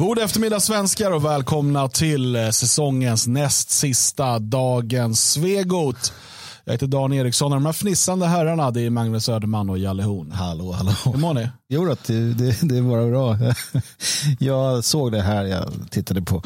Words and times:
God 0.00 0.18
eftermiddag 0.18 0.60
svenskar 0.60 1.10
och 1.10 1.24
välkomna 1.24 1.88
till 1.88 2.36
eh, 2.36 2.50
säsongens 2.50 3.26
näst 3.26 3.70
sista 3.70 4.38
Dagens 4.38 5.32
Svegot. 5.32 6.12
Jag 6.64 6.72
heter 6.72 6.86
Dan 6.86 7.12
Eriksson 7.12 7.52
och 7.52 7.56
de 7.56 7.66
här 7.66 7.72
fnissande 7.72 8.26
herrarna 8.26 8.70
det 8.70 8.80
är 8.80 8.90
Magnus 8.90 9.28
Öderman 9.28 9.70
och 9.70 9.78
Jalle 9.78 10.02
Horn. 10.02 10.32
Hallå, 10.32 10.72
hallå. 10.72 10.90
Hur 11.04 11.16
mår 11.16 11.34
ni? 11.34 11.48
Jo, 11.68 11.84
då, 11.84 11.96
det, 12.06 12.34
det, 12.34 12.58
det 12.62 12.76
är 12.76 12.82
bara 12.82 13.06
bra. 13.06 13.38
Jag 14.38 14.84
såg 14.84 15.12
det 15.12 15.22
här, 15.22 15.44
jag 15.44 15.72
tittade 15.90 16.22
på 16.22 16.42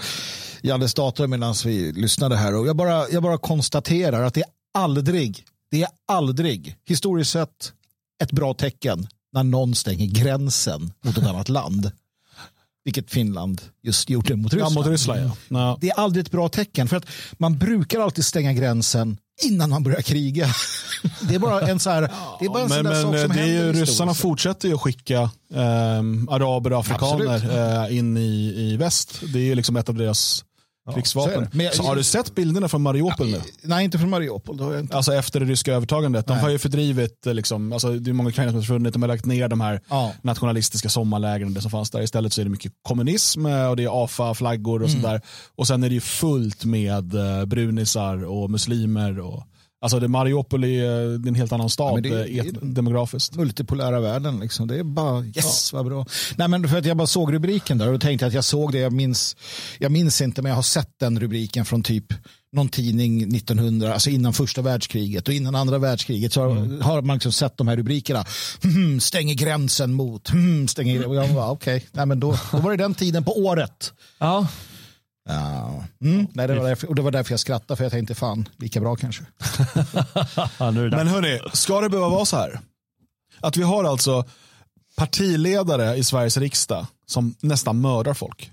Jalles 0.62 0.94
dator 0.94 1.26
medan 1.26 1.54
vi 1.64 1.92
lyssnade 1.92 2.36
här 2.36 2.54
och 2.54 2.66
jag 2.66 2.76
bara, 2.76 3.08
jag 3.08 3.22
bara 3.22 3.38
konstaterar 3.38 4.22
att 4.22 4.34
det 4.34 4.40
är 4.40 4.50
aldrig, 4.74 5.44
det 5.70 5.82
är 5.82 5.88
aldrig 6.08 6.76
historiskt 6.86 7.30
sett 7.30 7.72
ett 8.22 8.32
bra 8.32 8.54
tecken 8.54 9.06
när 9.32 9.42
någon 9.42 9.74
stänger 9.74 10.06
gränsen 10.06 10.92
mot 11.04 11.18
ett 11.18 11.26
annat 11.26 11.48
land. 11.48 11.90
Vilket 12.84 13.10
Finland 13.10 13.62
just 13.82 14.10
gjorde 14.10 14.36
mot 14.36 14.52
Ryssland. 14.52 14.72
Ja, 14.72 14.80
mot 14.80 14.86
Ryssland 14.86 15.20
ja. 15.20 15.36
ja. 15.48 15.78
Det 15.80 15.90
är 15.90 15.94
aldrig 15.94 16.24
ett 16.24 16.30
bra 16.30 16.48
tecken 16.48 16.88
för 16.88 16.96
att 16.96 17.06
man 17.32 17.58
brukar 17.58 18.00
alltid 18.00 18.24
stänga 18.24 18.52
gränsen 18.52 19.16
innan 19.42 19.70
man 19.70 19.82
börjar 19.82 20.02
kriga. 20.02 20.46
Det 21.28 21.34
är 21.34 21.38
bara 21.38 21.60
en 21.60 21.78
så 21.80 21.90
här, 21.90 22.00
det 22.40 22.44
är 22.44 22.48
bara 22.48 22.62
en 22.62 22.68
men, 22.68 22.84
sån 22.84 22.84
där 22.84 23.02
sak 23.02 23.18
som 23.20 23.36
det 23.36 23.42
är 23.42 23.46
ju, 23.46 23.58
händer 23.58 23.80
Ryssarna 23.80 24.14
fortsätter 24.14 24.68
ju 24.68 24.74
att 24.74 24.80
skicka 24.80 25.20
eh, 25.54 26.02
araber 26.28 26.72
och 26.72 26.78
afrikaner 26.78 27.84
eh, 27.84 27.96
in 27.96 28.16
i, 28.16 28.54
i 28.56 28.76
väst. 28.76 29.20
Det 29.32 29.38
är 29.38 29.42
ju 29.42 29.54
liksom 29.54 29.76
ett 29.76 29.88
av 29.88 29.94
deras 29.94 30.44
krigsvapen. 30.94 31.48
så 31.52 31.58
är 31.58 31.62
det. 31.64 31.76
Så 31.76 31.82
har 31.82 31.96
du 31.96 32.02
sett 32.02 32.34
bilderna 32.34 32.68
från 32.68 32.82
Mariupol 32.82 33.26
nu? 33.30 33.40
Nej, 33.62 33.84
inte 33.84 33.98
från 33.98 34.10
Mariupol. 34.10 34.56
Det 34.56 34.64
har 34.64 34.72
jag 34.72 34.80
inte. 34.80 34.96
Alltså 34.96 35.14
efter 35.14 35.40
det 35.40 35.46
ryska 35.46 35.72
övertagandet. 35.74 36.26
De 36.26 36.32
Nej. 36.32 36.42
har 36.42 36.50
ju 36.50 36.58
fördrivit, 36.58 37.26
eh, 37.26 37.34
liksom, 37.34 37.72
alltså, 37.72 37.92
det 37.92 38.10
är 38.10 38.12
många 38.12 38.28
ukrainare 38.28 38.50
som 38.50 38.56
har 38.56 38.62
försvunnit, 38.62 38.92
de 38.92 39.02
har 39.02 39.08
lagt 39.08 39.24
ner 39.26 39.48
de 39.48 39.60
här 39.60 39.80
Ja. 39.90 40.12
nationalistiska 40.22 40.88
sommarlägren 40.88 41.54
det 41.54 41.60
som 41.60 41.70
fanns 41.70 41.90
där. 41.90 42.02
Istället 42.02 42.32
så 42.32 42.40
är 42.40 42.44
det 42.44 42.50
mycket 42.50 42.72
kommunism 42.82 43.46
eh, 43.46 43.66
och 43.66 43.76
det 43.76 43.84
är 43.84 44.04
AFA-flaggor 44.04 44.82
och 44.82 44.88
Mm. 44.88 44.90
sånt 44.90 45.12
där. 45.12 45.20
Och 45.56 45.66
sen 45.66 45.84
är 45.84 45.88
det 45.88 45.94
ju 45.94 46.00
fullt 46.00 46.64
med 46.64 47.14
eh, 47.14 47.44
brunisar 47.44 48.24
och 48.24 48.50
muslimer. 48.50 49.20
Och, 49.20 49.42
alltså 49.84 50.00
det 50.00 50.08
Mariupol 50.08 50.64
är, 50.64 50.68
eh, 50.68 51.18
det 51.18 51.26
är 51.26 51.28
en 51.28 51.34
helt 51.34 51.52
annan 51.52 51.70
stad 51.70 51.94
men 51.94 52.02
det- 52.02 52.08
eh, 52.08 52.14
det 52.24 52.38
är- 52.38 52.44
et- 52.48 52.74
demografiskt. 52.74 53.34
multipolära 53.34 54.00
världen. 54.00 54.40
Liksom. 54.40 54.66
Det 54.68 54.78
är 54.78 54.82
bara 54.82 55.24
yes, 55.24 55.72
vad 55.72 55.84
bra. 55.86 56.06
Nej, 56.36 56.48
men 56.48 56.68
för 56.68 56.78
att 56.78 56.86
jag 56.86 56.96
bara 56.96 57.06
såg 57.06 57.32
rubriken 57.34 57.78
där 57.78 57.92
och 57.92 58.00
tänkte 58.00 58.26
att 58.26 58.32
jag 58.34 58.44
såg 58.44 58.72
det. 58.72 58.78
Jag 58.78 58.92
minns, 58.92 59.36
jag 59.78 59.92
minns 59.92 60.20
inte, 60.20 60.42
men 60.42 60.48
jag 60.50 60.56
har 60.56 60.62
sett 60.62 60.90
den 61.00 61.20
rubriken 61.20 61.64
från 61.64 61.82
typ 61.82 62.04
någon 62.52 62.68
tidning 62.68 63.28
1900, 63.36 63.92
alltså 63.94 64.10
innan 64.10 64.32
första 64.32 64.62
världskriget 64.62 65.28
och 65.28 65.34
innan 65.34 65.54
andra 65.54 65.78
världskriget 65.78 66.32
så 66.32 66.40
har, 66.42 66.82
har 66.82 67.02
man 67.02 67.16
liksom 67.16 67.32
sett 67.32 67.56
de 67.56 67.68
här 67.68 67.76
rubrikerna. 67.76 68.24
Hmm, 68.62 69.00
stänger 69.00 69.34
gränsen 69.34 69.92
mot, 69.94 70.28
hmm, 70.30 70.68
stänger 70.68 71.06
och 71.06 71.14
jag 71.16 71.34
bara 71.34 71.50
okej, 71.50 71.86
nej 71.92 72.06
men 72.06 72.20
då, 72.20 72.38
då 72.52 72.58
var 72.58 72.70
det 72.70 72.76
den 72.76 72.94
tiden 72.94 73.24
på 73.24 73.38
året. 73.38 73.92
Ja, 74.18 74.46
Ja. 75.28 75.84
Mm, 76.04 76.26
nej, 76.32 76.48
det 76.48 76.54
var 76.58 76.68
därför, 76.68 76.88
och 76.88 76.94
det 76.94 77.02
var 77.02 77.10
därför 77.10 77.32
jag 77.32 77.40
skrattade 77.40 77.76
för 77.76 77.84
jag 77.84 77.92
tänkte 77.92 78.14
fan, 78.14 78.48
lika 78.56 78.80
bra 78.80 78.96
kanske. 78.96 79.24
Men 80.96 81.06
hörni, 81.08 81.40
ska 81.52 81.80
det 81.80 81.88
behöva 81.90 82.08
vara 82.08 82.24
så 82.24 82.36
här? 82.36 82.60
Att 83.40 83.56
vi 83.56 83.62
har 83.62 83.84
alltså 83.84 84.24
partiledare 84.96 85.96
i 85.96 86.04
Sveriges 86.04 86.36
riksdag 86.36 86.86
som 87.06 87.34
nästan 87.40 87.80
mördar 87.80 88.14
folk. 88.14 88.50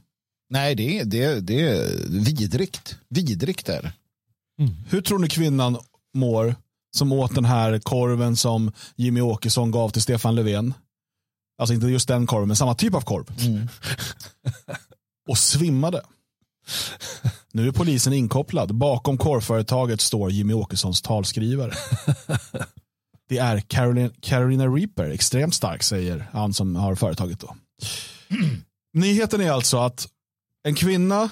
Nej, 0.50 0.76
det 0.76 1.00
är, 1.00 1.06
det, 1.06 1.24
är- 1.24 1.42
det 1.42 1.62
är 1.62 1.88
vidrigt. 2.10 2.98
Vidrigt 3.10 3.70
är 3.70 3.82
det. 3.82 3.94
Hur 4.90 5.02
tror 5.02 5.20
ni 5.20 5.28
kvinnan 5.30 5.78
mår 6.14 6.56
som 6.98 7.12
åt 7.12 7.36
den 7.36 7.46
här 7.46 7.80
korven 7.80 8.36
som 8.36 8.72
Jimmy 8.96 9.22
Åkesson 9.22 9.72
gav 9.72 9.90
till 9.90 10.02
Stefan 10.02 10.36
Löfven? 10.36 10.74
Alltså 11.62 11.74
inte 11.74 11.88
just 11.88 12.08
den 12.08 12.28
korven, 12.28 12.48
men 12.48 12.58
samma 12.58 12.76
typ 12.76 12.94
av 12.96 13.02
korv. 13.02 13.26
Och 15.30 15.38
svimmade. 15.38 16.02
Nu 17.54 17.68
är 17.68 17.72
polisen 17.72 18.14
inkopplad. 18.14 18.76
Bakom 18.76 19.18
korvföretaget 19.18 20.02
står 20.02 20.32
Jimmy 20.32 20.54
Åkessons 20.54 21.02
talskrivare. 21.02 21.74
Det 23.30 23.38
är 23.38 23.60
Carolina, 23.60 24.10
Carolina 24.22 24.68
Reaper, 24.68 25.10
extremt 25.10 25.56
stark 25.56 25.84
säger 25.84 26.30
han 26.32 26.54
som 26.54 26.76
har 26.76 26.96
företaget. 26.96 27.40
då. 27.40 27.56
Nyheten 28.94 29.42
är 29.42 29.52
alltså 29.52 29.78
att 29.78 30.08
en 30.64 30.76
kvinna 30.76 31.30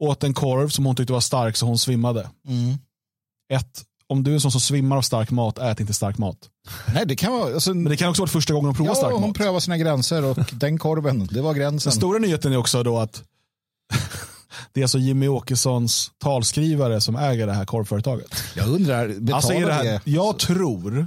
åt 0.00 0.24
en 0.24 0.34
korv 0.34 0.68
som 0.68 0.86
hon 0.86 0.96
tyckte 0.96 1.12
var 1.12 1.20
stark 1.20 1.56
så 1.56 1.66
hon 1.66 1.78
svimmade. 1.78 2.30
Mm. 2.48 2.78
Ett, 3.52 3.82
om 4.06 4.22
du 4.22 4.30
är 4.30 4.34
en 4.34 4.40
sån 4.40 4.52
som 4.52 4.60
svimmar 4.60 4.96
av 4.96 5.02
stark 5.02 5.30
mat, 5.30 5.58
ät 5.58 5.80
inte 5.80 5.94
stark 5.94 6.18
mat. 6.18 6.36
Nej, 6.94 7.06
det 7.06 7.16
kan 7.16 7.32
vara... 7.32 7.54
Alltså, 7.54 7.74
Men 7.74 7.84
det 7.84 7.96
kan 7.96 8.08
också 8.10 8.22
vara 8.22 8.30
första 8.30 8.54
gången 8.54 8.66
hon 8.66 8.74
provar 8.74 8.90
ja, 8.90 8.94
stark 8.94 9.12
hon 9.12 9.20
mat. 9.20 9.36
prövar 9.36 9.60
sina 9.60 9.78
gränser 9.78 10.24
och 10.24 10.38
den 10.52 10.78
korven, 10.78 11.26
det 11.26 11.42
var 11.42 11.54
gränsen. 11.54 11.90
Den 11.90 11.96
stora 11.96 12.18
nyheten 12.18 12.52
är 12.52 12.56
också 12.56 12.82
då 12.82 12.98
att 12.98 13.22
det 14.74 14.80
är 14.80 14.84
alltså 14.84 14.98
Jimmy 14.98 15.28
Åkessons 15.28 16.10
talskrivare 16.22 17.00
som 17.00 17.16
äger 17.16 17.46
det 17.46 17.52
här 17.52 17.64
korvföretaget. 17.64 18.34
Jag 18.56 18.68
undrar, 18.68 19.08
betalar 19.08 19.34
Alltså 19.36 19.52
det 19.52 19.66
det? 19.66 19.72
här, 19.72 20.00
jag 20.04 20.38
tror 20.38 21.06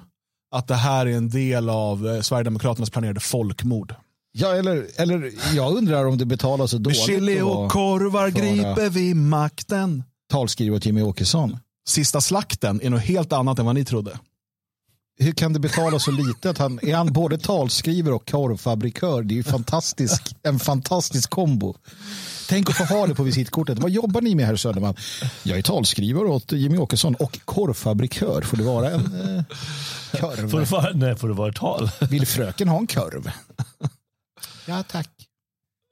att 0.52 0.68
det 0.68 0.76
här 0.76 1.06
är 1.06 1.12
en 1.18 1.30
del 1.30 1.70
av 1.70 2.08
eh, 2.08 2.22
Sverigedemokraternas 2.22 2.90
planerade 2.90 3.20
folkmord. 3.20 3.96
Ja, 4.32 4.56
eller, 4.56 4.88
eller 4.96 5.32
jag 5.56 5.74
undrar 5.78 6.06
om 6.06 6.18
det 6.18 6.26
betalar 6.26 6.68
så 6.68 6.76
Med 6.76 6.84
dåligt 6.84 6.98
chili 7.06 7.40
att 7.40 7.46
och 7.46 7.72
korvar 7.72 8.30
griper 8.30 8.90
vi 8.90 9.14
makten. 9.14 10.04
talskrivare 10.32 10.78
åt 10.78 10.86
Jimmy 10.86 11.02
Åkesson. 11.02 11.58
Sista 11.88 12.22
slakten 12.22 12.82
är 12.84 12.90
något 12.90 13.02
helt 13.02 13.34
annat 13.34 13.60
än 13.60 13.66
vad 13.66 13.76
ni 13.76 13.86
trodde. 13.86 14.20
Hur 15.20 15.32
kan 15.32 15.54
det 15.54 15.60
betala 15.60 16.00
så 16.00 16.12
lite? 16.12 16.50
Att 16.50 16.58
han, 16.58 16.80
är 16.82 16.96
han 16.96 17.14
både 17.14 17.38
talskrivare 17.38 18.14
och 18.14 18.30
korvfabrikör? 18.30 19.24
Det 19.24 19.34
är 19.34 19.36
ju 19.36 19.44
fantastisk, 19.44 20.36
en 20.44 20.60
fantastisk 20.60 21.30
kombo. 21.30 21.76
Tänk 22.50 22.70
att 22.70 22.78
få 22.78 22.84
ha 22.84 23.08
det 23.08 23.16
på 23.16 23.24
visitkortet. 23.24 23.80
Vad 23.80 23.92
jobbar 23.92 24.22
ni 24.22 24.36
med 24.36 24.46
här 24.46 24.56
Söderman? 24.56 24.96
Jag 25.44 25.58
är 25.58 25.62
talskrivare 25.62 26.28
åt 26.28 26.52
Jimmy 26.52 26.78
Åkesson 26.78 27.16
och 27.16 27.40
korvfabrikör. 27.46 28.42
Får 28.42 28.58
det 28.58 28.64
vara 28.64 28.90
en 28.92 29.02
eh, 29.02 29.44
korv? 30.20 30.50
Får 30.50 30.60
det 30.60 30.72
vara, 30.72 30.90
nej, 30.94 31.16
får 31.16 31.28
det 31.28 31.34
vara 31.34 31.50
ett 31.50 31.56
tal? 31.56 31.90
Vill 32.10 32.28
fröken 32.28 32.68
ha 32.68 32.78
en 32.78 32.88
korv? 32.88 33.32
Ja, 34.66 34.84
tack. 34.84 35.10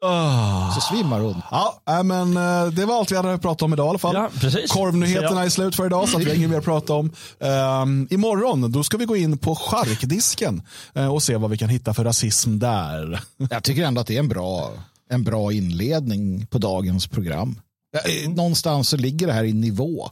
Ah. 0.06 0.72
Så 0.72 0.82
svimmar 0.82 1.20
hon. 1.20 1.42
Ja, 1.52 2.04
men 2.04 2.38
eh, 2.38 2.68
det 2.68 2.86
var 2.86 3.00
allt 3.00 3.12
vi 3.12 3.16
hade 3.16 3.34
att 3.34 3.42
prata 3.42 3.66
om 3.66 3.74
idag 3.74 3.86
i 3.86 3.90
alla 3.90 4.00
fall. 4.00 4.16
Ja, 4.16 4.30
precis. 4.40 4.72
Korvnyheterna 4.72 5.44
är 5.44 5.50
slut 5.50 5.76
för 5.76 5.86
idag 5.86 6.10
så 6.10 6.18
att 6.18 6.24
vi 6.24 6.30
har 6.30 6.36
inget 6.36 6.50
mer 6.50 6.58
att 6.58 6.66
prata 6.66 6.94
om. 6.94 7.12
Um, 7.40 8.08
imorgon 8.12 8.72
då 8.72 8.84
ska 8.84 8.98
vi 8.98 9.06
gå 9.06 9.16
in 9.16 9.38
på 9.38 9.56
charkdisken 9.56 10.62
eh, 10.94 11.14
och 11.14 11.24
se 11.24 11.36
vad 11.36 11.50
vi 11.50 11.58
kan 11.58 11.70
hitta 11.70 11.94
för 11.94 12.04
rasism 12.04 12.60
där. 12.60 13.22
Jag 13.50 13.64
tycker 13.64 13.84
ändå 13.84 14.02
att 14.02 14.08
det 14.08 14.16
är 14.16 14.20
en 14.20 14.28
bra, 14.28 14.74
en 15.10 15.24
bra 15.24 15.52
inledning 15.54 16.46
på 16.46 16.58
dagens 16.58 17.08
program. 17.08 17.60
Eh, 18.06 18.30
Någonstans 18.30 18.90
så 18.90 18.98
ligger 18.98 19.28
det 19.28 19.34
här 19.34 19.44
i 19.44 19.54
nivå. 19.54 20.10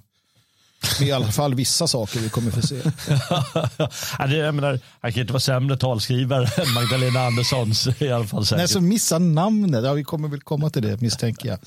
Med 1.00 1.07
i 1.09 1.12
alla 1.12 1.31
fall 1.31 1.56
vissa 1.56 1.88
saker 1.88 2.19
vi 2.19 2.29
kommer 2.29 2.52
få 2.52 2.62
se. 2.62 2.75
jag 4.38 4.56
menar, 4.56 4.80
han 5.01 5.12
kan 5.13 5.22
inte 5.22 5.34
vara 5.34 5.40
sämre 5.40 5.78
talskrivare 5.78 6.63
än 6.63 6.74
Magdalena 6.74 7.19
Anderssons 7.19 7.88
i 8.01 8.12
alla 8.12 8.28
fall. 8.28 8.46
Nej, 8.51 8.68
så 8.68 8.81
missa 8.81 9.19
namnet. 9.19 9.84
Ja, 9.85 9.94
vi 9.94 10.03
kommer 10.03 10.28
väl 10.28 10.41
komma 10.41 10.69
till 10.69 10.81
det 10.81 11.01
misstänker 11.01 11.50
jag. 11.50 11.59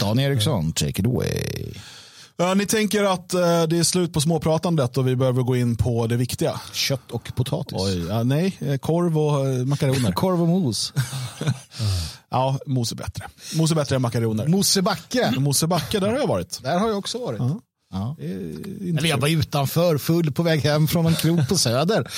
Dan 0.00 0.18
Eriksson, 0.18 0.72
take 0.72 1.00
it 1.00 1.06
away. 1.06 1.72
Ja, 2.40 2.54
ni 2.54 2.66
tänker 2.66 3.04
att 3.04 3.34
eh, 3.34 3.62
det 3.62 3.78
är 3.78 3.82
slut 3.82 4.12
på 4.12 4.20
småpratandet 4.20 4.96
och 4.96 5.08
vi 5.08 5.16
behöver 5.16 5.42
gå 5.42 5.56
in 5.56 5.76
på 5.76 6.06
det 6.06 6.16
viktiga. 6.16 6.60
Kött 6.72 7.10
och 7.10 7.32
potatis. 7.34 7.78
Oj, 7.80 8.06
ja, 8.08 8.22
nej, 8.22 8.56
eh, 8.60 8.76
korv 8.76 9.18
och 9.18 9.48
eh, 9.48 9.64
makaroner. 9.64 10.12
Korv 10.22 10.42
och 10.42 10.48
mos. 10.48 10.92
Ja, 12.32 12.58
mos 12.66 12.92
är 12.92 12.96
bättre. 12.96 13.26
Mos 13.54 13.70
är 13.70 13.74
bättre 13.74 13.96
än 13.96 14.02
makaroner. 14.02 14.46
Mosebacke. 14.46 15.34
Mosebacke, 15.38 16.00
där 16.00 16.08
har 16.08 16.18
jag 16.18 16.26
varit. 16.26 16.62
Där 16.62 16.78
har 16.78 16.88
jag 16.88 16.98
också 16.98 17.18
varit. 17.18 17.40
Ja. 17.90 18.16
Inte 18.18 18.98
Eller 18.98 19.08
jag 19.08 19.18
var 19.18 19.28
utanför 19.28 19.98
full 19.98 20.32
på 20.32 20.42
väg 20.42 20.60
hem 20.60 20.88
från 20.88 21.06
en 21.06 21.14
krog 21.14 21.48
på 21.48 21.58
Söder. 21.58 22.10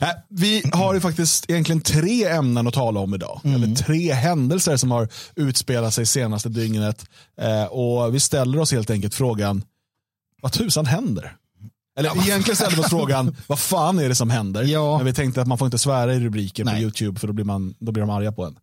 Äh, 0.00 0.08
vi 0.28 0.62
har 0.72 0.94
ju 0.94 1.00
faktiskt 1.00 1.50
egentligen 1.50 1.80
tre 1.80 2.24
ämnen 2.24 2.66
att 2.66 2.74
tala 2.74 3.00
om 3.00 3.14
idag. 3.14 3.40
Mm. 3.44 3.62
Eller 3.62 3.76
tre 3.76 4.12
händelser 4.12 4.76
som 4.76 4.90
har 4.90 5.08
utspelat 5.36 5.94
sig 5.94 6.06
senaste 6.06 6.48
dygnet. 6.48 7.06
Eh, 7.40 7.64
och 7.64 8.14
vi 8.14 8.20
ställer 8.20 8.58
oss 8.58 8.72
helt 8.72 8.90
enkelt 8.90 9.14
frågan, 9.14 9.62
vad 10.42 10.52
tusan 10.52 10.86
händer? 10.86 11.36
Eller 11.98 12.10
egentligen 12.28 12.56
ställer 12.56 12.76
vi 12.76 12.82
oss 12.82 12.90
frågan, 12.90 13.36
vad 13.46 13.58
fan 13.58 13.98
är 13.98 14.08
det 14.08 14.14
som 14.14 14.30
händer? 14.30 14.62
Ja. 14.62 14.96
Men 14.96 15.06
vi 15.06 15.14
tänkte 15.14 15.40
att 15.40 15.48
man 15.48 15.58
får 15.58 15.66
inte 15.66 15.78
svära 15.78 16.14
i 16.14 16.20
rubriker 16.20 16.64
på. 16.64 16.76
YouTube 16.80 17.20
för 17.20 17.26
då 17.26 17.32
blir, 17.32 17.44
man, 17.44 17.74
då 17.78 17.92
blir 17.92 18.00
de 18.00 18.10
arga 18.10 18.32
på 18.32 18.44
en. 18.44 18.56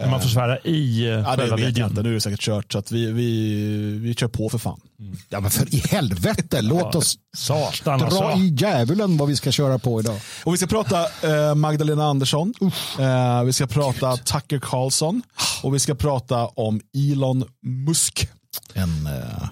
Kan 0.00 0.10
man 0.10 0.20
får 0.20 0.28
svära 0.28 0.58
i 0.58 1.06
uh, 1.06 1.12
Ja, 1.12 1.18
det 1.18 1.24
själva 1.24 1.44
vet 1.44 1.50
jag 1.50 1.66
videon? 1.66 1.90
inte, 1.90 2.02
nu 2.02 2.08
är 2.08 2.14
det 2.14 2.20
säkert 2.20 2.40
kört. 2.40 2.72
Så 2.72 2.78
att 2.78 2.92
vi, 2.92 3.12
vi, 3.12 3.98
vi 3.98 4.14
kör 4.14 4.28
på 4.28 4.48
för 4.48 4.58
fan. 4.58 4.80
Ja, 5.28 5.40
men 5.40 5.50
för 5.50 5.74
i 5.74 5.82
helvete, 5.90 6.62
låt 6.62 6.94
oss 6.94 7.14
Satan 7.36 7.98
dra 7.98 8.06
alltså. 8.06 8.38
i 8.38 8.48
djävulen 8.48 9.16
vad 9.16 9.28
vi 9.28 9.36
ska 9.36 9.52
köra 9.52 9.78
på 9.78 10.00
idag. 10.00 10.20
Och 10.44 10.52
vi 10.52 10.56
ska 10.56 10.66
prata 10.66 11.06
eh, 11.22 11.54
Magdalena 11.54 12.04
Andersson, 12.04 12.54
eh, 12.98 13.42
vi 13.44 13.52
ska 13.52 13.66
prata 13.66 14.16
Tucker 14.16 14.58
Carlson 14.58 15.22
och 15.62 15.74
vi 15.74 15.78
ska 15.78 15.94
prata 15.94 16.46
om 16.46 16.80
Elon 17.12 17.44
Musk. 17.62 18.28
En... 18.74 19.06
eh, 19.06 19.48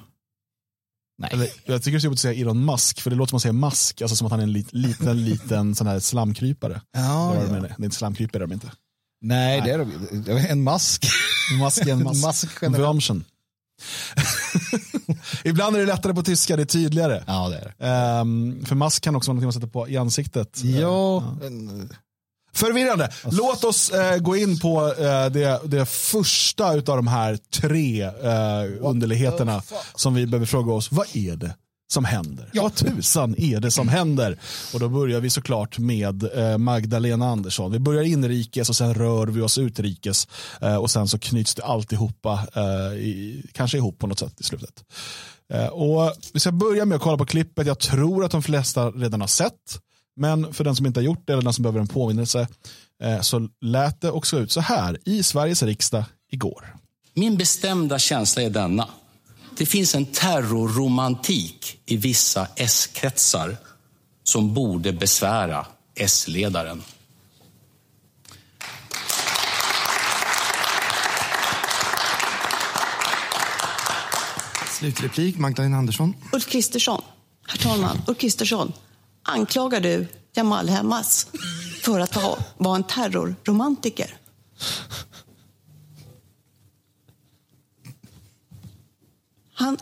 nej. 1.18 1.30
Eller, 1.32 1.48
jag 1.64 1.82
tycker 1.82 1.92
det 1.92 1.96
är 1.96 2.00
så 2.00 2.06
jobbigt 2.06 2.16
att 2.18 2.20
säga 2.20 2.40
Elon 2.40 2.64
Musk, 2.64 3.00
för 3.00 3.10
det 3.10 3.16
låter 3.16 3.30
som 3.30 3.36
att 3.36 3.42
säga 3.42 3.52
mask, 3.52 4.02
alltså 4.02 4.16
som 4.16 4.26
att 4.26 4.30
han 4.30 4.40
är 4.40 4.44
en 4.44 4.52
lit, 4.52 4.72
liten, 4.72 5.24
liten 5.24 5.74
sån 5.74 5.86
här 5.86 6.00
slamkrypare. 6.00 6.80
Ja, 6.92 7.34
Det 7.34 7.46
det 7.46 7.56
ja. 7.56 7.74
Det 7.76 7.82
är 7.82 7.84
inte 7.84 7.96
slamkrypare 7.96 8.42
de 8.42 8.52
inte. 8.52 8.70
Nej, 9.20 9.60
det 9.64 9.70
är 9.70 9.86
det 10.12 10.32
är 10.32 10.52
en 10.52 10.62
mask. 10.62 11.06
Mask 11.60 11.86
är 11.86 11.92
en 11.92 12.02
mask. 12.02 12.22
Mask 12.26 12.48
generellt. 12.62 12.86
Würmchen. 12.88 13.24
Ibland 15.44 15.76
är 15.76 15.80
det 15.80 15.86
lättare 15.86 16.14
på 16.14 16.22
tyska, 16.22 16.56
det 16.56 16.62
är 16.62 16.66
tydligare. 16.66 17.24
Ja, 17.26 17.48
det 17.48 17.56
är 17.56 17.74
det. 17.78 17.86
Ehm, 17.86 18.64
för 18.66 18.74
mask 18.74 19.02
kan 19.02 19.16
också 19.16 19.30
vara 19.30 19.34
något 19.34 19.44
man 19.44 19.52
sätter 19.52 19.66
på 19.66 19.88
i 19.88 19.96
ansiktet. 19.96 20.60
Ja, 20.64 21.24
en- 21.42 21.92
Förvirrande. 22.52 23.12
Låt 23.30 23.64
oss 23.64 23.90
eh, 23.90 24.18
gå 24.18 24.36
in 24.36 24.58
på 24.60 24.86
eh, 24.98 25.26
det, 25.26 25.60
det 25.64 25.86
första 25.86 26.66
av 26.70 26.82
de 26.82 27.06
här 27.06 27.36
tre 27.50 28.02
eh, 28.02 28.10
underligheterna 28.80 29.62
som 29.94 30.14
vi 30.14 30.26
behöver 30.26 30.46
fråga 30.46 30.72
oss. 30.72 30.92
Vad 30.92 31.06
är 31.16 31.36
det 31.36 31.54
som 31.88 32.04
händer? 32.04 32.50
Vad 32.54 32.74
tusan 32.74 33.34
är 33.38 33.60
det 33.60 33.70
som 33.70 33.88
händer? 33.88 34.38
Och 34.74 34.80
då 34.80 34.88
börjar 34.88 35.20
vi 35.20 35.30
såklart 35.30 35.78
med 35.78 36.38
eh, 36.38 36.58
Magdalena 36.58 37.28
Andersson. 37.28 37.72
Vi 37.72 37.78
börjar 37.78 38.02
inrikes 38.02 38.68
och 38.68 38.76
sen 38.76 38.94
rör 38.94 39.26
vi 39.26 39.40
oss 39.40 39.58
utrikes 39.58 40.28
eh, 40.60 40.76
och 40.76 40.90
sen 40.90 41.08
så 41.08 41.18
knyts 41.18 41.54
det 41.54 41.64
alltihopa 41.64 42.46
eh, 42.54 42.98
i, 42.98 43.44
kanske 43.52 43.76
ihop 43.78 43.98
på 43.98 44.06
något 44.06 44.18
sätt 44.18 44.40
i 44.40 44.42
slutet. 44.42 44.84
Och 45.72 46.12
vi 46.32 46.40
ska 46.40 46.52
börja 46.52 46.84
med 46.84 46.96
att 46.96 47.02
kolla 47.02 47.18
på 47.18 47.26
klippet. 47.26 47.66
Jag 47.66 47.78
tror 47.78 48.24
att 48.24 48.30
de 48.30 48.42
flesta 48.42 48.90
redan 48.90 49.20
har 49.20 49.28
sett. 49.28 49.80
Men 50.16 50.52
för 50.54 50.64
den 50.64 50.76
som 50.76 50.86
inte 50.86 51.00
har 51.00 51.04
gjort 51.04 51.26
det 51.26 51.32
eller 51.32 51.42
den 51.42 51.52
som 51.52 51.62
behöver 51.62 51.80
en 51.80 51.86
påminnelse 51.86 52.48
så 53.20 53.48
lät 53.60 54.00
det 54.00 54.10
också 54.10 54.38
ut 54.38 54.52
så 54.52 54.60
här 54.60 54.98
i 55.04 55.22
Sveriges 55.22 55.62
riksdag 55.62 56.04
igår. 56.30 56.76
Min 57.14 57.36
bestämda 57.36 57.98
känsla 57.98 58.42
är 58.42 58.50
denna. 58.50 58.88
Det 59.58 59.66
finns 59.66 59.94
en 59.94 60.06
terrorromantik 60.06 61.80
i 61.86 61.96
vissa 61.96 62.46
S-kretsar 62.56 63.56
som 64.24 64.54
borde 64.54 64.92
besvära 64.92 65.66
S-ledaren. 65.94 66.82
Slutreplik, 74.78 75.38
Magdalena 75.38 75.76
Andersson. 75.76 76.14
Ulf 76.32 76.46
Kristersson, 76.46 77.02
herr 77.46 77.58
talman, 77.58 77.98
Ulf 78.06 78.18
Kristersson, 78.18 78.72
anklagar 79.22 79.80
du 79.80 80.06
Jamal 80.34 80.68
Hamas 80.68 81.26
för 81.82 82.00
att 82.00 82.14
ha- 82.14 82.38
vara 82.56 82.76
en 82.76 82.82
terrorromantiker? 82.82 84.14
Han, 89.58 89.78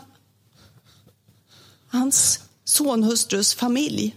hans 1.87 2.39
sonhustrus 2.63 3.55
familj 3.55 4.15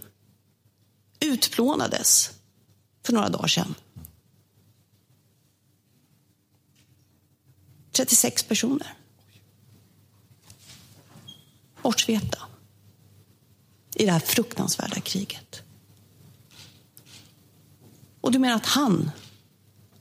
utplånades 1.19 2.31
för 3.03 3.13
några 3.13 3.29
dagar 3.29 3.47
sedan. 3.47 3.75
36 7.91 8.43
personer. 8.43 8.97
Bortsvepta 11.81 12.39
i 13.95 14.05
det 14.05 14.11
här 14.11 14.19
fruktansvärda 14.19 15.01
kriget. 15.01 15.61
Och 18.21 18.31
du 18.31 18.39
menar 18.39 18.55
att 18.55 18.65
han 18.65 19.11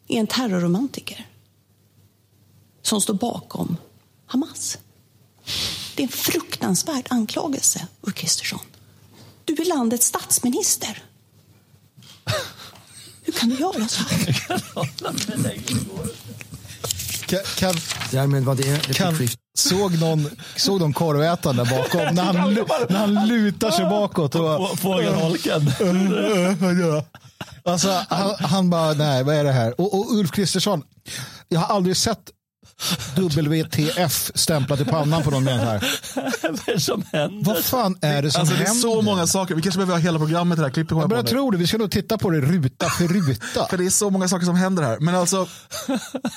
är 0.08 0.20
en 0.20 0.26
terrorromantiker 0.26 1.28
som 2.82 3.00
står 3.00 3.14
bakom 3.14 3.76
Hamas? 4.26 4.78
Det 5.94 6.02
är 6.02 6.06
en 6.06 6.12
fruktansvärd 6.12 7.06
anklagelse, 7.10 7.86
Ulf 8.00 8.14
Kristersson. 8.14 8.60
Du 9.44 9.52
är 9.52 9.64
landets 9.64 10.06
statsminister. 10.06 11.02
Hur 13.22 13.32
kan 13.32 13.48
du 13.48 13.56
göra 13.56 13.88
så 13.88 14.02
här? 14.02 14.32
kan, 17.26 17.40
kan, 17.56 17.74
Därmed 18.10 18.44
var 18.44 18.54
det 18.54 18.94
kan, 18.94 19.28
såg, 19.54 19.98
någon, 19.98 20.30
såg 20.56 20.80
någon 20.80 20.92
korvätaren 20.92 21.56
där 21.56 21.64
bakom 21.64 22.14
när 22.14 22.22
han, 22.22 22.54
när 22.88 22.98
han 22.98 23.26
lutar 23.26 23.70
sig 23.70 23.84
bakåt? 23.84 24.34
Och 24.34 24.78
Fågelholken. 24.78 25.72
Alltså, 27.64 28.04
han, 28.08 28.34
han 28.38 28.70
bara, 28.70 28.92
nej 28.92 29.24
vad 29.24 29.34
är 29.34 29.44
det 29.44 29.52
här? 29.52 29.80
Och, 29.80 29.98
och 29.98 30.14
Ulf 30.14 30.30
Kristersson, 30.30 30.82
jag 31.48 31.60
har 31.60 31.74
aldrig 31.74 31.96
sett 31.96 32.30
WTF 33.16 34.30
stämplat 34.34 34.80
i 34.80 34.84
pannan 34.84 35.22
på 35.22 35.30
någon 35.30 35.44
med 35.44 35.60
här. 35.60 35.84
Vad 36.42 36.68
är 36.68 36.72
det 36.74 36.80
som 36.80 37.04
händer? 37.12 37.44
Vad 37.54 37.64
fan 37.64 37.98
är 38.00 38.22
det 38.22 38.30
som 38.30 38.40
Alltså, 38.40 38.54
det 38.54 38.62
är 38.62 38.66
händer? 38.66 38.80
så 38.82 39.02
många 39.02 39.26
saker. 39.26 39.54
Vi 39.54 39.62
kanske 39.62 39.78
behöver 39.78 39.92
ha 39.94 40.00
hela 40.00 40.18
programmet 40.18 40.58
i 40.58 40.60
det 40.60 40.66
här 40.66 40.72
klippet. 40.72 40.98
jag 40.98 41.08
börjar 41.08 41.22
tro 41.22 41.50
det, 41.50 41.56
vi 41.58 41.66
ska 41.66 41.78
nog 41.78 41.90
titta 41.90 42.18
på 42.18 42.30
det 42.30 42.40
ruta 42.40 42.88
för 42.88 43.08
ruta. 43.08 43.66
För 43.70 43.76
det 43.78 43.86
är 43.86 43.90
så 43.90 44.10
många 44.10 44.28
saker 44.28 44.46
som 44.46 44.56
händer 44.56 44.82
här. 44.82 44.98
Men 45.00 45.14
alltså, 45.14 45.48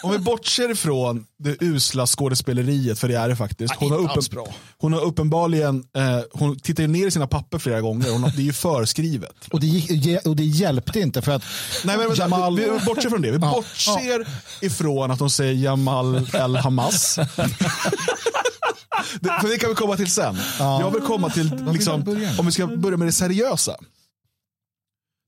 om 0.04 0.12
vi 0.12 0.18
bortser 0.18 0.72
ifrån 0.72 1.25
det 1.44 1.57
usla 1.62 2.07
skådespeleriet, 2.07 3.00
för 3.00 3.07
det 3.07 3.16
är 3.18 3.30
det 3.30 3.36
faktiskt. 3.36 3.74
Hon 3.78 3.92
har, 3.92 4.00
uppen, 4.00 4.24
bra. 4.31 4.48
hon 4.78 4.94
har 4.94 5.01
uppenbarligen, 5.01 5.84
eh, 5.98 6.19
hon 6.34 6.60
tittar 6.60 6.84
ju 6.84 6.88
ner 6.88 7.07
i 7.07 7.12
sina 7.12 7.28
papper 7.28 7.60
flera 7.60 7.81
gånger. 7.81 8.12
Hon 8.12 8.24
har, 8.24 8.30
det 8.30 8.42
är 8.42 8.45
ju 8.45 8.54
förskrivet. 8.54 9.36
Och 9.51 9.60
det, 9.60 9.68
gick, 9.68 10.25
och 10.25 10.36
det 10.36 10.44
hjälpte 10.44 11.00
inte 11.00 11.22
för 11.22 11.31
att 11.31 11.44
Nej, 11.86 11.98
men, 11.98 12.07
vänta, 12.07 12.22
Jamal... 12.24 12.57
vi, 12.57 12.69
vi 12.69 12.86
bortser 12.86 13.10
från 13.10 13.22
det. 13.22 13.31
Vi 13.31 13.38
Ja. 13.42 13.51
bortser 13.51 14.28
ifrån 14.62 15.12
att 15.12 15.19
de 15.19 15.30
säger 15.30 15.54
Jamal 15.54 16.28
El 16.34 16.56
Hamas. 16.56 17.16
det, 19.19 19.30
för 19.42 19.48
det 19.50 19.57
kan 19.57 19.69
vi 19.69 19.75
komma 19.75 19.98
till 19.98 20.12
sen. 20.12 20.38
Jag 20.60 20.92
vill 20.92 21.01
komma 21.01 21.30
till, 21.30 21.66
liksom, 21.72 22.01
om 22.39 22.46
vi 22.46 22.51
ska 22.51 22.68
börja 22.68 22.98
med 22.98 23.07
det 23.07 23.12
seriösa. 23.12 23.75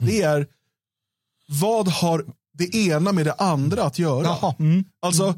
Det 0.03 0.21
är, 0.21 0.47
vad 1.47 1.87
har 1.87 2.25
det 2.57 2.75
ena 2.75 3.11
med 3.11 3.25
det 3.25 3.33
andra 3.33 3.83
att 3.83 3.99
göra? 3.99 4.23
Jaha. 4.23 4.55
Mm. 4.59 4.83
Alltså, 5.01 5.35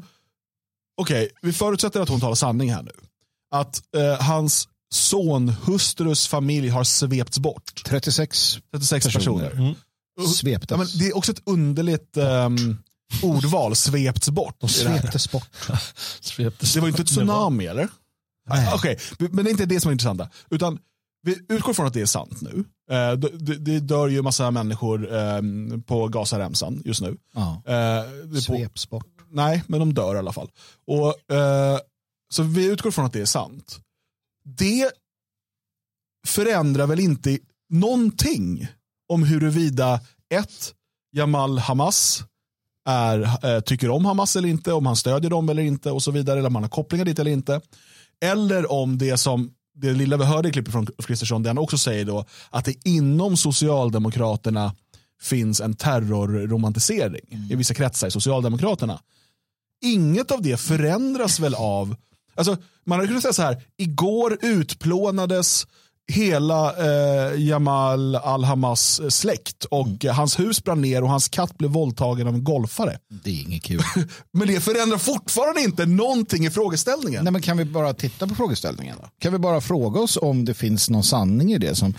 okej, 0.98 1.30
vi 1.42 1.52
förutsätter 1.52 2.00
att 2.00 2.08
hon 2.08 2.20
talar 2.20 2.34
sanning 2.34 2.72
här 2.72 2.82
nu. 2.82 2.92
Att 3.50 3.82
eh, 3.96 4.22
hans 4.22 4.68
sonhustrus 4.90 6.26
familj 6.26 6.68
har 6.68 6.84
svepts 6.84 7.38
bort. 7.38 7.82
36 7.84 8.58
36 8.72 9.06
personer. 9.06 9.50
personer. 9.50 9.74
sveptes. 10.34 10.70
Ja, 10.70 10.76
men 10.76 10.86
det 10.98 11.08
är 11.08 11.16
också 11.16 11.32
ett 11.32 11.42
underligt 11.46 12.16
ehm, 12.16 12.78
ordval, 13.22 13.76
svepts 13.76 14.30
bort. 14.30 14.56
De 14.58 14.68
sveptes 14.68 15.32
bort. 15.32 15.48
Sveptes. 16.20 16.74
Det 16.74 16.80
var 16.80 16.86
ju 16.86 16.90
inte 16.90 17.02
ett 17.02 17.08
tsunami 17.08 17.66
eller? 17.66 17.88
Nej. 18.48 18.70
Okej, 18.74 18.98
men 19.18 19.44
det 19.44 19.48
är 19.48 19.52
inte 19.52 19.66
det 19.66 19.80
som 19.80 19.88
är 19.88 19.92
intressanta. 19.92 20.28
Utan 20.50 20.78
vi 21.22 21.38
utgår 21.48 21.72
från 21.72 21.86
att 21.86 21.92
det 21.92 22.00
är 22.00 22.06
sant 22.06 22.40
nu. 22.40 22.64
Eh, 22.90 23.12
det, 23.12 23.80
dör 23.80 24.08
ju 24.08 24.22
massa 24.22 24.50
människor 24.50 25.14
ehm, 25.14 25.82
på 25.82 26.08
Gazaremsan 26.08 26.82
just 26.84 27.00
nu. 27.00 27.16
Ja. 27.34 27.62
Eh, 27.66 27.72
det 27.72 27.78
är 27.78 28.34
på, 28.34 28.40
Sveps 28.40 28.90
bort 28.90 29.17
nej, 29.30 29.64
men 29.66 29.80
de 29.80 29.94
dör 29.94 30.14
i 30.14 30.18
alla 30.18 30.32
fall. 30.32 30.50
Och, 30.86 31.32
eh, 31.34 31.78
så 32.34 32.42
vi 32.42 32.66
utgår 32.66 32.90
från 32.90 33.04
att 33.04 33.12
det 33.12 33.20
är 33.20 33.26
sant. 33.26 33.80
Det 34.44 34.90
förändrar 36.26 36.86
väl 36.86 37.00
inte 37.00 37.38
någonting 37.68 38.68
om 39.08 39.22
huruvida 39.22 40.00
ett, 40.34 40.74
Jamal 41.12 41.58
Hamas 41.58 42.22
är, 42.88 43.46
eh, 43.46 43.60
tycker 43.60 43.90
om 43.90 44.04
Hamas 44.04 44.36
eller 44.36 44.48
inte, 44.48 44.72
om 44.72 44.86
han 44.86 44.96
stödjer 44.96 45.30
dem 45.30 45.48
eller 45.48 45.62
inte 45.62 45.90
och 45.90 46.02
så 46.02 46.10
vidare, 46.10 46.38
eller 46.38 46.48
om 46.48 46.54
han 46.54 46.64
har 46.64 46.70
kopplingar 46.70 47.04
dit 47.04 47.18
eller 47.18 47.30
inte. 47.30 47.60
Eller 48.20 48.72
om 48.72 48.98
det 48.98 49.16
som 49.16 49.50
det 49.74 49.92
lilla 49.92 50.16
vi 50.16 50.24
hörde 50.24 50.48
i 50.48 50.52
klippet 50.52 50.72
från 50.72 50.86
Kristersson, 50.86 51.42
det 51.42 51.48
han 51.48 51.58
också 51.58 51.78
säger 51.78 52.04
då, 52.04 52.24
att 52.50 52.64
det 52.64 52.86
inom 52.86 53.36
Socialdemokraterna 53.36 54.74
finns 55.20 55.60
en 55.60 55.74
terrorromantisering 55.74 57.46
i 57.50 57.56
vissa 57.56 57.74
kretsar 57.74 58.08
i 58.08 58.10
Socialdemokraterna. 58.10 59.00
Inget 59.82 60.30
av 60.30 60.42
det 60.42 60.60
förändras 60.60 61.40
väl 61.40 61.54
av, 61.54 61.96
alltså 62.34 62.56
man 62.86 62.98
hade 62.98 63.08
kunnat 63.08 63.22
säga 63.22 63.32
så 63.32 63.42
här, 63.42 63.62
igår 63.76 64.38
utplånades 64.42 65.66
hela 66.12 66.74
eh, 66.76 67.40
Jamal 67.40 68.16
al-Hamas 68.16 69.00
släkt 69.14 69.64
och 69.64 70.04
eh, 70.04 70.14
hans 70.14 70.38
hus 70.38 70.64
brann 70.64 70.82
ner 70.82 71.02
och 71.02 71.08
hans 71.08 71.28
katt 71.28 71.58
blev 71.58 71.70
våldtagen 71.70 72.26
av 72.26 72.34
en 72.34 72.44
golfare. 72.44 72.98
Det 73.24 73.30
är 73.30 73.42
inget 73.42 73.62
kul. 73.62 73.80
Men 74.32 74.48
det 74.48 74.60
förändrar 74.60 74.98
fortfarande 74.98 75.60
inte 75.60 75.86
någonting 75.86 76.46
i 76.46 76.50
frågeställningen. 76.50 77.24
Nej, 77.24 77.32
men 77.32 77.42
kan 77.42 77.56
vi 77.56 77.64
bara 77.64 77.94
titta 77.94 78.26
på 78.26 78.34
frågeställningen? 78.34 78.96
Då? 79.00 79.08
Kan 79.18 79.32
vi 79.32 79.38
bara 79.38 79.60
fråga 79.60 80.00
oss 80.00 80.18
om 80.22 80.44
det 80.44 80.54
finns 80.54 80.90
någon 80.90 81.04
sanning 81.04 81.52
i 81.52 81.58
det 81.58 81.74
som 81.74 81.94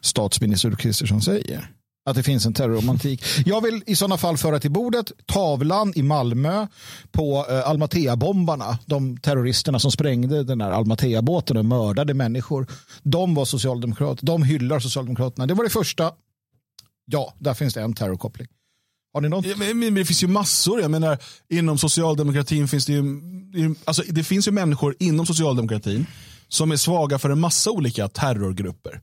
statsminister 0.00 0.70
Kristersson 0.70 1.22
säger? 1.22 1.70
Att 2.06 2.16
det 2.16 2.22
finns 2.22 2.46
en 2.46 2.54
terrorromantik. 2.54 3.24
Jag 3.46 3.60
vill 3.60 3.82
i 3.86 3.96
sådana 3.96 4.18
fall 4.18 4.36
föra 4.36 4.60
till 4.60 4.70
bordet 4.70 5.12
tavlan 5.26 5.92
i 5.96 6.02
Malmö 6.02 6.66
på 7.12 7.46
eh, 7.50 7.68
Almatea-bombarna. 7.68 8.78
De 8.86 9.16
terroristerna 9.16 9.78
som 9.78 9.92
sprängde 9.92 10.44
den 10.44 10.60
här 10.60 10.70
Almatea-båten 10.70 11.56
och 11.56 11.64
mördade 11.64 12.14
människor. 12.14 12.66
De 13.02 13.34
var 13.34 13.44
socialdemokrater. 13.44 14.26
De 14.26 14.42
hyllar 14.42 14.80
Socialdemokraterna. 14.80 15.46
Det 15.46 15.54
var 15.54 15.64
det 15.64 15.70
första. 15.70 16.12
Ja, 17.06 17.34
där 17.38 17.54
finns 17.54 17.74
det 17.74 17.82
en 17.82 17.94
terrorkoppling. 17.94 18.48
Har 19.14 19.20
ni 19.20 19.28
något? 19.28 19.46
Ja, 19.46 19.56
men, 19.56 19.78
men 19.78 19.94
det 19.94 20.04
finns 20.04 20.22
ju 20.22 20.28
massor. 20.28 20.80
Jag 20.80 20.90
menar, 20.90 21.18
inom 21.48 21.78
socialdemokratin 21.78 22.68
finns 22.68 22.86
det 22.86 22.92
ju, 22.92 23.04
alltså, 23.84 24.02
det 24.08 24.24
finns 24.24 24.48
ju 24.48 24.52
människor 24.52 24.96
inom 24.98 25.26
socialdemokratin 25.26 26.06
som 26.48 26.72
är 26.72 26.76
svaga 26.76 27.18
för 27.18 27.30
en 27.30 27.40
massa 27.40 27.70
olika 27.70 28.08
terrorgrupper. 28.08 29.00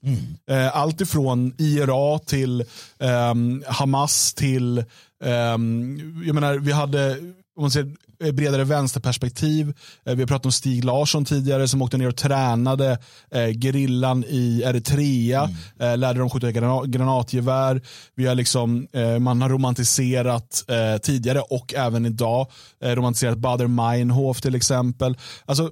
Eh, 0.49 0.77
allt 0.77 1.01
ifrån 1.01 1.53
IRA 1.57 2.19
till 2.19 2.63
ehm, 2.99 3.63
Hamas 3.67 4.33
till 4.33 4.83
Ehm, 5.23 6.23
jag 6.25 6.35
menar, 6.35 6.57
vi 6.57 6.71
hade 6.71 7.17
om 7.55 7.63
man 7.63 7.71
ser 7.71 7.91
eh, 8.23 8.31
bredare 8.31 8.63
vänsterperspektiv. 8.63 9.73
Eh, 10.05 10.15
vi 10.15 10.21
har 10.21 10.27
pratat 10.27 10.45
om 10.45 10.51
Stig 10.51 10.83
Larsson 10.83 11.25
tidigare 11.25 11.67
som 11.67 11.81
åkte 11.81 11.97
ner 11.97 12.07
och 12.07 12.15
tränade 12.15 12.97
eh, 13.31 13.47
gerillan 13.59 14.23
i 14.27 14.61
Eritrea. 14.65 15.49
Eh, 15.79 15.97
lärde 15.97 16.19
dem 16.19 16.29
skjuta 16.29 16.51
grana- 16.51 16.85
granatgevär. 16.85 17.81
Vi 18.15 18.27
har 18.27 18.35
liksom, 18.35 18.87
eh, 18.93 19.19
man 19.19 19.41
har 19.41 19.49
romantiserat 19.49 20.63
eh, 20.67 20.97
tidigare 21.01 21.39
och 21.39 21.73
även 21.73 22.05
idag 22.05 22.47
eh, 22.83 22.89
romantiserat 22.95 23.37
Bader 23.37 23.67
Meinhof 23.67 24.41
till 24.41 24.55
exempel. 24.55 25.17
Alltså 25.45 25.71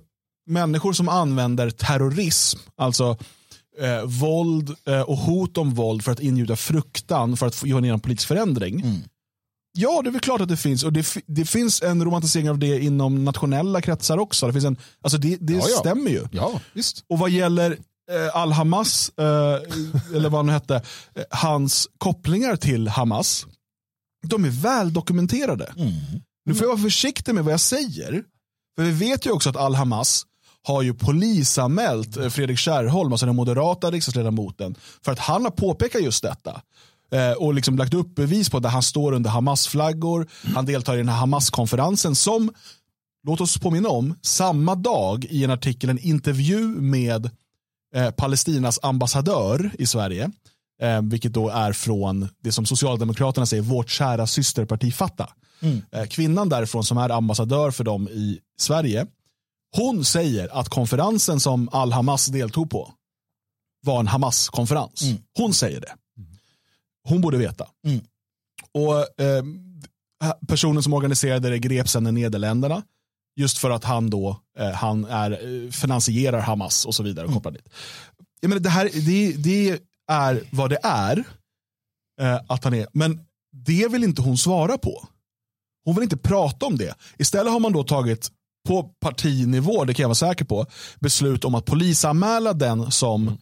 människor 0.49 0.93
som 0.93 1.09
använder 1.09 1.69
terrorism, 1.69 2.59
alltså 2.77 3.17
eh, 3.79 4.03
våld 4.05 4.75
eh, 4.85 5.01
och 5.01 5.17
hot 5.17 5.57
om 5.57 5.73
våld 5.73 6.03
för 6.03 6.11
att 6.11 6.19
ingjuta 6.19 6.55
fruktan 6.55 7.37
för 7.37 7.47
att 7.47 7.63
göra 7.63 7.85
en 7.85 7.99
politisk 7.99 8.27
förändring. 8.27 9.03
Ja, 9.77 10.01
det 10.01 10.09
är 10.09 10.11
väl 10.11 10.21
klart 10.21 10.41
att 10.41 10.49
det 10.49 10.57
finns. 10.57 10.83
Och 10.83 10.93
det, 10.93 11.07
det 11.27 11.45
finns 11.45 11.81
en 11.81 12.05
romantisering 12.05 12.49
av 12.49 12.59
det 12.59 12.79
inom 12.79 13.25
nationella 13.25 13.81
kretsar 13.81 14.17
också. 14.17 14.47
Det, 14.47 14.53
finns 14.53 14.65
en, 14.65 14.77
alltså 15.01 15.17
det, 15.17 15.37
det 15.39 15.53
Ja, 15.53 15.65
ja. 15.69 15.77
stämmer 15.79 16.11
ju. 16.11 16.27
Ja, 16.31 16.61
visst. 16.73 17.03
Och 17.09 17.19
vad 17.19 17.29
gäller 17.29 17.71
eh, 18.11 18.35
Al-Hamas, 18.35 19.11
eh, 19.17 19.25
eller 20.15 20.29
vad 20.29 20.39
han 20.39 20.49
hette, 20.49 20.75
eh, 20.75 21.23
hans 21.29 21.87
kopplingar 21.97 22.55
till 22.55 22.87
Hamas, 22.87 23.45
de 24.27 24.45
är 24.45 24.49
väl 24.49 24.93
dokumenterade. 24.93 25.73
Nu 26.45 26.55
får 26.55 26.63
jag 26.63 26.69
vara 26.69 26.83
försiktig 26.83 27.35
med 27.35 27.43
vad 27.43 27.53
jag 27.53 27.59
säger. 27.59 28.23
För 28.77 28.83
vi 28.83 28.91
vet 28.91 29.25
ju 29.25 29.31
också 29.31 29.49
att 29.49 29.55
Al-Hamas 29.55 30.25
har 30.69 30.81
ju 30.81 30.93
polisanmält 30.93 32.17
eh, 32.17 32.29
Fredrik 32.29 32.59
Kärrholm, 32.59 33.11
alltså 33.11 33.25
den 33.25 33.35
moderata 33.35 33.91
riksdagsledamoten, 33.91 34.75
för 35.05 35.11
att 35.11 35.19
han 35.19 35.43
har 35.43 35.51
påpekat 35.51 36.01
just 36.01 36.23
detta. 36.23 36.61
Eh, 37.11 37.31
och 37.31 37.53
liksom 37.53 37.77
lagt 37.77 37.93
upp 37.93 38.15
bevis 38.15 38.49
på 38.49 38.59
där 38.59 38.69
han 38.69 38.83
står 38.83 39.11
under 39.11 39.29
Hamas-flaggor. 39.29 40.27
Han 40.55 40.65
deltar 40.65 40.93
i 40.93 40.97
den 40.97 41.09
här 41.09 41.17
Hamas-konferensen 41.17 42.15
som, 42.15 42.53
låt 43.27 43.41
oss 43.41 43.57
påminna 43.57 43.89
om, 43.89 44.15
samma 44.21 44.75
dag 44.75 45.25
i 45.25 45.43
en 45.43 45.51
artikel, 45.51 45.89
en 45.89 45.99
intervju 45.99 46.61
med 46.81 47.29
eh, 47.95 48.11
Palestinas 48.11 48.79
ambassadör 48.81 49.71
i 49.79 49.87
Sverige, 49.87 50.31
eh, 50.81 51.01
vilket 51.01 51.33
då 51.33 51.49
är 51.49 51.73
från 51.73 52.29
det 52.43 52.51
som 52.51 52.65
Socialdemokraterna 52.65 53.45
säger, 53.45 53.63
vårt 53.63 53.89
kära 53.89 54.27
systerparti 54.27 54.93
Fatta. 54.93 55.29
Eh, 55.91 56.05
kvinnan 56.05 56.49
därifrån 56.49 56.83
som 56.83 56.97
är 56.97 57.09
ambassadör 57.09 57.71
för 57.71 57.83
dem 57.83 58.07
i 58.07 58.39
Sverige, 58.59 59.07
hon 59.75 60.05
säger 60.05 60.59
att 60.59 60.69
konferensen 60.69 61.39
som 61.39 61.69
Al-Hamas 61.71 62.25
deltog 62.25 62.69
på 62.69 62.93
var 63.85 63.99
en 63.99 64.07
Hamas-konferens. 64.07 65.03
Hon 65.37 65.53
säger 65.53 65.81
det. 65.81 65.95
Hon 67.03 67.21
borde 67.21 67.37
veta. 67.37 67.67
Mm. 67.85 68.01
Och 68.73 69.21
eh, 69.21 69.43
Personen 70.47 70.83
som 70.83 70.93
organiserade 70.93 71.49
det 71.49 71.59
greps 71.59 71.91
sen 71.91 72.07
i 72.07 72.11
Nederländerna. 72.11 72.83
Just 73.35 73.57
för 73.57 73.69
att 73.69 73.83
han 73.83 74.09
då 74.09 74.39
eh, 74.57 74.71
han 74.71 75.05
är, 75.05 75.31
eh, 75.31 75.71
finansierar 75.71 76.39
Hamas 76.39 76.85
och 76.85 76.95
så 76.95 77.03
vidare. 77.03 77.25
Och 77.25 77.33
kopplar 77.33 77.51
dit. 77.51 77.69
Jag 78.41 78.49
menar, 78.49 78.61
det, 78.61 78.69
här, 78.69 78.89
det, 79.05 79.33
det 79.33 79.79
är 80.11 80.43
vad 80.51 80.69
det 80.69 80.79
är. 80.83 81.23
Eh, 82.21 82.41
att 82.47 82.63
han 82.63 82.73
är. 82.73 82.87
Men 82.93 83.19
det 83.51 83.87
vill 83.87 84.03
inte 84.03 84.21
hon 84.21 84.37
svara 84.37 84.77
på. 84.77 85.07
Hon 85.85 85.95
vill 85.95 86.03
inte 86.03 86.17
prata 86.17 86.65
om 86.65 86.77
det. 86.77 86.95
Istället 87.17 87.53
har 87.53 87.59
man 87.59 87.73
då 87.73 87.83
tagit 87.83 88.31
på 88.69 88.83
partinivå, 88.83 89.85
det 89.85 89.93
kan 89.93 90.03
jag 90.03 90.07
vara 90.07 90.15
säker 90.15 90.45
på, 90.45 90.65
beslut 90.99 91.45
om 91.45 91.55
att 91.55 91.65
polisanmäla 91.65 92.53
den 92.53 92.91
som, 92.91 93.37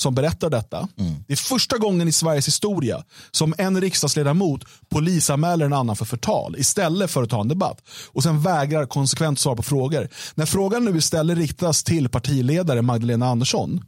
som 0.00 0.14
berättar 0.14 0.50
detta. 0.50 0.88
Det 1.26 1.32
är 1.32 1.36
första 1.36 1.78
gången 1.78 2.08
i 2.08 2.12
Sveriges 2.12 2.46
historia 2.46 3.04
som 3.30 3.54
en 3.58 3.80
riksdagsledamot 3.80 4.64
polisanmäler 4.88 5.66
en 5.66 5.72
annan 5.72 5.96
för 5.96 6.04
förtal 6.04 6.56
istället 6.58 7.10
för 7.10 7.22
att 7.22 7.30
ta 7.30 7.40
en 7.40 7.48
debatt. 7.48 7.82
Och 8.12 8.22
sen 8.22 8.42
vägrar 8.42 8.86
konsekvent 8.86 9.38
svara 9.38 9.56
på 9.56 9.62
frågor. 9.62 10.08
När 10.34 10.46
frågan 10.46 10.84
nu 10.84 10.96
istället 10.96 11.38
riktas 11.38 11.84
till 11.84 12.08
partiledare 12.08 12.82
Magdalena 12.82 13.26
Andersson, 13.26 13.84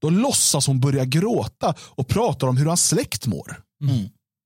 då 0.00 0.10
låtsas 0.10 0.66
hon 0.66 0.80
börja 0.80 1.04
gråta 1.04 1.74
och 1.80 2.08
pratar 2.08 2.46
om 2.46 2.56
hur 2.56 2.66
hans 2.66 2.88
släkt 2.88 3.26
mår. 3.26 3.62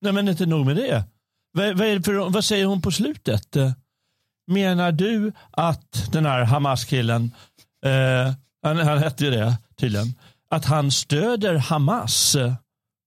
Nej 0.03 0.12
men 0.12 0.29
inte 0.29 0.47
nog 0.47 0.67
med 0.67 0.76
det. 0.76 1.05
Vad, 1.53 1.79
vad, 1.79 1.88
är 1.88 1.97
det 1.97 2.03
för, 2.03 2.31
vad 2.31 2.45
säger 2.45 2.64
hon 2.67 2.83
på 2.83 2.91
slutet? 2.91 3.57
Menar 4.47 4.93
du 4.93 5.33
att 5.51 6.09
den 6.13 6.27
här 6.27 6.45
Hamas-killen, 6.45 7.31
eh, 7.87 8.33
han, 8.63 8.77
han 8.79 8.99
hette 8.99 9.25
ju 9.25 9.31
det 9.31 9.57
tydligen, 9.81 10.15
att 10.51 10.65
han 10.65 10.91
stöder 10.91 11.55
Hamas? 11.55 12.37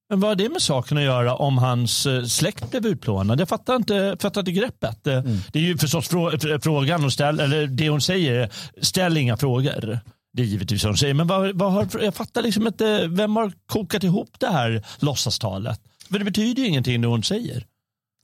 Men 0.09 0.19
vad 0.19 0.29
har 0.31 0.35
det 0.35 0.49
med 0.49 0.61
saken 0.61 0.97
att 0.97 1.03
göra 1.03 1.35
om 1.35 1.57
hans 1.57 2.05
eh, 2.05 2.23
släkt 2.23 2.71
blev 2.71 2.85
utplånad? 2.85 3.39
Jag 3.41 3.49
fattar 3.49 3.75
inte, 3.75 4.17
fattar 4.19 4.41
inte 4.41 4.51
greppet. 4.51 5.07
Eh, 5.07 5.21
Det 5.51 5.59
är 5.59 5.63
ju 5.63 5.77
förstås 5.77 6.07
frå, 6.07 6.31
fr- 6.31 6.59
frågan, 6.59 7.05
och 7.05 7.13
ställ, 7.13 7.39
eller 7.39 7.67
det 7.67 7.89
hon 7.89 8.01
säger, 8.01 8.49
ställ 8.81 9.17
inga 9.17 9.37
frågor. 9.37 9.99
Det 10.33 10.41
är 10.41 10.45
givetvis 10.45 10.83
vad 10.83 10.91
hon 10.91 10.97
säger, 10.97 11.13
men 11.13 11.27
vad, 11.27 11.55
vad 11.55 11.71
har, 11.73 11.87
jag 12.01 12.15
fattar 12.15 12.41
liksom 12.41 12.67
inte, 12.67 13.07
vem 13.07 13.35
har 13.35 13.51
kokat 13.65 14.03
ihop 14.03 14.29
det 14.39 14.47
här 14.49 14.83
låtsastalet? 14.99 15.79
För 16.11 16.19
det 16.19 16.25
betyder 16.25 16.61
ju 16.61 16.67
ingenting 16.67 17.01
det 17.01 17.07
hon 17.07 17.23
säger. 17.23 17.65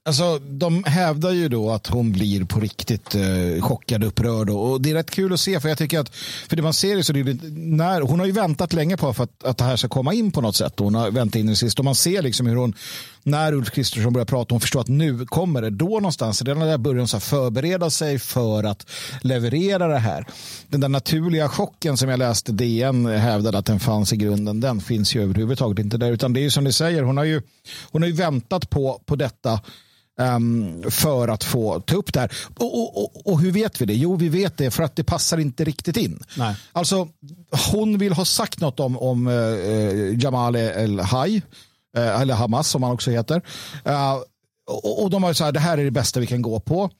Alltså, 0.06 0.38
de 0.38 0.84
hävdar 0.84 1.30
ju 1.30 1.48
då 1.48 1.70
att 1.70 1.86
hon 1.86 2.12
blir 2.12 2.44
på 2.44 2.60
riktigt 2.60 3.14
eh, 3.14 3.62
chockad 3.62 4.02
och 4.02 4.08
upprörd. 4.08 4.50
Och, 4.50 4.70
och 4.70 4.80
det 4.80 4.90
är 4.90 4.94
rätt 4.94 5.10
kul 5.10 5.32
att 5.32 5.40
se. 5.40 5.60
För 5.60 5.68
jag 5.68 5.78
tycker 5.78 5.98
att, 5.98 6.14
för 6.48 6.56
det 6.56 6.62
man 6.62 6.72
ser 6.72 6.96
är 6.96 7.02
så 7.02 7.12
det 7.12 7.20
är, 7.20 7.38
när, 7.76 8.00
hon 8.00 8.18
har 8.18 8.26
ju 8.26 8.32
väntat 8.32 8.72
länge 8.72 8.96
på 8.96 9.14
för 9.14 9.24
att, 9.24 9.44
att 9.44 9.58
det 9.58 9.64
här 9.64 9.76
ska 9.76 9.88
komma 9.88 10.14
in 10.14 10.30
på 10.30 10.40
något 10.40 10.56
sätt. 10.56 10.78
Hon 10.78 10.94
har 10.94 11.10
väntat 11.10 11.36
in 11.36 11.46
det 11.46 11.56
sist. 11.56 11.78
Och 11.78 11.84
man 11.84 11.94
ser 11.94 12.22
liksom 12.22 12.46
hur 12.46 12.56
hon, 12.56 12.74
när 13.22 13.52
Ulf 13.52 13.70
Kristersson 13.70 14.12
börjar 14.12 14.26
prata, 14.26 14.54
hon 14.54 14.60
förstår 14.60 14.80
att 14.80 14.88
nu 14.88 15.26
kommer 15.26 15.62
det. 15.62 15.70
Då 15.70 15.88
någonstans, 15.88 16.42
redan 16.42 16.66
där 16.66 16.78
börjar 16.78 16.98
hon 16.98 17.08
så 17.08 17.20
förbereda 17.20 17.90
sig 17.90 18.18
för 18.18 18.64
att 18.64 18.86
leverera 19.22 19.88
det 19.88 19.98
här. 19.98 20.26
Den 20.68 20.80
där 20.80 20.88
naturliga 20.88 21.48
chocken 21.48 21.96
som 21.96 22.08
jag 22.08 22.18
läste 22.18 22.52
DN 22.52 23.06
hävdade 23.06 23.58
att 23.58 23.66
den 23.66 23.80
fanns 23.80 24.12
i 24.12 24.16
grunden, 24.16 24.60
den 24.60 24.80
finns 24.80 25.14
ju 25.14 25.22
överhuvudtaget 25.22 25.78
inte 25.78 25.96
där. 25.96 26.12
Utan 26.12 26.32
det 26.32 26.40
är 26.40 26.42
ju 26.42 26.50
som 26.50 26.64
ni 26.64 26.72
säger, 26.72 27.02
hon 27.02 27.16
har 27.16 27.24
ju, 27.24 27.42
hon 27.90 28.02
har 28.02 28.08
ju 28.08 28.14
väntat 28.14 28.70
på, 28.70 29.00
på 29.06 29.16
detta 29.16 29.60
ehm, 30.20 30.90
för 30.90 31.28
att 31.28 31.44
få 31.44 31.80
ta 31.80 31.96
upp 31.96 32.12
det 32.12 32.20
här. 32.20 32.32
Och, 32.56 32.80
och, 32.80 33.04
och, 33.04 33.26
och 33.26 33.40
hur 33.40 33.52
vet 33.52 33.80
vi 33.80 33.86
det? 33.86 33.94
Jo, 33.94 34.16
vi 34.16 34.28
vet 34.28 34.56
det 34.56 34.70
för 34.70 34.82
att 34.82 34.96
det 34.96 35.04
passar 35.04 35.38
inte 35.38 35.64
riktigt 35.64 35.96
in. 35.96 36.22
Nej. 36.36 36.56
Alltså, 36.72 37.08
hon 37.72 37.98
vill 37.98 38.12
ha 38.12 38.24
sagt 38.24 38.60
något 38.60 38.80
om, 38.80 38.98
om 38.98 39.26
eh, 39.26 40.22
Jamal 40.22 40.56
El-Haj, 40.56 41.42
eh, 41.96 42.20
eller 42.20 42.34
Hamas 42.34 42.68
som 42.68 42.82
han 42.82 42.92
också 42.92 43.10
heter. 43.10 43.42
Och, 44.66 45.02
och 45.02 45.10
de 45.10 45.22
har 45.22 45.30
ju 45.30 45.34
så 45.34 45.44
här, 45.44 45.52
det 45.52 45.60
här 45.60 45.78
är 45.78 45.84
det 45.84 45.90
bästa 45.90 46.20
vi 46.20 46.26
kan 46.26 46.42
gå 46.42 46.60
på. 46.60 46.90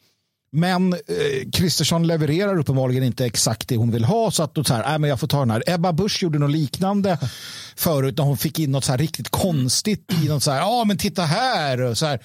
Men 0.54 0.92
eh, 0.92 1.50
Kristersson 1.52 2.06
levererar 2.06 2.58
uppenbarligen 2.58 3.02
inte 3.04 3.26
exakt 3.26 3.68
det 3.68 3.76
hon 3.76 3.90
vill 3.90 4.04
ha. 4.04 4.30
Så 4.30 4.42
att 4.42 4.54
då 4.54 4.64
så 4.64 4.74
här, 4.74 4.92
äh, 4.94 4.98
men 4.98 5.10
jag 5.10 5.20
får 5.20 5.26
ta 5.26 5.38
den 5.38 5.50
här. 5.50 5.62
Ebba 5.66 5.92
Busch 5.92 6.22
gjorde 6.22 6.38
något 6.38 6.50
liknande 6.50 7.18
förut 7.76 8.18
när 8.18 8.24
hon 8.24 8.36
fick 8.36 8.58
in 8.58 8.72
något 8.72 8.84
så 8.84 8.92
här 8.92 8.98
riktigt 8.98 9.28
konstigt 9.30 10.12
i 10.24 10.28
något 10.28 10.42
så 10.42 10.50
här, 10.50 10.58
ja 10.58 10.84
men 10.84 10.98
titta 10.98 11.22
här. 11.22 11.80
Och, 11.80 11.98
så 11.98 12.06
här. 12.06 12.18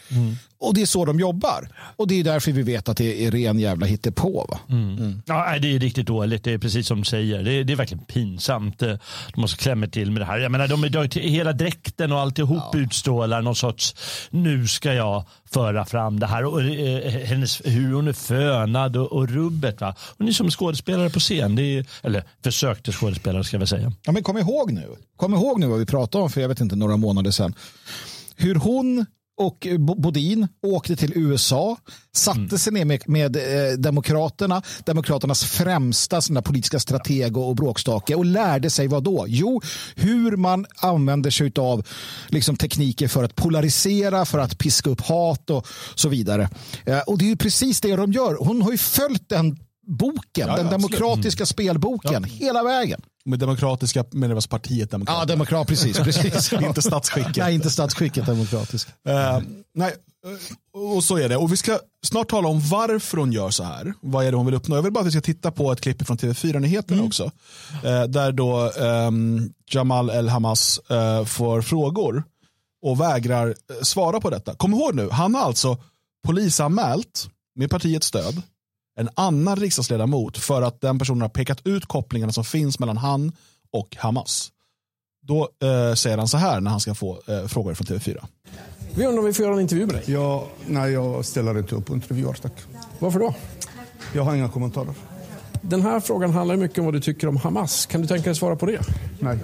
och 0.59 0.73
det 0.73 0.81
är 0.81 0.85
så 0.85 1.05
de 1.05 1.19
jobbar. 1.19 1.69
Och 1.95 2.07
det 2.07 2.19
är 2.19 2.23
därför 2.23 2.51
vi 2.51 2.61
vet 2.61 2.89
att 2.89 2.97
det 2.97 3.25
är 3.25 3.31
ren 3.31 3.59
jävla 3.59 3.85
hittepå. 3.85 4.45
Va? 4.49 4.59
Ja, 5.25 5.45
nej, 5.49 5.59
det 5.59 5.75
är 5.75 5.79
riktigt 5.79 6.07
dåligt. 6.07 6.43
Det 6.43 6.53
är 6.53 6.57
precis 6.57 6.87
som 6.87 6.97
du 6.97 7.05
säger. 7.05 7.43
Det 7.43 7.51
är, 7.53 7.63
det 7.63 7.73
är 7.73 7.77
verkligen 7.77 8.03
pinsamt. 8.05 8.81
Eh, 8.81 8.95
De 9.33 9.41
måste 9.41 9.57
klämma 9.57 9.87
till 9.87 10.11
med 10.11 10.21
det 10.21 10.25
här. 10.25 10.37
Jag 10.39 10.51
menar, 10.51 10.67
de, 10.67 10.81
de, 11.09 11.19
hela 11.21 11.53
dräkten 11.53 12.11
och 12.11 12.19
alltihop 12.19 12.75
utstrålar 12.75 13.41
någon 13.41 13.55
sorts, 13.55 13.95
nu 14.29 14.67
ska 14.67 14.93
jag 14.93 15.25
föra 15.53 15.85
fram 15.85 16.19
det 16.19 16.27
här. 16.27 16.45
Och, 16.45 16.61
eh, 16.61 16.97
eh, 16.97 17.25
hennes, 17.25 17.61
hur 17.65 17.93
hon 17.93 18.07
är 18.07 18.13
fönad 18.13 18.97
och, 18.97 19.11
och 19.11 19.29
rubbet. 19.29 19.81
Va? 19.81 19.95
Hon 20.17 20.27
är 20.27 20.31
som 20.31 20.51
skådespelare 20.51 21.09
på 21.09 21.19
scen. 21.19 21.55
Det 21.55 21.77
är, 21.77 21.85
eller 22.03 22.23
försökte 22.43 22.91
skådespelare 22.91 23.43
ska 23.43 23.57
vi 23.57 23.67
säga. 23.67 23.93
Ja, 24.03 24.11
men 24.11 24.23
kom 24.23 24.37
ihåg 24.37 24.71
nu. 24.71 24.95
Kom 25.15 25.33
ihåg 25.33 25.59
nu 25.59 25.67
vad 25.67 25.79
vi 25.79 25.85
pratade 25.85 26.23
om 26.23 26.29
för 26.29 26.41
jag 26.41 26.49
vet 26.49 26.61
inte 26.61 26.75
några 26.75 26.97
månader 26.97 27.31
sedan. 27.31 27.53
Hur 28.35 28.55
hon 28.55 29.05
och 29.39 29.67
Bo- 29.79 29.95
Bodin 30.01 30.47
åkte 30.63 30.95
till 30.95 31.13
USA, 31.15 31.77
satte 32.15 32.59
sig 32.59 32.73
ner 32.73 32.85
med, 32.85 33.09
med 33.09 33.35
eh, 33.35 33.77
Demokraterna, 33.77 34.61
Demokraternas 34.85 35.43
främsta 35.43 36.21
såna 36.21 36.41
politiska 36.41 36.79
strateg 36.79 37.37
och 37.37 37.55
bråkstake 37.55 38.15
och 38.15 38.25
lärde 38.25 38.69
sig 38.69 38.87
vad 38.87 39.03
då? 39.03 39.25
Jo, 39.27 39.61
hur 39.95 40.37
man 40.37 40.65
använder 40.81 41.29
sig 41.29 41.51
av 41.57 41.87
liksom, 42.27 42.55
tekniker 42.55 43.07
för 43.07 43.23
att 43.23 43.35
polarisera, 43.35 44.25
för 44.25 44.39
att 44.39 44.57
piska 44.57 44.89
upp 44.89 45.01
hat 45.01 45.49
och 45.49 45.67
så 45.95 46.09
vidare. 46.09 46.49
Eh, 46.85 46.99
och 46.99 47.17
det 47.17 47.25
är 47.25 47.29
ju 47.29 47.35
precis 47.35 47.81
det 47.81 47.95
de 47.95 48.11
gör. 48.11 48.35
Hon 48.39 48.61
har 48.61 48.71
ju 48.71 48.77
följt 48.77 49.29
den 49.29 49.57
boken, 49.89 50.21
ja, 50.35 50.45
den 50.45 50.51
absolut. 50.53 50.71
demokratiska 50.71 51.45
spelboken, 51.45 52.23
hela 52.23 52.63
vägen. 52.63 53.01
Med 53.25 53.39
demokratiska 53.39 54.05
menar 54.11 54.35
jag 54.35 54.49
partiet 54.49 54.93
Ja, 55.05 55.25
demokrat. 55.25 55.67
precis. 55.67 55.97
precis. 56.03 56.53
Inte 56.53 56.81
statsskicket. 56.81 57.37
Nej, 57.37 57.55
inte 57.55 57.69
statsskicket 57.69 58.25
demokratiskt. 58.25 58.89
Eh, 59.07 59.39
nej, 59.73 59.93
eh, 60.25 60.95
och 60.95 61.03
så 61.03 61.17
är 61.17 61.29
det. 61.29 61.37
Och 61.37 61.51
vi 61.51 61.57
ska 61.57 61.79
snart 62.05 62.29
tala 62.29 62.47
om 62.47 62.61
varför 62.69 63.17
hon 63.17 63.31
gör 63.31 63.49
så 63.49 63.63
här. 63.63 63.93
Vad 64.01 64.25
är 64.25 64.31
det 64.31 64.37
hon 64.37 64.45
vill 64.45 64.55
uppnå? 64.55 64.75
Jag 64.75 64.83
vill 64.83 64.93
bara 64.93 64.99
att 64.99 65.07
vi 65.07 65.11
ska 65.11 65.21
titta 65.21 65.51
på 65.51 65.71
ett 65.71 65.81
klipp 65.81 66.07
från 66.07 66.17
TV4-nyheterna 66.17 67.03
också. 67.03 67.31
Eh, 67.83 68.03
där 68.03 68.31
då 68.31 68.71
ehm, 68.71 69.49
Jamal 69.71 70.09
El-Hamas 70.09 70.79
eh, 70.89 71.25
får 71.25 71.61
frågor 71.61 72.23
och 72.81 73.01
vägrar 73.01 73.55
svara 73.81 74.21
på 74.21 74.29
detta. 74.29 74.55
Kom 74.55 74.73
ihåg 74.73 74.95
nu, 74.95 75.09
han 75.11 75.35
har 75.35 75.41
alltså 75.41 75.77
polisanmält, 76.27 77.29
med 77.55 77.69
partiets 77.69 78.07
stöd, 78.07 78.41
en 78.99 79.09
annan 79.15 79.55
riksdagsledamot 79.55 80.37
för 80.37 80.61
att 80.61 80.81
den 80.81 80.99
personen 80.99 81.21
har 81.21 81.29
pekat 81.29 81.67
ut 81.67 81.85
kopplingarna 81.85 82.31
som 82.31 82.45
finns 82.45 82.79
mellan 82.79 82.97
han 82.97 83.31
och 83.71 83.95
Hamas. 83.99 84.51
Då 85.21 85.41
eh, 85.41 85.93
säger 85.93 86.17
han 86.17 86.27
så 86.27 86.37
här 86.37 86.61
när 86.61 86.71
han 86.71 86.79
ska 86.79 86.95
få 86.95 87.19
eh, 87.27 87.47
frågor 87.47 87.73
från 87.73 87.87
TV4. 87.87 88.25
Vi 88.95 89.05
undrar 89.05 89.19
om 89.19 89.25
vi 89.25 89.33
får 89.33 89.45
göra 89.45 89.55
en 89.55 89.61
intervju 89.61 89.85
med 89.85 89.95
dig. 89.95 90.03
Ja, 90.05 90.47
nej, 90.65 90.91
jag 90.91 91.25
ställer 91.25 91.57
inte 91.57 91.75
upp 91.75 91.85
på 91.85 91.93
intervjuer, 91.93 92.33
tack. 92.41 92.53
Varför 92.99 93.19
då? 93.19 93.35
Jag 94.13 94.23
har 94.23 94.35
inga 94.35 94.49
kommentarer. 94.49 94.93
Den 95.61 95.81
här 95.81 95.99
frågan 95.99 96.31
handlar 96.31 96.55
mycket 96.55 96.77
om 96.77 96.85
vad 96.85 96.93
du 96.93 97.01
tycker 97.01 97.27
om 97.27 97.37
Hamas. 97.37 97.85
Kan 97.85 98.01
du 98.01 98.07
tänka 98.07 98.29
dig 98.29 98.35
svara 98.35 98.55
på 98.55 98.65
det? 98.65 98.81
Nej. 99.19 99.37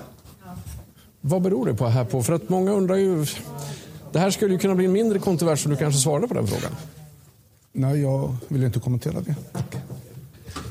Vad 1.21 1.41
beror 1.41 1.65
det 1.65 1.73
på 1.73 1.87
här 1.87 2.05
på? 2.05 2.23
För 2.23 2.33
att 2.33 2.49
många 2.49 2.71
undrar 2.71 2.95
ju... 2.95 3.25
Det 4.11 4.19
här 4.19 4.31
skulle 4.31 4.53
ju 4.53 4.59
kunna 4.59 4.75
bli 4.75 4.85
en 4.85 4.91
mindre 4.91 5.19
kontrovers 5.19 5.65
om 5.65 5.71
du 5.71 5.77
kanske 5.77 6.01
svarade 6.01 6.27
på 6.27 6.33
den 6.33 6.47
frågan. 6.47 6.71
Nej, 7.77 8.01
jag 8.01 8.35
vill 8.47 8.63
inte 8.63 8.79
kommentera 8.79 9.21
det. 9.21 9.35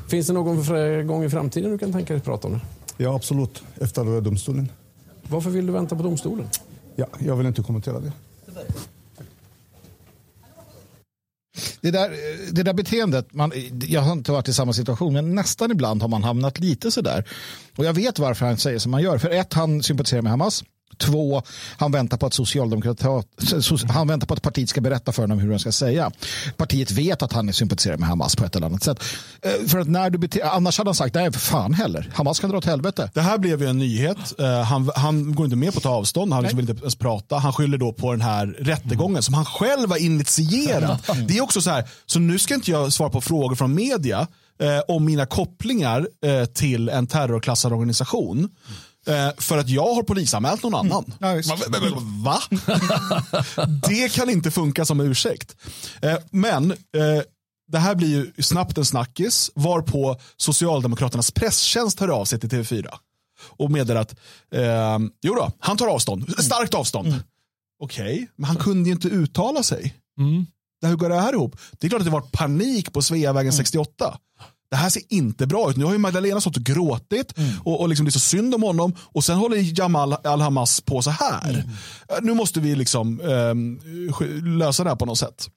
Finns 0.07 0.27
det 0.27 0.33
någon 0.33 1.07
gång 1.07 1.23
i 1.23 1.29
framtiden 1.29 1.71
du 1.71 1.77
kan 1.77 1.93
tänka 1.93 2.13
dig 2.13 2.21
prata 2.21 2.47
om 2.47 2.53
det? 2.53 2.59
Ja, 2.97 3.15
absolut. 3.15 3.63
Efter 3.81 4.21
domstolen. 4.21 4.71
Varför 5.29 5.49
vill 5.49 5.65
du 5.65 5.73
vänta 5.73 5.95
på 5.95 6.03
domstolen? 6.03 6.47
Ja, 6.95 7.05
jag 7.19 7.35
vill 7.35 7.47
inte 7.47 7.61
kommentera 7.61 7.99
det. 7.99 8.11
Det 11.81 11.91
där, 11.91 12.11
det 12.51 12.63
där 12.63 12.73
beteendet, 12.73 13.33
man, 13.33 13.51
jag 13.87 14.01
har 14.01 14.11
inte 14.11 14.31
varit 14.31 14.47
i 14.47 14.53
samma 14.53 14.73
situation, 14.73 15.13
men 15.13 15.35
nästan 15.35 15.71
ibland 15.71 16.01
har 16.01 16.09
man 16.09 16.23
hamnat 16.23 16.59
lite 16.59 16.91
sådär. 16.91 17.23
Och 17.75 17.85
jag 17.85 17.93
vet 17.93 18.19
varför 18.19 18.45
han 18.45 18.57
säger 18.57 18.79
som 18.79 18.93
han 18.93 19.03
gör. 19.03 19.17
För 19.17 19.29
ett, 19.29 19.53
han 19.53 19.83
sympatiserar 19.83 20.21
med 20.21 20.31
Hamas. 20.31 20.63
Två, 20.97 21.41
han 21.77 21.91
väntar 21.91 22.17
på 22.17 22.25
att 22.25 22.33
Socialdemokraterna, 22.33 23.23
han 23.89 24.07
väntar 24.07 24.27
på 24.27 24.33
att 24.33 24.41
partiet 24.41 24.69
ska 24.69 24.81
berätta 24.81 25.11
för 25.11 25.21
honom 25.21 25.39
hur 25.39 25.49
han 25.49 25.59
ska 25.59 25.71
säga. 25.71 26.11
Partiet 26.57 26.91
vet 26.91 27.21
att 27.21 27.33
han 27.33 27.49
är 27.49 27.53
sympatiserar 27.53 27.97
med 27.97 28.09
Hamas 28.09 28.35
på 28.35 28.45
ett 28.45 28.55
eller 28.55 28.67
annat 28.67 28.83
sätt. 28.83 29.03
Eh, 29.41 29.67
För 29.67 29.79
att 29.79 29.87
när 29.87 30.09
du 30.09 30.17
bete, 30.17 30.43
annars 30.43 30.77
hade 30.77 30.87
han 30.87 30.95
sagt, 30.95 31.15
nej 31.15 31.31
för 31.31 31.39
fan 31.39 31.73
heller, 31.73 32.11
Hamas 32.13 32.39
kan 32.39 32.49
dra 32.49 32.57
åt 32.57 32.65
helvete. 32.65 33.09
Det 33.13 33.21
här 33.21 33.37
blev 33.37 33.61
ju 33.61 33.67
en 33.69 33.77
nyhet. 33.77 34.39
Eh, 34.39 34.61
han, 34.61 34.91
han 34.95 35.35
går 35.35 35.45
inte 35.45 35.57
med 35.57 35.73
på 35.73 35.77
att 35.77 35.83
ta 35.83 35.89
avstånd. 35.89 36.33
Han 36.33 36.43
liksom 36.43 36.57
vill 36.57 36.69
inte 36.69 36.81
ens 36.81 36.95
prata. 36.95 37.37
Han 37.37 37.53
skyller 37.53 37.77
då 37.77 37.93
på 37.93 38.11
den 38.11 38.21
här 38.21 38.47
rättegången 38.47 39.23
som 39.23 39.33
han 39.33 39.45
själv 39.45 39.89
har 39.89 39.97
initierat. 39.97 41.09
Det 41.27 41.37
är 41.37 41.41
också 41.41 41.61
så 41.61 41.69
här, 41.69 41.83
så 42.05 42.19
nu 42.19 42.39
ska 42.39 42.53
inte 42.53 42.71
jag 42.71 42.93
svara 42.93 43.09
på 43.09 43.21
frågor 43.21 43.55
från 43.55 43.75
media 43.75 44.27
eh, 44.59 44.79
om 44.87 45.05
mina 45.05 45.25
kopplingar 45.25 46.07
eh, 46.25 46.45
till 46.45 46.89
en 46.89 47.07
terrorklassad 47.07 47.73
organisation. 47.73 48.43
Eh, 48.43 48.49
för 49.37 49.57
att 49.57 49.69
jag 49.69 49.93
har 49.93 50.03
polisanmält 50.03 50.63
någon 50.63 50.75
annan. 50.75 51.13
Ja, 51.19 51.33
visst. 51.33 51.49
Va? 52.23 52.41
det 53.87 54.13
kan 54.13 54.29
inte 54.29 54.51
funka 54.51 54.85
som 54.85 54.99
ursäkt. 54.99 55.55
Eh, 56.01 56.17
men 56.31 56.71
eh, 56.71 56.77
det 57.67 57.77
här 57.77 57.95
blir 57.95 58.07
ju 58.07 58.43
snabbt 58.43 58.77
en 58.77 58.85
snackis 58.85 59.51
varpå 59.55 60.19
Socialdemokraternas 60.37 61.31
presstjänst 61.31 61.99
hör 61.99 62.07
av 62.07 62.25
sig 62.25 62.39
till 62.39 62.49
TV4 62.49 62.87
och 63.57 63.71
meddelar 63.71 64.01
att 64.01 64.15
eh, 64.51 64.99
jo 65.21 65.35
då, 65.35 65.51
han 65.59 65.77
tar 65.77 65.87
avstånd, 65.87 66.29
starkt 66.43 66.73
avstånd. 66.73 67.23
Okej, 67.79 68.27
men 68.35 68.45
han 68.45 68.55
kunde 68.57 68.89
ju 68.89 68.95
inte 68.95 69.07
uttala 69.07 69.63
sig. 69.63 69.95
Det, 70.81 70.87
hur 70.87 70.95
går 70.95 71.09
det 71.09 71.19
här 71.21 71.33
ihop? 71.33 71.57
Det 71.71 71.87
är 71.87 71.89
klart 71.89 71.99
att 71.99 72.05
det 72.05 72.11
var 72.11 72.21
panik 72.21 72.93
på 72.93 73.01
Sveavägen 73.01 73.53
68. 73.53 74.17
Det 74.75 74.79
här 74.79 74.89
ser 74.89 75.01
inte 75.09 75.47
bra 75.47 75.69
ut. 75.69 75.77
Nu 75.77 75.85
har 75.85 75.91
ju 75.91 75.97
Magdalena 75.97 76.41
stått 76.41 76.57
och 76.57 76.63
gråtit 76.63 77.33
och, 77.63 77.81
och 77.81 77.89
liksom 77.89 78.05
det 78.05 78.09
är 78.09 78.11
så 78.11 78.19
synd 78.19 78.55
om 78.55 78.63
honom 78.63 78.95
och 78.99 79.23
sen 79.23 79.37
håller 79.37 79.79
Jamal 79.79 80.13
al-Hamas 80.13 80.81
på 80.81 81.01
så 81.01 81.09
här. 81.09 81.63
Eh, 82.09 82.15
Nu 82.21 82.33
måste 82.33 82.59
vi 82.59 82.75
liksom 82.75 83.21
sk- 83.21 84.57
lösa 84.57 84.83
det 84.83 84.89
här 84.89 84.97
på 84.97 85.05
något 85.05 85.17
sätt. 85.19 85.49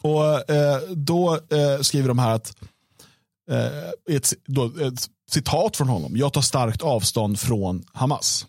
Och 0.00 0.50
eh, 0.50 0.80
då 0.96 1.34
eh, 1.34 1.80
skriver 1.80 2.08
de 2.08 2.18
här 2.18 2.30
att 2.34 2.56
eh, 3.50 4.16
ett, 4.16 4.32
då, 4.46 4.64
ett 4.66 5.08
citat 5.30 5.76
från 5.76 5.88
honom. 5.88 6.16
Jag 6.16 6.32
tar 6.32 6.40
starkt 6.42 6.82
avstånd 6.82 7.40
från 7.40 7.84
Hamas. 7.92 8.46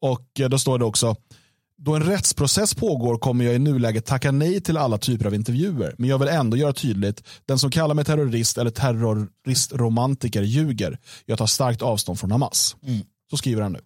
Och 0.00 0.40
eh, 0.40 0.48
då 0.48 0.58
står 0.58 0.78
det 0.78 0.84
också 0.84 1.16
då 1.76 1.94
en 1.94 2.02
rättsprocess 2.02 2.74
pågår 2.74 3.18
kommer 3.18 3.44
jag 3.44 3.54
i 3.54 3.58
nuläget 3.58 4.06
tacka 4.06 4.30
nej 4.30 4.60
till 4.60 4.76
alla 4.76 4.98
typer 4.98 5.26
av 5.26 5.34
intervjuer. 5.34 5.94
Men 5.98 6.10
jag 6.10 6.18
vill 6.18 6.28
ändå 6.28 6.56
göra 6.56 6.72
tydligt, 6.72 7.22
den 7.46 7.58
som 7.58 7.70
kallar 7.70 7.94
mig 7.94 8.04
terrorist 8.04 8.58
eller 8.58 8.70
terroristromantiker 8.70 10.42
ljuger. 10.42 10.98
Jag 11.26 11.38
tar 11.38 11.46
starkt 11.46 11.82
avstånd 11.82 12.20
från 12.20 12.30
Hamas. 12.30 12.76
Så 13.30 13.36
skriver 13.36 13.62
han 13.62 13.72
nu. 13.72 13.80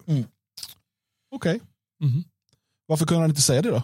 Okej. 1.31 1.59
Varför 2.85 3.05
kunde 3.05 3.21
han 3.21 3.29
inte 3.29 3.41
säga 3.41 3.61
det 3.61 3.69
då? 3.69 3.83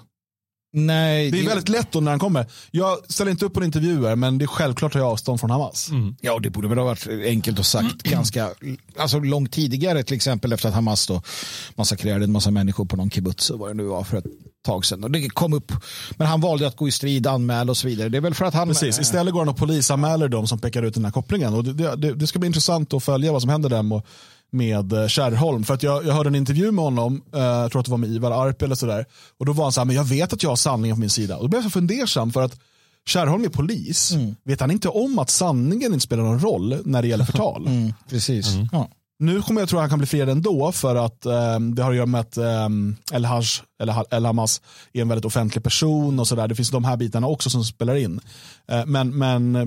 Nej, 0.78 1.32
Det 1.32 1.40
är 1.40 1.46
väldigt 1.46 1.70
lätt 1.70 1.92
då 1.92 2.00
när 2.00 2.12
han 2.12 2.20
kommer. 2.20 2.46
Jag 2.72 2.98
ställer 3.12 3.32
inte 3.32 3.46
upp 3.46 3.54
på 3.54 3.64
intervjuer 3.64 4.16
men 4.16 4.38
det 4.38 4.46
är 4.46 4.48
självklart 4.48 4.94
tar 4.94 5.00
jag 5.00 5.10
avstånd 5.10 5.40
från 5.40 5.50
Hamas. 5.50 5.90
Ja, 6.22 6.40
det 6.40 6.50
borde 6.50 6.68
väl 6.68 6.78
ha 6.78 6.86
varit 6.86 7.08
enkelt 7.26 7.60
och 7.60 7.66
sagt 7.66 8.04
ganska 8.04 8.50
alltså 8.98 9.20
långt 9.20 9.52
tidigare, 9.52 10.04
till 10.04 10.16
exempel 10.16 10.54
efter 10.54 10.70
att 10.70 10.76
Hamas 10.76 11.08
då 11.08 11.22
massakrerade 11.76 12.24
en 12.24 12.32
massa 12.32 12.52
människor 12.52 12.86
på 12.86 12.96
någon 12.96 13.10
kibbutz 13.10 13.50
och 13.50 13.60
vad 13.60 13.70
det 13.70 13.74
nu 13.74 13.84
var 13.84 14.04
för 14.04 14.18
ett 14.18 14.26
tag 14.66 14.86
sedan. 14.86 15.04
Och 15.04 15.12
det 15.12 15.30
kom 15.30 15.54
upp, 15.54 15.72
men 16.18 16.28
han 16.28 16.42
valde 16.42 16.68
att 16.68 16.76
gå 16.76 16.88
i 16.88 16.92
strid, 16.92 17.28
anmäla 17.28 17.72
och 17.72 17.78
så 17.78 17.88
vidare. 17.88 18.10
Det 18.10 18.18
är 18.18 18.22
väl 18.22 18.34
för 18.34 18.46
att 18.46 18.54
han... 18.54 18.68
Precis, 18.68 19.00
istället 19.00 19.34
går 19.34 19.40
han 19.40 19.50
och 19.50 19.58
polisanmäler 19.58 20.28
de 20.28 20.48
som 20.48 20.60
pekar 20.60 20.84
ut 20.84 20.94
den 20.94 21.06
här 21.06 21.12
kopplingen. 21.12 21.54
Och 21.54 21.64
det, 21.64 21.96
det, 21.96 22.14
det 22.14 22.28
ska 22.28 22.40
bli 22.40 22.48
intressant 22.48 22.94
att 22.94 23.04
följa 23.04 23.32
vad 23.32 23.42
som 23.42 23.50
händer 23.50 23.70
där 23.70 23.84
med, 23.84 24.02
med 24.56 24.94
eh, 24.94 25.08
Kärrholm. 25.08 25.63
För 25.63 25.74
att 25.74 25.84
jag, 25.84 26.06
jag 26.06 26.13
hörde 26.13 26.30
en 26.30 26.36
intervju 26.36 26.72
med 26.72 26.84
honom, 26.84 27.22
eh, 27.34 27.41
jag 27.41 27.72
tror 27.72 27.80
att 27.80 27.86
det 27.86 27.91
var 27.91 27.98
med 27.98 28.10
Ivar 28.10 28.48
Arp 28.48 28.62
eller 28.62 28.76
sådär. 28.76 29.06
Och 29.39 29.46
då 29.46 29.54
var 29.54 29.65
han 29.65 29.72
så 29.72 29.80
här, 29.80 29.86
men 29.86 29.96
jag 29.96 30.04
vet 30.04 30.34
att 30.34 30.44
jag 30.44 30.50
har 30.50 30.56
sanningen 30.56 30.96
på 30.96 31.00
min 31.00 31.10
sida. 31.10 31.38
Och 31.38 31.44
då 31.44 31.48
blev 31.48 31.58
jag 31.58 31.72
så 31.72 31.80
fundersam 31.80 32.32
för 32.32 32.41
att 32.41 32.60
Kärrholm 33.08 33.44
är 33.44 33.50
polis. 33.50 34.13
Vet 34.44 34.60
han 34.60 34.72
inte 34.72 34.89
om 34.89 35.20
att 35.20 35.30
sanningen 35.30 35.94
inte 35.94 36.04
spelar 36.04 36.24
någon 36.24 36.39
roll 36.39 36.82
när 36.86 37.02
det 37.02 37.08
gäller 37.08 37.26
förtal? 37.26 37.68
Mm, 37.76 37.94
precis. 38.10 38.48
Ja. 38.72 38.89
Nu 39.20 39.41
kommer 39.41 39.62
jag 39.62 39.70
tro 39.70 39.78
att 39.78 39.82
han 39.82 39.89
kan 39.89 40.00
bli 40.00 40.08
friad 40.08 40.30
ändå 40.30 40.72
för 40.72 40.96
att 40.96 41.26
eh, 41.26 41.60
det 41.60 41.84
har 41.84 41.89
att 41.89 41.96
göra 41.96 42.06
med 42.06 42.22
att 42.22 42.38
eh, 42.38 42.70
El, 43.13 43.26
Haj, 43.26 43.46
eller 43.82 44.15
El 44.15 44.26
Hamas 44.26 44.62
är 44.94 45.02
en 45.02 45.08
väldigt 45.08 45.26
offentlig 45.26 45.63
person 45.63 46.20
och 46.20 46.28
sådär. 46.28 46.48
Det 46.48 46.56
finns 46.56 46.72
de 46.72 46.84
här 46.84 46.98
bitarna 46.98 47.28
också 47.28 47.50
som 47.50 47.63
spelar 47.63 47.96
in. 47.96 48.20
Eh, 48.68 48.86
men 48.86 49.18
men 49.18 49.56
eh, 49.56 49.65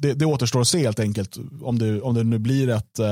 det, 0.00 0.14
det 0.14 0.26
återstår 0.26 0.60
att 0.60 0.68
se 0.68 0.78
helt 0.78 1.00
enkelt 1.00 1.36
om 1.62 1.78
det, 1.78 2.00
om 2.00 2.14
det 2.14 2.24
nu 2.24 2.38
blir 2.38 2.68
ett 2.68 2.98
eh, 2.98 3.06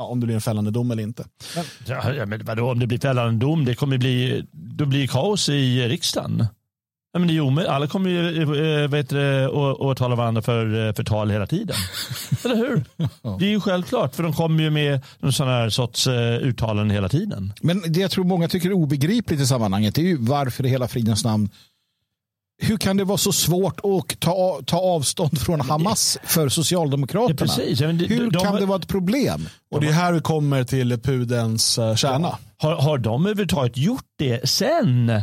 ja, 0.00 0.06
om 0.06 0.20
det 0.20 0.26
blir 0.26 0.34
en 0.36 0.40
fällande 0.40 0.70
dom 0.70 0.90
eller 0.90 1.02
inte. 1.02 1.24
Ja, 1.86 2.12
ja, 2.14 2.26
men 2.26 2.44
vadå, 2.44 2.70
om 2.70 2.78
det 2.78 2.86
blir 2.86 2.98
fällande 2.98 3.46
dom, 3.46 3.64
det 3.64 3.74
kommer 3.74 3.98
bli, 3.98 4.44
då 4.52 4.86
blir 4.86 5.00
det 5.00 5.06
kaos 5.06 5.48
i 5.48 5.88
riksdagen. 5.88 6.46
Ja, 7.12 7.18
men 7.18 7.28
det 7.28 7.36
är 7.36 7.40
omöjligt. 7.40 7.70
Alla 7.72 7.86
kommer 7.86 8.10
ju 8.10 8.82
äh, 8.82 8.88
vet 8.90 9.08
det, 9.08 9.48
å- 9.48 9.74
åtala 9.74 10.14
varandra 10.16 10.42
för 10.42 10.86
eh, 10.88 10.92
förtal 10.94 11.30
hela 11.30 11.46
tiden. 11.46 11.76
Eller 12.44 12.56
hur? 12.56 12.84
Det 13.38 13.44
är 13.46 13.50
ju 13.50 13.60
självklart, 13.60 14.14
för 14.14 14.22
de 14.22 14.32
kommer 14.32 14.62
ju 14.62 14.70
med 14.70 15.00
någon 15.18 15.32
sån 15.32 15.48
här 15.48 15.68
sorts 15.70 16.06
eh, 16.06 16.34
uttalanden 16.36 16.90
hela 16.90 17.08
tiden. 17.08 17.52
Men 17.62 17.82
det 17.92 18.00
jag 18.00 18.10
tror 18.10 18.24
många 18.24 18.48
tycker 18.48 18.68
är 18.68 18.72
obegripligt 18.72 19.40
i 19.40 19.46
sammanhanget 19.46 19.98
är 19.98 20.02
ju 20.02 20.16
varför 20.16 20.66
i 20.66 20.68
hela 20.68 20.88
fridens 20.88 21.24
namn 21.24 21.48
hur 22.60 22.76
kan 22.76 22.96
det 22.96 23.04
vara 23.04 23.18
så 23.18 23.32
svårt 23.32 23.80
att 23.84 24.20
ta, 24.20 24.60
ta 24.66 24.76
avstånd 24.78 25.40
från 25.40 25.60
Hamas 25.60 26.18
för 26.24 26.48
Socialdemokraterna? 26.48 27.36
Ja, 27.40 27.46
precis. 27.46 27.80
Ja, 27.80 27.86
men 27.86 27.98
det- 27.98 28.06
Hur 28.06 28.30
de- 28.30 28.44
kan 28.44 28.54
det 28.56 28.66
vara 28.66 28.78
ett 28.78 28.88
problem? 28.88 29.48
Och 29.70 29.80
det 29.80 29.86
är 29.88 29.92
här 29.92 30.12
vi 30.12 30.20
kommer 30.20 30.64
till 30.64 30.98
pudens 30.98 31.78
eh, 31.78 31.94
kärna. 31.94 32.38
Har, 32.56 32.74
har 32.76 32.98
de 32.98 33.26
överhuvudtaget 33.26 33.76
gjort 33.76 34.04
det 34.18 34.48
sen 34.50 35.10
eh, 35.10 35.20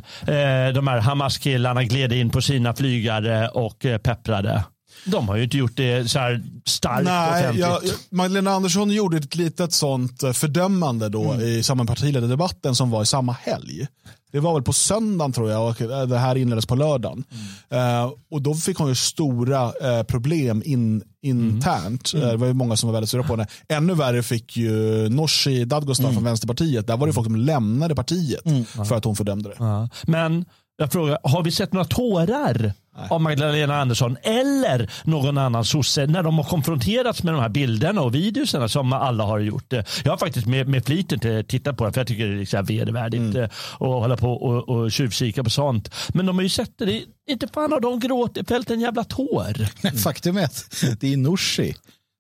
de 0.75 0.87
här 0.87 0.99
Hamas-killarna 0.99 1.83
gled 1.83 2.13
in 2.13 2.29
på 2.29 2.41
sina 2.41 2.73
flygare 2.73 3.47
och 3.49 3.85
eh, 3.85 3.97
pepprade? 3.97 4.63
De 5.05 5.27
har 5.29 5.35
ju 5.35 5.43
inte 5.43 5.57
gjort 5.57 5.75
det 5.75 6.11
så 6.11 6.19
här 6.19 6.43
starkt 6.65 7.03
Nej, 7.05 7.39
offentligt. 7.41 7.65
jag, 7.65 7.81
Magdalena 8.09 8.51
Andersson 8.51 8.89
gjorde 8.91 9.17
ett 9.17 9.35
litet 9.35 9.73
sånt 9.73 10.23
eh, 10.23 10.31
fördömande 10.31 11.09
då 11.09 11.31
Mm. 11.31 11.41
i 11.47 11.63
med 11.75 11.87
partiledardebatten 11.87 12.75
som 12.75 12.89
var 12.89 13.03
i 13.03 13.05
samma 13.05 13.31
helg. 13.33 13.87
Det 14.31 14.39
var 14.39 14.53
väl 14.53 14.63
på 14.63 14.73
söndagen 14.73 15.31
tror 15.33 15.49
jag 15.51 15.67
och 15.69 16.07
det 16.07 16.17
här 16.17 16.35
inleddes 16.35 16.65
på 16.65 16.75
lördagen. 16.75 17.23
Mm. 17.71 18.03
Eh, 18.03 18.11
och 18.31 18.41
då 18.41 18.53
fick 18.55 18.77
hon 18.77 18.87
ju 18.89 18.95
stora 18.95 19.63
eh, 19.81 20.03
problem 20.03 20.61
in, 20.65 21.03
internt. 21.21 22.13
Mm. 22.13 22.25
Eh, 22.25 22.31
det 22.31 22.37
var 22.37 22.47
ju 22.47 22.53
många 22.53 22.75
som 22.77 22.87
var 22.87 22.93
väldigt 22.93 23.09
sura 23.09 23.23
på 23.23 23.33
henne. 23.33 23.47
Ännu 23.69 23.93
värre 23.93 24.23
fick 24.23 24.57
ju 24.57 24.71
Nooshi 25.09 25.65
Dadgostar 25.65 26.03
Mm. 26.03 26.13
från 26.15 26.23
Vänsterpartiet. 26.23 26.87
Där 26.87 26.97
var 26.97 27.07
det 27.07 27.13
folk 27.13 27.25
som 27.25 27.35
lämnade 27.35 27.95
partiet 27.95 28.41
för 28.87 28.95
att 28.95 29.03
hon 29.05 29.15
fördömde 29.15 29.49
det. 29.49 29.89
Men 30.07 30.45
jag 30.77 30.91
frågar, 30.91 31.17
har 31.23 31.43
vi 31.43 31.51
sett 31.51 31.73
några 31.73 31.85
tårar 31.85 32.73
av 33.09 33.21
Magdalena 33.21 33.81
Andersson 33.81 34.17
eller 34.23 34.91
någon 35.03 35.37
annan 35.37 35.65
sosse 35.65 36.07
när 36.07 36.23
de 36.23 36.37
har 36.37 36.45
konfronterats 36.45 37.23
med 37.23 37.33
de 37.33 37.41
här 37.41 37.49
bilderna 37.49 38.01
och 38.01 38.15
videorna 38.15 38.69
som 38.69 38.93
alla 38.93 39.23
har 39.23 39.39
gjort? 39.39 39.73
Jag 40.03 40.11
har 40.11 40.17
faktiskt 40.17 40.47
med, 40.47 40.67
med 40.67 40.85
flit 40.85 41.11
inte 41.11 41.43
tittat 41.43 41.77
på 41.77 41.85
det 41.85 41.93
för 41.93 41.99
jag 41.99 42.07
tycker 42.07 42.27
det 42.27 42.33
är 42.33 42.37
liksom 42.37 42.65
vedervärdigt 42.65 43.35
mm. 43.35 43.45
att 43.45 43.79
hålla 43.79 44.17
på 44.17 44.33
och, 44.33 44.69
och 44.69 44.91
tjuvkika 44.91 45.43
på 45.43 45.49
sånt. 45.49 45.93
Men 46.13 46.25
de 46.25 46.35
har 46.35 46.43
ju 46.43 46.49
sett 46.49 46.77
det. 46.77 47.03
Inte 47.29 47.47
fan 47.47 47.71
har 47.71 47.79
de 47.79 47.99
gråtit, 47.99 48.47
fällt 48.47 48.71
en 48.71 48.79
jävla 48.79 49.03
tår. 49.03 49.87
Faktum 50.03 50.37
är 50.37 50.43
att 50.43 50.83
det 50.99 51.13
är 51.13 51.17
Nooshi 51.17 51.73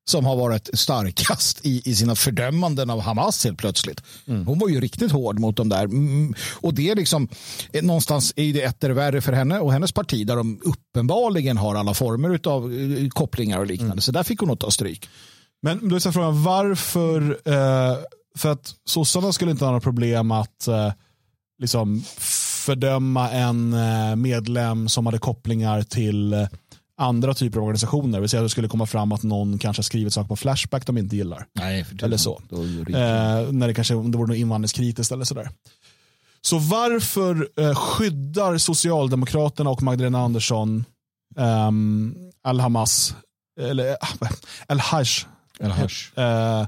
som 0.09 0.25
har 0.25 0.35
varit 0.35 0.69
starkast 0.73 1.65
i, 1.65 1.81
i 1.85 1.95
sina 1.95 2.15
fördömanden 2.15 2.89
av 2.89 3.01
Hamas 3.01 3.43
helt 3.43 3.57
plötsligt. 3.57 4.03
Hon 4.45 4.59
var 4.59 4.69
ju 4.69 4.81
riktigt 4.81 5.11
hård 5.11 5.39
mot 5.39 5.57
dem 5.57 5.69
där. 5.69 5.83
Mm, 5.83 6.33
och 6.61 6.73
det 6.73 6.89
är 6.89 6.95
liksom, 6.95 7.27
eh, 7.73 7.83
någonstans 7.83 8.33
är 8.35 8.53
det 8.53 8.61
etter 8.61 8.89
värre 8.89 9.21
för 9.21 9.33
henne 9.33 9.59
och 9.59 9.73
hennes 9.73 9.91
parti 9.91 10.27
där 10.27 10.35
de 10.35 10.61
uppenbarligen 10.63 11.57
har 11.57 11.75
alla 11.75 11.93
former 11.93 12.39
av 12.47 12.71
kopplingar 13.09 13.59
och 13.59 13.67
liknande. 13.67 14.01
Så 14.01 14.11
där 14.11 14.23
fick 14.23 14.39
hon 14.39 14.47
nog 14.49 14.59
ta 14.59 14.71
stryk. 14.71 15.09
Men 15.61 15.89
då 15.89 15.95
är 15.95 16.11
frågan, 16.11 16.43
varför, 16.43 17.39
eh, 17.45 17.97
för 18.37 18.51
att 18.51 18.73
sossarna 18.85 19.33
skulle 19.33 19.51
inte 19.51 19.65
ha 19.65 19.71
några 19.71 19.81
problem 19.81 20.31
att 20.31 20.67
eh, 20.67 20.91
liksom 21.59 22.03
fördöma 22.65 23.31
en 23.31 23.73
eh, 23.73 24.15
medlem 24.15 24.89
som 24.89 25.05
hade 25.05 25.19
kopplingar 25.19 25.81
till 25.83 26.33
eh, 26.33 26.47
andra 26.97 27.33
typer 27.33 27.59
av 27.59 27.63
organisationer. 27.63 28.17
Det 28.17 28.21
vill 28.21 28.29
säga 28.29 28.41
att 28.41 28.45
det 28.45 28.49
skulle 28.49 28.67
komma 28.67 28.85
fram 28.85 29.11
att 29.11 29.23
någon 29.23 29.57
kanske 29.59 29.79
har 29.79 29.83
skrivit 29.83 30.13
saker 30.13 30.27
på 30.27 30.35
Flashback 30.35 30.85
de 30.85 30.97
inte 30.97 31.15
gillar. 31.15 31.45
Nej, 31.53 31.85
Eller 32.01 32.17
så. 32.17 32.41
Eh, 32.51 33.51
när 33.51 33.67
det 33.67 33.73
kanske 33.73 33.93
det 33.93 34.17
vore 34.17 34.27
något 34.27 34.37
invandringskritiskt 34.37 35.11
eller 35.11 35.25
sådär. 35.25 35.49
Så 36.41 36.57
varför 36.59 37.49
eh, 37.59 37.75
skyddar 37.75 38.57
Socialdemokraterna 38.57 39.69
och 39.69 39.81
Magdalena 39.83 40.19
Andersson 40.19 40.85
ehm, 41.37 42.15
Al-Hamas, 42.43 43.15
eller 43.59 43.89
eh, 43.89 43.95
Al-Hajj, 44.67 45.07
hörs. 45.59 46.11
eh, 46.17 46.65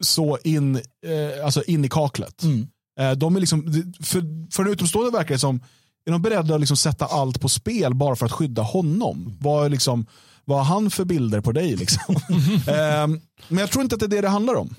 så 0.00 0.38
in, 0.44 0.76
eh, 0.76 1.44
alltså 1.44 1.62
in 1.62 1.84
i 1.84 1.88
kaklet. 1.88 2.42
Mm. 2.42 2.66
Eh, 3.00 3.12
de 3.12 3.36
är 3.36 3.40
liksom, 3.40 3.92
för, 4.00 4.52
för 4.52 4.62
en 4.62 4.72
utomstående 4.72 5.10
verkar 5.18 5.34
det 5.34 5.38
som, 5.38 5.60
är 6.06 6.10
de 6.10 6.22
beredda 6.22 6.54
att 6.54 6.60
liksom 6.60 6.76
sätta 6.76 7.06
allt 7.06 7.40
på 7.40 7.48
spel 7.48 7.94
bara 7.94 8.16
för 8.16 8.26
att 8.26 8.32
skydda 8.32 8.62
honom? 8.62 9.36
Vad, 9.40 9.64
är 9.64 9.68
liksom, 9.68 10.06
vad 10.44 10.58
har 10.58 10.64
han 10.64 10.90
för 10.90 11.04
bilder 11.04 11.40
på 11.40 11.52
dig? 11.52 11.76
Liksom? 11.76 12.16
eh, 12.66 13.06
men 13.48 13.58
jag 13.58 13.70
tror 13.70 13.82
inte 13.82 13.94
att 13.94 14.00
det 14.00 14.06
är 14.06 14.10
det 14.10 14.20
det 14.20 14.28
handlar 14.28 14.54
om. 14.54 14.74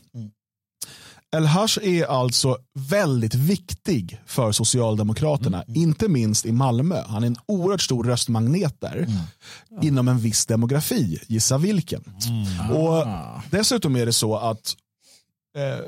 El-Haj 1.36 2.00
är 2.00 2.06
alltså 2.06 2.58
väldigt 2.74 3.36
viktig 3.36 4.22
för 4.26 4.52
Socialdemokraterna, 4.52 5.64
inte 5.68 6.08
minst 6.08 6.46
i 6.46 6.52
Malmö. 6.52 7.04
Han 7.08 7.24
är 7.24 7.28
en 7.28 7.38
oerhört 7.46 7.82
stor 7.82 8.04
röstmagnet 8.04 8.82
där, 8.82 9.08
inom 9.82 10.08
en 10.08 10.20
viss 10.20 10.46
demografi, 10.46 11.20
gissa 11.28 11.58
vilken. 11.58 12.04
Och 12.74 13.06
Dessutom 13.52 13.96
är 13.96 14.06
det 14.06 14.14
så 14.14 14.36
att 14.36 14.76
eh, 15.58 15.86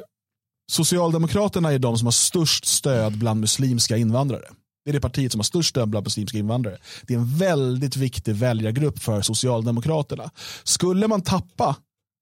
Socialdemokraterna 0.71 1.73
är 1.73 1.79
de 1.79 1.97
som 1.97 2.07
har 2.07 2.11
störst 2.11 2.65
stöd 2.65 3.17
bland 3.17 3.39
muslimska 3.39 3.97
invandrare. 3.97 4.45
Det 4.89 4.91
är 4.91 4.93
det 4.93 5.01
partiet 5.01 5.31
som 5.31 5.39
har 5.39 5.43
störst 5.43 5.69
stöd 5.69 5.89
bland 5.89 6.05
muslimska 6.05 6.37
invandrare. 6.37 6.77
Det 7.03 7.13
är 7.13 7.17
en 7.17 7.37
väldigt 7.37 7.95
viktig 7.95 8.35
väljargrupp 8.35 8.99
för 8.99 9.21
Socialdemokraterna. 9.21 10.31
Skulle 10.63 11.07
man 11.07 11.21
tappa 11.21 11.75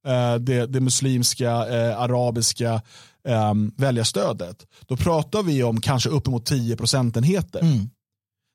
eh, 0.07 0.35
det, 0.35 0.65
det 0.65 0.81
muslimska, 0.81 1.49
eh, 1.49 1.99
arabiska 1.99 2.81
eh, 3.27 3.53
väljarstödet, 3.77 4.65
då 4.87 4.97
pratar 4.97 5.43
vi 5.43 5.63
om 5.63 5.81
kanske 5.81 6.09
uppemot 6.09 6.45
10 6.45 6.77
procentenheter. 6.77 7.59
Mm. 7.59 7.89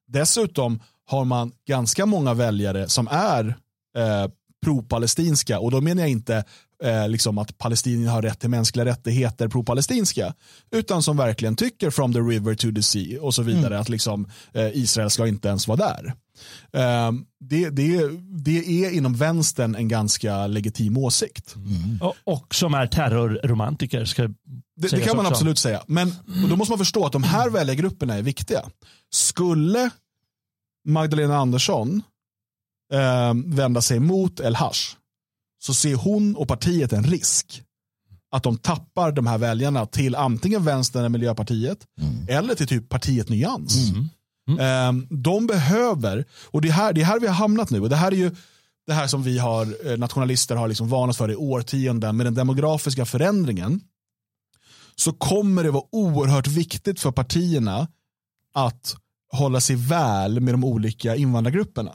Dessutom 0.08 0.80
har 1.06 1.24
man 1.24 1.52
ganska 1.68 2.06
många 2.06 2.34
väljare 2.34 2.88
som 2.88 3.08
är 3.10 3.54
eh, 3.96 4.30
pro-palestinska 4.64 5.58
och 5.58 5.70
då 5.70 5.80
menar 5.80 6.02
jag 6.02 6.10
inte 6.10 6.44
eh, 6.82 7.08
liksom 7.08 7.38
att 7.38 7.58
palestinierna 7.58 8.12
har 8.12 8.22
rätt 8.22 8.40
till 8.40 8.50
mänskliga 8.50 8.84
rättigheter 8.84 9.48
pro-palestinska 9.48 10.34
utan 10.70 11.02
som 11.02 11.16
verkligen 11.16 11.56
tycker 11.56 11.90
from 11.90 12.12
the 12.12 12.18
river 12.18 12.54
to 12.54 12.72
the 12.74 12.82
sea 12.82 13.22
och 13.22 13.34
så 13.34 13.42
vidare 13.42 13.78
att 13.78 13.88
liksom, 13.88 14.28
eh, 14.52 14.68
Israel 14.76 15.10
ska 15.10 15.26
inte 15.26 15.48
ens 15.48 15.68
vara 15.68 15.76
där. 15.76 16.14
Eh, 16.72 17.12
det, 17.40 17.70
det, 17.70 18.08
det 18.44 18.84
är 18.84 18.90
inom 18.90 19.14
vänstern 19.14 19.74
en 19.74 19.88
ganska 19.88 20.46
legitim 20.46 20.96
åsikt. 20.96 21.54
Och, 22.00 22.14
och 22.24 22.54
som 22.54 22.74
är 22.74 22.86
terrorromantiker. 22.86 24.04
Ska 24.04 24.22
Det, 24.22 24.34
det 24.76 25.00
kan 25.00 25.16
man 25.16 25.26
också. 25.26 25.34
absolut 25.34 25.58
säga. 25.58 25.82
Men 25.86 26.08
och 26.42 26.48
då 26.48 26.56
måste 26.56 26.72
man 26.72 26.78
förstå 26.78 27.06
att 27.06 27.12
de 27.12 27.22
här 27.22 27.50
väljargrupperna 27.50 28.14
är 28.14 28.22
viktiga. 28.22 28.62
Skulle 29.10 29.90
Magdalena 30.88 31.36
Andersson 31.36 32.02
eh, 32.92 33.34
vända 33.44 33.80
sig 33.80 34.00
mot 34.00 34.40
El 34.40 34.54
Hash 34.54 34.96
så 35.62 35.74
ser 35.74 35.94
hon 35.94 36.36
och 36.36 36.48
partiet 36.48 36.92
en 36.92 37.04
risk 37.04 37.62
att 38.32 38.42
de 38.42 38.56
tappar 38.58 39.12
de 39.12 39.26
här 39.26 39.38
väljarna 39.38 39.86
till 39.86 40.14
antingen 40.14 40.64
vänstern 40.64 41.00
eller 41.00 41.08
Miljöpartiet 41.08 41.78
eller 42.28 42.54
till 42.54 42.66
typ 42.66 42.88
partiet 42.88 43.28
Nyans. 43.28 43.90
Eh, 44.60 44.92
de 45.10 45.46
behöver, 45.46 46.24
och 46.44 46.62
det 46.62 46.68
är, 46.68 46.72
här, 46.72 46.92
det 46.92 47.00
är 47.00 47.04
här 47.04 47.20
vi 47.20 47.26
har 47.26 47.34
hamnat 47.34 47.70
nu 47.70 47.80
och 47.80 47.88
det 47.88 47.96
här 47.96 48.12
är 48.12 48.16
ju 48.16 48.30
det 48.86 48.92
här 48.92 49.06
som 49.06 49.22
vi 49.22 49.38
har, 49.38 49.90
eh, 49.90 49.98
nationalister 49.98 50.56
har 50.56 50.68
liksom 50.68 50.88
varnat 50.88 51.16
för 51.16 51.30
i 51.30 51.36
årtionden 51.36 52.16
med 52.16 52.26
den 52.26 52.34
demografiska 52.34 53.04
förändringen 53.06 53.80
så 54.96 55.12
kommer 55.12 55.64
det 55.64 55.70
vara 55.70 55.84
oerhört 55.92 56.46
viktigt 56.46 57.00
för 57.00 57.12
partierna 57.12 57.88
att 58.54 58.96
hålla 59.32 59.60
sig 59.60 59.76
väl 59.76 60.40
med 60.40 60.54
de 60.54 60.64
olika 60.64 61.16
invandrargrupperna. 61.16 61.94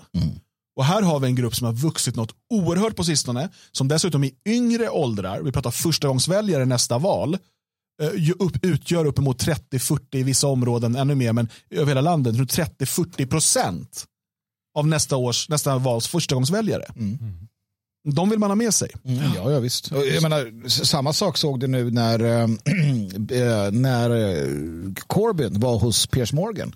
Och 0.77 0.85
här 0.85 1.01
har 1.01 1.19
vi 1.19 1.27
en 1.27 1.35
grupp 1.35 1.55
som 1.55 1.65
har 1.65 1.73
vuxit 1.73 2.15
något 2.15 2.35
oerhört 2.49 2.95
på 2.95 3.03
sistone, 3.03 3.49
som 3.71 3.87
dessutom 3.87 4.23
i 4.23 4.33
yngre 4.47 4.89
åldrar, 4.89 5.41
vi 5.41 5.51
pratar 5.51 5.71
förstagångsväljare 5.71 6.65
nästa 6.65 6.97
val, 6.97 7.37
eh, 8.01 8.09
utgör 8.61 9.05
uppemot 9.05 9.39
30-40 9.39 9.99
i 10.11 10.23
vissa 10.23 10.47
områden, 10.47 10.95
ännu 10.95 11.15
mer, 11.15 11.33
men 11.33 11.49
över 11.69 11.87
hela 11.87 12.01
landet, 12.01 12.35
runt 12.35 12.51
30-40 12.53 13.25
procent 13.25 14.05
av 14.77 14.87
nästa 14.87 15.17
års, 15.17 15.49
nästa 15.49 15.77
vals 15.77 16.07
förstagångsväljare. 16.07 16.85
De 18.13 18.29
vill 18.29 18.39
man 18.39 18.49
ha 18.49 18.55
med 18.55 18.73
sig. 18.73 18.91
Mm, 19.05 19.23
ja, 19.35 19.51
ja, 19.51 19.59
visst. 19.59 19.91
Jag 19.91 20.21
menar, 20.21 20.69
samma 20.69 21.13
sak 21.13 21.37
såg 21.37 21.59
du 21.59 21.67
nu 21.67 21.91
när, 21.91 22.19
eh, 22.19 22.47
när 23.71 24.09
Corbyn 25.07 25.59
var 25.59 25.79
hos 25.79 26.07
Piers 26.07 26.33
Morgan. 26.33 26.73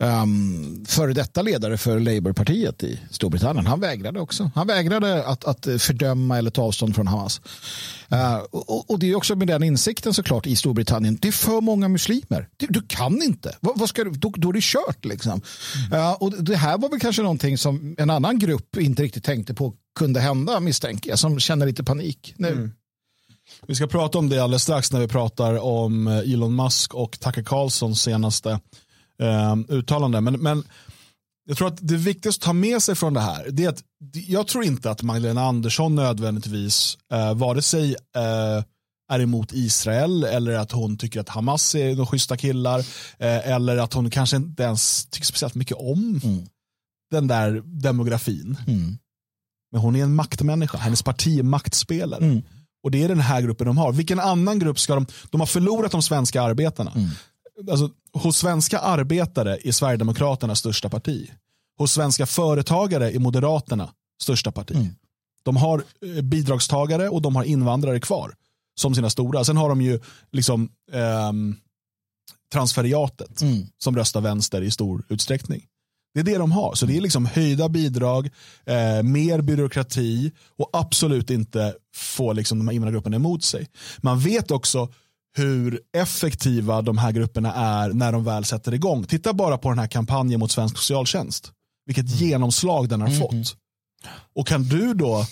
Um, 0.00 0.84
före 0.88 1.12
detta 1.12 1.42
ledare 1.42 1.78
för 1.78 2.00
Labourpartiet 2.00 2.82
i 2.82 3.00
Storbritannien. 3.10 3.66
Han 3.66 3.80
vägrade 3.80 4.20
också. 4.20 4.50
Han 4.54 4.66
vägrade 4.66 5.26
att, 5.26 5.44
att 5.44 5.68
fördöma 5.78 6.38
eller 6.38 6.50
ta 6.50 6.62
avstånd 6.62 6.94
från 6.94 7.06
Hamas. 7.06 7.40
Uh, 8.12 8.36
och, 8.50 8.90
och 8.90 8.98
det 8.98 9.10
är 9.10 9.14
också 9.14 9.36
med 9.36 9.48
den 9.48 9.62
insikten 9.62 10.14
såklart 10.14 10.46
i 10.46 10.56
Storbritannien. 10.56 11.18
Det 11.20 11.28
är 11.28 11.32
för 11.32 11.60
många 11.60 11.88
muslimer. 11.88 12.48
Du, 12.56 12.66
du 12.66 12.82
kan 12.88 13.22
inte. 13.22 13.56
Vad, 13.60 13.78
vad 13.78 13.88
ska 13.88 14.04
du, 14.04 14.10
då, 14.10 14.32
då 14.36 14.48
är 14.48 14.52
det 14.52 14.62
kört. 14.62 15.04
Liksom. 15.04 15.40
Uh, 15.92 16.12
och 16.12 16.42
det 16.42 16.56
här 16.56 16.78
var 16.78 16.88
väl 16.88 17.00
kanske 17.00 17.22
någonting 17.22 17.58
som 17.58 17.94
en 17.98 18.10
annan 18.10 18.38
grupp 18.38 18.76
inte 18.76 19.02
riktigt 19.02 19.24
tänkte 19.24 19.54
på 19.54 19.74
kunde 19.98 20.20
hända 20.20 20.60
misstänker 20.60 21.10
jag. 21.10 21.18
Som 21.18 21.40
känner 21.40 21.66
lite 21.66 21.84
panik 21.84 22.34
nu. 22.36 22.48
Mm. 22.48 22.72
Vi 23.66 23.74
ska 23.74 23.86
prata 23.86 24.18
om 24.18 24.28
det 24.28 24.38
alldeles 24.38 24.62
strax 24.62 24.92
när 24.92 25.00
vi 25.00 25.08
pratar 25.08 25.58
om 25.58 26.06
eh, 26.06 26.18
Elon 26.18 26.56
Musk 26.56 26.94
och 26.94 27.20
Tucker 27.20 27.42
Carlsons 27.42 28.02
senaste 28.02 28.60
eh, 29.22 29.56
uttalande. 29.68 30.20
Men, 30.20 30.34
men 30.42 30.64
jag 31.48 31.56
tror 31.56 31.68
att 31.68 31.78
det 31.80 31.96
viktigaste 31.96 32.42
att 32.42 32.46
ta 32.46 32.52
med 32.52 32.82
sig 32.82 32.94
från 32.94 33.14
det 33.14 33.20
här 33.20 33.46
det 33.50 33.64
är 33.64 33.68
att 33.68 33.82
jag 34.12 34.46
tror 34.46 34.64
inte 34.64 34.90
att 34.90 35.02
Magdalena 35.02 35.42
Andersson 35.42 35.94
nödvändigtvis 35.94 36.98
eh, 37.12 37.34
vare 37.34 37.62
sig 37.62 37.96
eh, 38.16 38.64
är 39.12 39.20
emot 39.20 39.52
Israel 39.52 40.24
eller 40.24 40.54
att 40.54 40.72
hon 40.72 40.98
tycker 40.98 41.20
att 41.20 41.28
Hamas 41.28 41.74
är 41.74 41.94
de 41.94 42.06
schyssta 42.06 42.36
killar 42.36 42.78
eh, 43.18 43.48
eller 43.48 43.76
att 43.76 43.92
hon 43.92 44.10
kanske 44.10 44.36
inte 44.36 44.62
ens 44.62 45.06
tycker 45.06 45.26
speciellt 45.26 45.54
mycket 45.54 45.76
om 45.76 46.20
den 47.10 47.26
där 47.26 47.62
demografin. 47.64 48.58
Men 49.72 49.80
hon 49.80 49.96
är 49.96 50.02
en 50.02 50.14
maktmänniska, 50.14 50.78
hennes 50.78 51.02
parti 51.02 51.38
är 51.38 51.42
maktspelare. 51.42 52.24
Och 52.82 52.90
det 52.90 53.02
är 53.02 53.08
den 53.08 53.20
här 53.20 53.40
gruppen 53.40 53.66
de 53.66 53.78
har. 53.78 53.92
Vilken 53.92 54.20
annan 54.20 54.58
grupp 54.58 54.78
ska 54.78 54.94
de, 54.94 55.06
de 55.30 55.40
har 55.40 55.46
förlorat 55.46 55.92
de 55.92 56.02
svenska 56.02 56.42
arbetarna. 56.42 56.92
Alltså, 57.70 57.90
hos 58.12 58.36
svenska 58.36 58.78
arbetare 58.78 59.58
är 59.64 59.72
Sverigedemokraterna 59.72 60.54
största 60.54 60.88
parti. 60.88 61.30
Hos 61.78 61.92
svenska 61.92 62.26
företagare 62.26 63.10
är 63.10 63.18
Moderaterna 63.18 63.92
största 64.22 64.52
parti. 64.52 64.74
De 65.42 65.56
har 65.56 65.82
eh, 66.02 66.22
bidragstagare 66.22 67.08
och 67.08 67.22
de 67.22 67.36
har 67.36 67.44
invandrare 67.44 68.00
kvar 68.00 68.34
som 68.80 68.94
sina 68.94 69.10
stora. 69.10 69.44
Sen 69.44 69.56
har 69.56 69.68
de 69.68 69.82
ju 69.82 70.00
liksom 70.32 70.70
ehm, 70.92 71.56
transferiatet 72.52 73.42
som 73.78 73.96
röstar 73.96 74.20
vänster 74.20 74.62
i 74.62 74.70
stor 74.70 75.04
utsträckning. 75.08 75.66
Det 76.14 76.20
är 76.20 76.24
det 76.24 76.38
de 76.38 76.52
har. 76.52 76.74
Så 76.74 76.86
det 76.86 76.96
är 76.96 77.00
liksom 77.00 77.26
höjda 77.26 77.68
bidrag, 77.68 78.30
eh, 78.66 79.02
mer 79.02 79.40
byråkrati 79.40 80.32
och 80.56 80.70
absolut 80.72 81.30
inte 81.30 81.74
få 81.94 82.32
liksom 82.32 82.58
de 82.58 82.68
här 82.68 82.74
invandrargrupperna 82.74 83.16
emot 83.16 83.44
sig. 83.44 83.68
Man 83.98 84.20
vet 84.20 84.50
också 84.50 84.88
hur 85.36 85.80
effektiva 85.96 86.82
de 86.82 86.98
här 86.98 87.12
grupperna 87.12 87.54
är 87.54 87.88
när 87.92 88.12
de 88.12 88.24
väl 88.24 88.44
sätter 88.44 88.74
igång. 88.74 89.04
Titta 89.04 89.32
bara 89.32 89.58
på 89.58 89.68
den 89.68 89.78
här 89.78 89.86
kampanjen 89.86 90.40
mot 90.40 90.50
svensk 90.50 90.76
socialtjänst. 90.76 91.52
Vilket 91.86 92.10
genomslag 92.10 92.88
den 92.88 93.00
har 93.00 93.08
fått. 93.08 93.56
Och 94.36 94.46
kan 94.46 94.62
du 94.62 94.94
då 94.94 95.26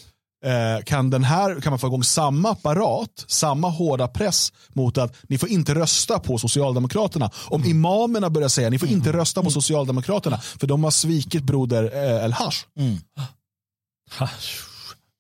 eh, 0.45 0.85
kan, 0.85 1.11
den 1.11 1.25
här, 1.25 1.61
kan 1.61 1.71
man 1.73 1.79
få 1.79 1.87
igång 1.87 2.05
samma 2.05 2.51
apparat, 2.51 3.25
samma 3.27 3.69
hårda 3.69 4.09
press 4.09 4.53
mot 4.69 4.99
att 4.99 5.17
ni 5.23 5.39
får 5.39 5.49
inte 5.49 5.75
rösta 5.75 6.19
på 6.19 6.39
Socialdemokraterna. 6.39 7.31
Om 7.47 7.65
imamerna 7.65 8.31
börjar 8.31 8.49
säga 8.49 8.71
ni 8.71 8.79
får 8.79 8.89
inte 8.89 9.13
rösta 9.13 9.43
på 9.43 9.51
Socialdemokraterna 9.51 10.39
för 10.39 10.67
de 10.67 10.85
har 10.85 10.91
svikit 10.91 11.45
broder 11.45 11.85
eh, 11.95 12.25
El 12.25 12.33
Hash. 12.33 12.65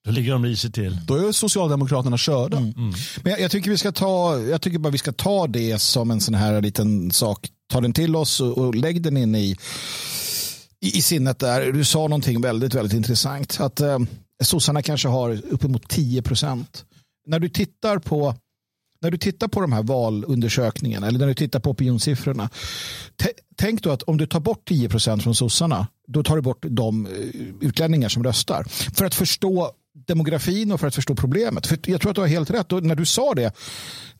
Då 0.06 0.12
ligger 0.12 0.32
de 0.32 0.44
risigt 0.44 0.74
till. 0.74 0.98
Då 1.06 1.14
är 1.28 1.32
Socialdemokraterna 1.32 2.18
körda. 2.18 2.60
Men 2.60 3.30
jag, 3.32 3.40
jag, 3.40 3.50
tycker 3.50 3.70
vi 3.70 3.78
ska 3.78 3.92
ta, 3.92 4.40
jag 4.40 4.62
tycker 4.62 4.78
bara 4.78 4.90
vi 4.90 4.98
ska 4.98 5.12
ta 5.12 5.46
det 5.46 5.78
som 5.78 6.10
en 6.10 6.20
sån 6.20 6.34
här 6.34 6.62
liten 6.62 7.10
sak. 7.10 7.48
Ta 7.72 7.80
den 7.80 7.92
till 7.92 8.16
oss 8.16 8.40
och, 8.40 8.58
och 8.58 8.74
lägg 8.74 9.02
den 9.02 9.16
in 9.16 9.34
i, 9.34 9.56
i, 10.80 10.98
i 10.98 11.02
sinnet 11.02 11.38
där. 11.38 11.72
Du 11.72 11.84
sa 11.84 11.98
någonting 11.98 12.40
väldigt, 12.40 12.74
väldigt 12.74 12.94
intressant. 12.96 13.56
Att 13.60 13.80
eh, 13.80 13.98
sossarna 14.44 14.82
kanske 14.82 15.08
har 15.08 15.40
uppemot 15.50 15.88
10 15.88 16.22
procent. 16.22 16.84
När 17.26 17.38
du 17.38 17.48
tittar 17.48 17.98
på 17.98 18.34
när 19.02 19.10
du 19.10 19.18
tittar 19.18 19.48
på 19.48 19.60
de 19.60 19.72
här 19.72 19.82
valundersökningarna 19.82 21.06
eller 21.08 21.18
när 21.18 21.26
du 21.26 21.34
tittar 21.34 21.60
på 21.60 21.70
opinionssiffrorna. 21.70 22.50
tä- 23.22 23.30
Tänk 23.56 23.82
då 23.82 23.90
att 23.90 24.02
om 24.02 24.16
du 24.16 24.26
tar 24.26 24.40
bort 24.40 24.68
10 24.68 24.88
procent 24.88 25.22
från 25.22 25.34
sossarna 25.34 25.86
då 26.08 26.22
tar 26.22 26.36
du 26.36 26.42
bort 26.42 26.64
de 26.68 27.06
eh, 27.06 27.12
utlänningar 27.60 28.08
som 28.08 28.24
röstar. 28.24 28.64
För 28.94 29.04
att 29.04 29.14
förstå 29.14 29.70
demografin 30.06 30.72
och 30.72 30.80
för 30.80 30.86
att 30.86 30.94
förstå 30.94 31.14
problemet. 31.14 31.66
För 31.66 31.78
jag 31.86 32.00
tror 32.00 32.10
att 32.10 32.14
du 32.14 32.20
har 32.20 32.28
helt 32.28 32.50
rätt. 32.50 32.72
Och 32.72 32.84
när 32.84 32.94
du 32.94 33.06
sa 33.06 33.34
det 33.34 33.52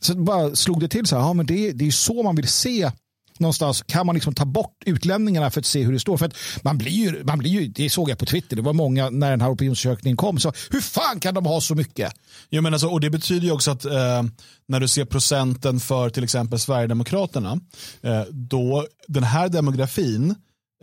så 0.00 0.14
bara 0.14 0.54
slog 0.54 0.80
det 0.80 0.88
till 0.88 1.06
så 1.06 1.16
här. 1.16 1.22
Ja, 1.22 1.32
men 1.32 1.46
det, 1.46 1.72
det 1.72 1.86
är 1.86 1.90
så 1.90 2.22
man 2.22 2.36
vill 2.36 2.48
se 2.48 2.90
någonstans 3.38 3.82
kan 3.82 4.06
man 4.06 4.14
liksom 4.14 4.34
ta 4.34 4.44
bort 4.44 4.82
utlänningarna 4.86 5.50
för 5.50 5.60
att 5.60 5.66
se 5.66 5.82
hur 5.82 5.92
det 5.92 6.00
står. 6.00 6.16
För 6.16 6.26
att 6.26 6.36
man 6.62 6.78
blir 6.78 6.92
ju, 6.92 7.24
man 7.24 7.38
blir 7.38 7.50
ju, 7.50 7.68
det 7.68 7.90
såg 7.90 8.10
jag 8.10 8.18
på 8.18 8.26
Twitter, 8.26 8.56
det 8.56 8.62
var 8.62 8.72
många 8.72 9.10
när 9.10 9.30
den 9.30 9.40
här 9.40 9.50
opinionsundersökningen 9.50 10.16
kom, 10.16 10.38
så 10.38 10.52
hur 10.70 10.80
fan 10.80 11.20
kan 11.20 11.34
de 11.34 11.46
ha 11.46 11.60
så 11.60 11.74
mycket? 11.74 12.12
Jag 12.48 12.62
menar 12.62 12.78
så, 12.78 12.86
alltså, 12.86 12.94
och 12.94 13.00
det 13.00 13.10
betyder 13.10 13.46
ju 13.46 13.52
också 13.52 13.70
att 13.70 13.84
eh, 13.84 14.22
när 14.68 14.80
du 14.80 14.88
ser 14.88 15.04
procenten 15.04 15.80
för 15.80 16.10
till 16.10 16.24
exempel 16.24 16.58
Sverigedemokraterna, 16.58 17.60
eh, 18.02 18.22
då 18.30 18.86
den 19.08 19.24
här 19.24 19.48
demografin 19.48 20.34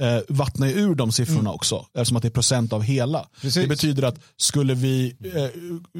eh, 0.01 0.19
vattnar 0.29 0.67
ju 0.67 0.73
ur 0.73 0.95
de 0.95 1.11
siffrorna 1.11 1.51
också, 1.51 1.85
eftersom 1.93 2.17
att 2.17 2.23
det 2.23 2.29
är 2.29 2.31
procent 2.31 2.73
av 2.73 2.81
hela. 2.81 3.27
Precis. 3.41 3.63
Det 3.63 3.67
betyder 3.67 4.03
att 4.03 4.19
skulle 4.37 4.73
vi 4.73 5.15
eh, 5.35 5.49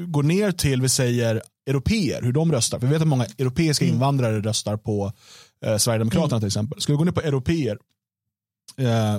gå 0.04 0.22
ner 0.22 0.52
till, 0.52 0.82
vi 0.82 0.88
säger 0.88 1.42
europeer, 1.66 2.22
hur 2.22 2.32
de 2.32 2.52
röstar, 2.52 2.78
för 2.78 2.86
vi 2.86 2.92
vet 2.92 3.02
att 3.02 3.08
många 3.08 3.26
europeiska 3.38 3.84
invandrare 3.84 4.40
röstar 4.40 4.76
på 4.76 5.12
eh, 5.64 5.76
Sverigedemokraterna 5.76 6.40
till 6.40 6.46
exempel. 6.46 6.80
Skulle 6.80 6.94
vi 6.94 6.98
gå 6.98 7.04
ner 7.04 7.12
på 7.12 7.20
europeer 7.20 7.78
eh, 8.78 9.18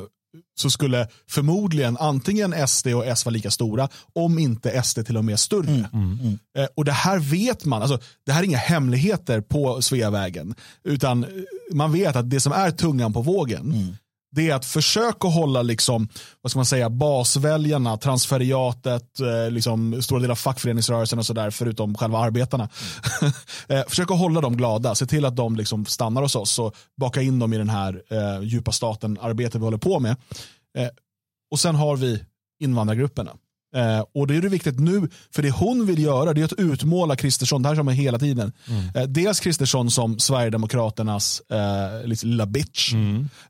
så 0.58 0.70
skulle 0.70 1.08
förmodligen 1.30 1.98
antingen 1.98 2.68
SD 2.68 2.88
och 2.88 3.06
S 3.06 3.26
vara 3.26 3.34
lika 3.34 3.52
stora, 3.52 3.90
om 4.14 4.40
inte 4.40 4.84
SD 4.84 5.06
till 5.06 5.18
och 5.18 5.26
med 5.26 5.40
större. 5.40 5.90
Eh, 6.58 6.68
och 6.76 6.86
det 6.86 6.92
här 6.92 7.20
vet 7.20 7.66
man, 7.66 7.82
alltså, 7.82 8.00
det 8.26 8.32
här 8.32 8.42
är 8.42 8.46
inga 8.46 8.58
hemligheter 8.58 9.42
på 9.42 9.82
Sveavägen, 9.82 10.56
utan 10.84 11.24
eh, 11.24 11.30
man 11.72 11.92
vet 11.92 12.16
att 12.16 12.30
det 12.30 12.40
som 12.40 12.52
är 12.52 12.72
tungan 12.72 13.14
på 13.14 13.22
vågen, 13.22 13.98
det 14.36 14.50
är 14.50 14.56
att 14.56 14.66
försöka 14.66 15.28
hålla 15.28 15.62
liksom, 15.62 16.10
vad 16.42 16.52
ska 16.52 16.58
man 16.58 16.66
säga, 16.66 16.90
basväljarna, 16.90 17.98
transferiatet, 17.98 19.20
eh, 19.20 19.52
liksom, 19.52 20.02
stora 20.02 20.20
delar 20.20 20.32
av 20.32 20.36
fackföreningsrörelsen 20.36 21.20
och 21.20 21.26
sådär, 21.26 21.50
förutom 21.50 21.96
själva 21.96 22.20
arbetarna. 22.20 22.70
eh, 23.68 23.84
försöka 23.88 24.14
hålla 24.14 24.42
dem 24.42 24.58
glada, 24.58 24.96
se 24.96 25.06
till 25.06 25.26
att 25.26 25.36
de 25.36 25.56
liksom 25.56 25.86
stannar 25.86 26.22
hos 26.22 26.36
oss 26.36 26.60
och 26.60 26.76
baka 26.98 27.22
in 27.22 27.40
dem 27.40 27.54
i 27.54 27.58
den 27.58 27.70
här 27.70 28.02
eh, 28.10 28.42
djupa 28.44 28.72
staten-arbetet 28.72 29.56
vi 29.56 29.64
håller 29.64 29.78
på 29.78 30.00
med. 30.00 30.16
Eh, 30.78 30.90
och 31.52 31.60
sen 31.60 31.76
har 31.76 31.98
vi 31.98 32.24
invandrargrupperna. 32.60 33.32
Eh, 33.76 34.04
och 34.16 34.28
det 34.28 34.36
är 34.36 34.42
det 34.42 34.50
viktigt 34.50 34.80
nu, 34.80 35.10
för 35.36 35.42
det 35.42 35.52
hon 35.52 35.86
vill 35.86 36.04
göra 36.04 36.34
det 36.34 36.42
är 36.42 36.46
att 36.46 36.54
utmåla 36.54 37.16
Kristersson, 37.16 37.62
det 37.62 37.70
här 37.70 37.76
som 37.76 37.88
är 37.88 37.92
hela 37.94 38.20
tiden. 38.20 38.52
Eh, 38.96 39.04
dels 39.04 39.40
Kristersson 39.40 39.92
som 39.92 40.20
Sverigedemokraternas 40.20 41.42
eh, 41.50 42.08
lilla 42.08 42.46
bitch. 42.46 42.94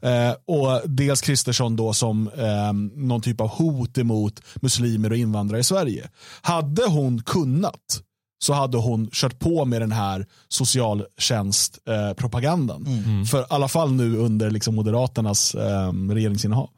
Eh, 0.02 0.32
och 0.48 0.82
dels 0.90 1.22
Kristersson 1.22 1.76
då 1.76 1.94
som 1.94 2.28
eh, 2.38 2.74
någon 2.96 3.22
typ 3.22 3.42
av 3.42 3.48
hot 3.48 3.98
emot 3.98 4.42
muslimer 4.56 5.10
och 5.12 5.18
invandrare 5.18 5.60
i 5.60 5.64
Sverige. 5.64 6.10
Hade 6.42 6.86
hon 6.86 7.22
kunnat 7.22 8.02
så 8.44 8.54
hade 8.54 8.78
hon 8.78 9.10
kört 9.12 9.40
på 9.40 9.66
med 9.66 9.82
den 9.82 9.92
här 9.92 10.26
socialtjänstpropagandan. 10.48 12.08
Eh, 12.10 12.14
propagandan. 12.14 13.26
För 13.26 13.42
i 13.42 13.46
alla 13.50 13.68
fall 13.68 13.92
nu 13.92 14.18
under 14.18 14.52
liksom 14.52 14.76
Moderaternas 14.76 15.56
eh, 15.56 15.92
regeringsinnehav. 16.10 16.70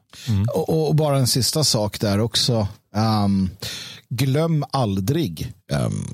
Och, 0.54 0.88
och 0.88 0.94
bara 0.94 1.18
en 1.18 1.26
sista 1.26 1.64
sak 1.64 2.00
där 2.00 2.20
också. 2.20 2.68
Ehm, 2.94 3.50
glöm 4.08 4.64
aldrig 4.70 5.52
ehm, 5.72 6.04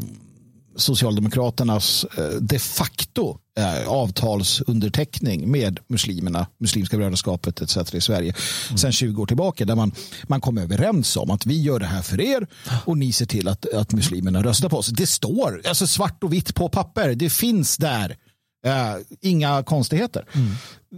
Socialdemokraternas 0.76 2.04
eh, 2.18 2.40
de 2.40 2.58
facto 2.58 3.38
eh, 3.58 3.88
avtalsunderteckning 3.88 5.50
med 5.50 5.80
muslimerna, 5.88 6.46
Muslimska 6.58 6.96
brödraskapet 6.96 7.62
etc. 7.62 7.94
i 7.94 8.00
Sverige 8.00 8.34
sedan 8.76 8.92
20 8.92 9.22
år 9.22 9.26
tillbaka 9.26 9.64
där 9.64 9.74
man, 9.74 9.92
man 10.22 10.40
kom 10.40 10.58
överens 10.58 11.16
om 11.16 11.30
att 11.30 11.46
vi 11.46 11.62
gör 11.62 11.78
det 11.78 11.86
här 11.86 12.02
för 12.02 12.20
er 12.20 12.46
och 12.84 12.98
ni 12.98 13.12
ser 13.12 13.26
till 13.26 13.48
att, 13.48 13.74
att 13.74 13.92
muslimerna 13.92 14.42
röstar 14.42 14.68
på 14.68 14.76
oss. 14.76 14.88
Det 14.88 15.06
står 15.06 15.62
alltså 15.68 15.86
svart 15.86 16.24
och 16.24 16.32
vitt 16.32 16.54
på 16.54 16.68
papper. 16.68 17.14
Det 17.14 17.30
finns 17.30 17.76
där. 17.76 18.16
Eh, 18.64 18.94
inga 19.20 19.62
konstigheter. 19.62 20.24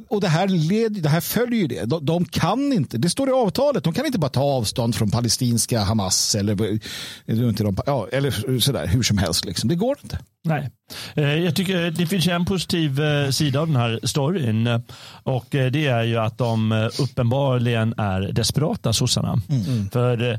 Och 0.09 0.20
det 0.20 0.29
här, 0.29 0.48
led, 0.48 0.92
det 0.92 1.09
här 1.09 1.20
följer 1.20 1.61
ju 1.61 1.66
det. 1.66 1.85
De, 1.85 2.05
de 2.05 2.24
kan 2.24 2.72
inte, 2.72 2.98
det 2.98 3.11
står 3.11 3.29
i 3.29 3.33
avtalet, 3.33 3.85
de 3.85 3.92
kan 3.92 4.07
inte 4.07 4.18
bara 4.18 4.29
ta 4.29 4.42
avstånd 4.42 4.94
från 4.94 5.11
palestinska 5.11 5.81
Hamas 5.81 6.35
eller, 6.35 6.52
eller, 7.26 7.48
inte 7.48 7.62
de, 7.64 7.76
ja, 7.87 8.09
eller 8.12 8.59
sådär, 8.61 8.87
hur 8.87 9.02
som 9.02 9.18
helst. 9.18 9.44
Liksom. 9.44 9.68
Det 9.68 9.74
går 9.74 9.98
inte. 10.02 10.18
Nej. 10.44 10.70
Eh, 11.14 11.24
Jag 11.35 11.57
tycker 11.57 11.90
det 11.90 12.07
finns 12.07 12.26
en 12.26 12.44
positiv 12.44 13.00
eh, 13.00 13.31
sida 13.31 13.61
av 13.61 13.66
den 13.66 13.76
här 13.76 14.00
storyn 14.02 14.66
eh, 14.66 14.81
och 15.22 15.55
eh, 15.55 15.70
det 15.70 15.87
är 15.87 16.02
ju 16.02 16.16
att 16.16 16.38
de 16.38 16.72
eh, 16.72 16.88
uppenbarligen 17.00 17.94
är 17.96 18.20
desperata 18.33 18.92
sossarna. 18.92 19.40
För 19.92 20.33
eh, 20.33 20.38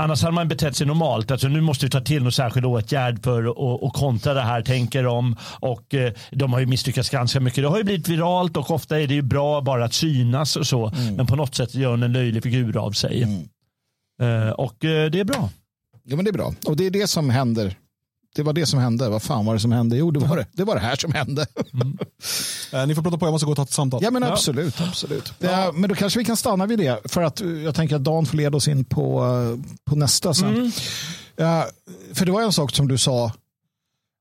Annars 0.00 0.22
hade 0.22 0.34
man 0.34 0.48
betett 0.48 0.76
sig 0.76 0.86
normalt. 0.86 1.30
Alltså 1.30 1.48
nu 1.48 1.60
måste 1.60 1.86
vi 1.86 1.90
ta 1.90 2.00
till 2.00 2.22
någon 2.22 2.32
särskild 2.32 2.66
åtgärd 2.66 3.24
för 3.24 3.44
att 3.86 3.92
kontra 3.92 4.34
det 4.34 4.40
här, 4.40 4.62
tänker 4.62 5.02
de. 5.04 5.36
Och 5.60 5.94
eh, 5.94 6.12
de 6.30 6.52
har 6.52 6.60
ju 6.60 6.66
misslyckats 6.66 7.10
ganska 7.10 7.40
mycket. 7.40 7.64
Det 7.64 7.68
har 7.68 7.78
ju 7.78 7.84
blivit 7.84 8.08
viralt 8.08 8.56
och 8.56 8.70
ofta 8.70 9.00
är 9.00 9.06
det 9.06 9.14
ju 9.14 9.22
bra 9.22 9.60
bara 9.60 9.84
att 9.84 9.94
synas 9.94 10.56
och 10.56 10.66
så. 10.66 10.92
Men 11.16 11.26
på 11.26 11.36
något 11.36 11.54
sätt 11.54 11.74
gör 11.74 11.90
de 11.90 12.02
en 12.02 12.12
löjlig 12.12 12.42
figur 12.42 12.76
av 12.76 12.92
sig. 12.92 13.22
Eh, 14.22 14.50
Och 14.50 14.84
eh, 14.84 15.10
det 15.10 15.20
är 15.20 15.24
bra. 15.24 15.50
Ja, 16.04 16.16
men 16.16 16.24
det 16.24 16.30
är 16.30 16.32
bra. 16.32 16.54
Och 16.66 16.76
det 16.76 16.86
är 16.86 16.90
det 16.90 17.06
som 17.06 17.30
händer. 17.30 17.74
Det 18.34 18.42
var 18.42 18.52
det 18.52 18.66
som 18.66 18.78
hände. 18.78 19.08
Vad 19.08 19.22
fan 19.22 19.44
var 19.46 19.54
det 19.54 19.60
som 19.60 19.72
hände? 19.72 19.96
Jo, 19.96 20.10
det 20.10 20.20
var 20.20 20.36
det, 20.36 20.46
det, 20.52 20.64
var 20.64 20.74
det 20.74 20.80
här 20.80 20.96
som 20.96 21.12
hände. 21.12 21.46
Eh, 22.72 22.86
ni 22.86 22.94
får 22.94 23.02
prata 23.02 23.18
på, 23.18 23.26
jag 23.26 23.32
måste 23.32 23.44
gå 23.46 23.50
och 23.52 23.56
ta 23.56 23.62
ett 23.62 23.72
samtal. 23.72 24.00
Ja, 24.02 24.10
men 24.10 24.22
absolut. 24.22 24.80
absolut. 24.80 25.32
Ja, 25.38 25.72
men 25.74 25.88
då 25.90 25.94
kanske 25.96 26.18
vi 26.18 26.24
kan 26.24 26.36
stanna 26.36 26.66
vid 26.66 26.78
det. 26.78 27.00
För 27.04 27.22
att 27.22 27.40
eh, 27.40 27.48
jag 27.48 27.74
tänker 27.74 27.96
att 27.96 28.04
Dan 28.04 28.26
får 28.26 28.36
leda 28.36 28.56
oss 28.56 28.68
in 28.68 28.84
på, 28.84 29.24
eh, 29.24 29.64
på 29.84 29.96
nästa 29.96 30.34
sen. 30.34 30.72
Ja, 31.36 31.66
för 32.14 32.26
det 32.26 32.32
var 32.32 32.42
en 32.42 32.52
sak 32.52 32.76
som 32.76 32.88
du 32.88 32.98
sa. 32.98 33.32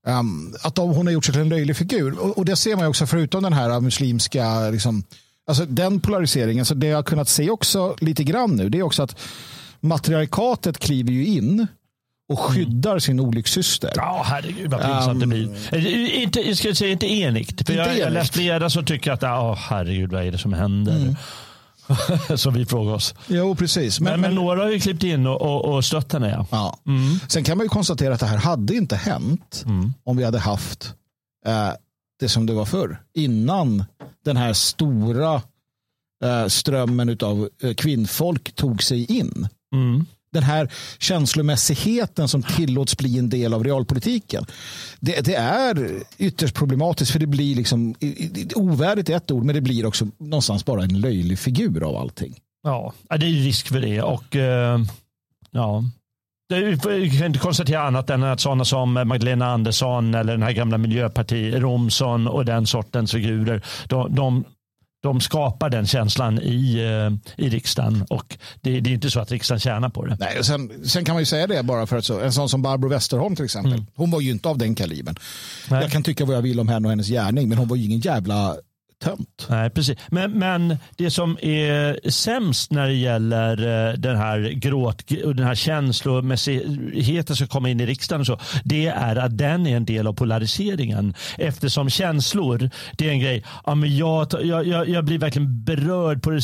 ehm, 0.07 0.53
att 0.61 0.75
de, 0.75 0.89
hon 0.89 1.07
har 1.07 1.13
gjort 1.13 1.25
sig 1.25 1.33
till 1.33 1.41
en 1.41 1.49
löjlig 1.49 1.75
figur. 1.77 2.19
Och, 2.19 2.37
och 2.37 2.45
det 2.45 2.55
ser 2.55 2.75
man 2.75 2.85
också 2.85 3.05
förutom 3.07 3.43
den 3.43 3.53
här 3.53 3.79
muslimska, 3.79 4.69
liksom, 4.69 5.03
alltså 5.47 5.65
den 5.65 5.99
polariseringen. 5.99 6.65
Så 6.65 6.73
det 6.73 6.87
jag 6.87 6.97
har 6.97 7.03
kunnat 7.03 7.29
se 7.29 7.49
också 7.49 7.95
lite 8.01 8.23
grann 8.23 8.55
nu, 8.55 8.69
det 8.69 8.77
är 8.77 8.83
också 8.83 9.03
att 9.03 9.15
matriarkatet 9.79 10.77
kliver 10.79 11.11
ju 11.11 11.25
in 11.25 11.67
och 12.29 12.39
skyddar 12.39 12.99
sin 12.99 13.19
olyckssyster. 13.19 13.91
Ja, 13.95 14.23
herregud 14.25 14.71
vad 14.71 14.81
pinsamt 14.81 15.19
det 15.19 15.27
blir. 15.27 15.73
Eh, 15.73 16.23
Inte, 16.23 16.39
jag 16.39 16.57
ska 16.57 16.75
säga 16.75 16.91
inte 16.91 17.07
enigt. 17.07 17.47
För 17.47 17.59
Inte 17.59 17.73
jag, 17.73 17.87
jag 17.87 17.97
enigt. 17.97 18.13
läste 18.13 18.37
flera 18.37 18.69
som 18.69 18.85
tycker 18.85 19.11
att 19.11 19.21
ja, 19.21 19.57
herregud 19.59 20.11
vad 20.11 20.23
är 20.23 20.31
det 20.31 20.37
som 20.37 20.53
händer? 20.53 21.15
som 22.35 22.53
vi 22.53 22.65
frågar 22.65 22.93
oss. 22.93 23.15
Jo, 23.27 23.55
precis. 23.55 23.99
Men, 23.99 24.11
Men, 24.11 24.21
men, 24.21 24.29
men, 24.35 24.43
några 24.43 24.61
har 24.63 24.69
ju 24.69 24.79
klippt 24.79 25.03
in 25.03 25.27
och, 25.27 25.41
och, 25.41 25.75
och 25.75 25.85
stött 25.85 26.13
henne. 26.13 26.29
Ja. 26.29 26.45
ja. 26.51 26.79
Sen 27.27 27.43
kan 27.43 27.57
man 27.57 27.65
ju 27.65 27.69
konstatera 27.69 28.13
att 28.13 28.19
det 28.19 28.25
här 28.25 28.37
hade 28.37 28.75
inte 28.75 28.95
hänt 28.95 29.65
om 30.03 30.17
vi 30.17 30.23
hade 30.23 30.39
haft 30.39 30.93
eh, 31.45 31.69
det 32.19 32.29
som 32.29 32.45
det 32.45 32.53
var 32.53 32.65
förr. 32.65 33.01
Innan 33.13 33.83
den 34.25 34.37
här 34.37 34.53
stora 34.53 35.41
eh, 36.23 36.47
strömmen 36.47 37.17
av 37.21 37.49
eh, 37.63 37.73
kvinnfolk 37.73 38.55
tog 38.55 38.83
sig 38.83 39.17
in. 39.17 39.47
Mm. 39.73 40.05
Den 40.33 40.43
här 40.43 40.71
känslomässigheten 40.99 42.27
som 42.27 42.43
tillåts 42.43 42.97
bli 42.97 43.19
en 43.19 43.29
del 43.29 43.53
av 43.53 43.63
realpolitiken. 43.63 44.45
Det, 44.99 45.25
det 45.25 45.35
är 45.35 46.03
ytterst 46.17 46.55
problematiskt 46.55 47.11
för 47.11 47.19
det 47.19 47.27
blir 47.27 47.55
liksom 47.55 47.95
ovärdigt 48.55 49.09
är 49.09 49.15
ett 49.15 49.31
ord 49.31 49.43
men 49.43 49.55
det 49.55 49.61
blir 49.61 49.85
också 49.85 50.07
någonstans 50.17 50.65
bara 50.65 50.83
en 50.83 51.01
löjlig 51.01 51.39
figur 51.39 51.83
av 51.83 51.95
allting. 51.95 52.35
Ja, 52.63 52.93
det 53.09 53.25
är 53.25 53.29
ju 53.29 53.45
risk 53.45 53.67
för 53.67 53.79
det. 53.79 54.01
Och 54.01 54.35
eh, 54.35 54.79
ja, 55.51 55.83
vi 56.87 57.17
kan 57.17 57.27
inte 57.27 57.39
konstatera 57.39 57.81
annat 57.81 58.09
än 58.09 58.23
att 58.23 58.39
sådana 58.39 58.65
som 58.65 58.93
Magdalena 58.93 59.51
Andersson 59.51 60.13
eller 60.13 60.33
den 60.33 60.43
här 60.43 60.51
gamla 60.51 60.77
miljöparti 60.77 61.53
Romson 61.55 62.27
och 62.27 62.45
den 62.45 62.67
sortens 62.67 63.11
figurer, 63.11 63.61
de, 63.87 64.15
de, 64.15 64.43
de 65.01 65.21
skapar 65.21 65.69
den 65.69 65.87
känslan 65.87 66.39
i, 66.39 66.75
eh, 66.75 67.45
i 67.45 67.49
riksdagen 67.49 68.05
och 68.09 68.37
det, 68.61 68.79
det 68.79 68.89
är 68.89 68.93
inte 68.93 69.09
så 69.09 69.19
att 69.19 69.31
riksdagen 69.31 69.59
tjänar 69.59 69.89
på 69.89 70.05
det. 70.05 70.17
Nej, 70.19 70.39
och 70.39 70.45
sen, 70.45 70.85
sen 70.85 71.05
kan 71.05 71.15
man 71.15 71.21
ju 71.21 71.25
säga 71.25 71.47
det 71.47 71.63
bara 71.63 71.87
för 71.87 71.97
att 71.97 72.05
så, 72.05 72.19
en 72.19 72.33
sån 72.33 72.49
som 72.49 72.61
Barbro 72.61 72.89
Westerholm 72.89 73.35
till 73.35 73.45
exempel. 73.45 73.85
Hon 73.95 74.11
var 74.11 74.21
ju 74.21 74.31
inte 74.31 74.49
av 74.49 74.57
den 74.57 74.75
kalibern. 74.75 75.15
Nej. 75.69 75.81
Jag 75.81 75.91
kan 75.91 76.03
tycka 76.03 76.25
vad 76.25 76.35
jag 76.35 76.41
vill 76.41 76.59
om 76.59 76.67
henne 76.67 76.87
och 76.87 76.89
hennes 76.89 77.07
gärning 77.07 77.49
men 77.49 77.57
hon 77.57 77.67
var 77.67 77.75
ju 77.75 77.85
ingen 77.85 77.99
jävla 77.99 78.55
uttömt. 78.99 79.47
Nej, 79.49 79.69
precis. 79.69 79.97
Men, 80.07 80.31
men 80.31 80.77
det 80.97 81.11
som 81.11 81.37
är 81.41 82.09
sämst 82.09 82.71
när 82.71 82.87
det 82.87 82.93
gäller 82.93 83.87
eh, 83.89 83.93
den 83.93 84.17
här 84.17 84.39
gråt 84.39 85.11
och 85.25 85.35
den 85.35 85.45
här 85.45 85.55
känslomässigheten 85.55 87.35
som 87.35 87.47
kommer 87.47 87.69
in 87.69 87.79
i 87.79 87.85
riksdagen 87.85 88.21
och 88.21 88.27
så, 88.27 88.39
det 88.63 88.87
är 88.87 89.15
att 89.15 89.37
den 89.37 89.67
är 89.67 89.77
en 89.77 89.85
del 89.85 90.07
av 90.07 90.13
polariseringen. 90.13 91.13
Eftersom 91.37 91.89
känslor, 91.89 92.69
det 92.97 93.07
är 93.07 93.11
en 93.11 93.19
grej. 93.19 93.43
Ja, 93.65 93.75
men 93.75 93.97
jag, 93.97 94.27
jag, 94.43 94.67
jag, 94.67 94.89
jag 94.89 95.05
blir 95.05 95.19
verkligen 95.19 95.63
berörd 95.63 96.23
på 96.23 96.29
det 96.29 96.39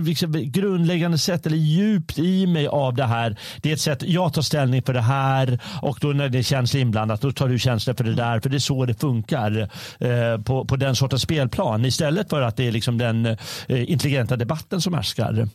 liksom 0.00 0.32
grundläggande 0.32 1.18
sätt 1.18 1.46
eller 1.46 1.56
djupt 1.56 2.18
i 2.18 2.46
mig 2.46 2.66
av 2.66 2.94
det 2.94 3.04
här. 3.04 3.36
Det 3.62 3.70
är 3.70 3.74
ett 3.74 3.80
sätt, 3.80 4.02
jag 4.02 4.34
tar 4.34 4.42
ställning 4.42 4.82
för 4.82 4.92
det 4.92 5.00
här 5.00 5.58
och 5.82 5.98
då 6.00 6.08
när 6.08 6.28
det 6.28 6.38
är 6.38 6.42
känslor 6.42 6.80
inblandat, 6.80 7.20
då 7.20 7.32
tar 7.32 7.48
du 7.48 7.58
känslor 7.58 7.94
för 7.94 8.04
det 8.04 8.14
där. 8.14 8.40
För 8.40 8.50
det 8.50 8.56
är 8.56 8.58
så 8.58 8.84
det 8.84 8.94
funkar 8.94 9.68
eh, 9.98 10.42
på, 10.44 10.64
på 10.64 10.76
den 10.76 10.96
sortens 10.96 11.22
spelplan. 11.22 11.63
Istället 11.84 12.30
för 12.30 12.40
att 12.40 12.56
det 12.56 12.68
är 12.68 12.72
liksom 12.72 12.98
den 12.98 13.26
eh, 13.26 13.36
intelligenta 13.68 14.36
debatten 14.36 14.80
som 14.80 14.94
härskar. 14.94 15.48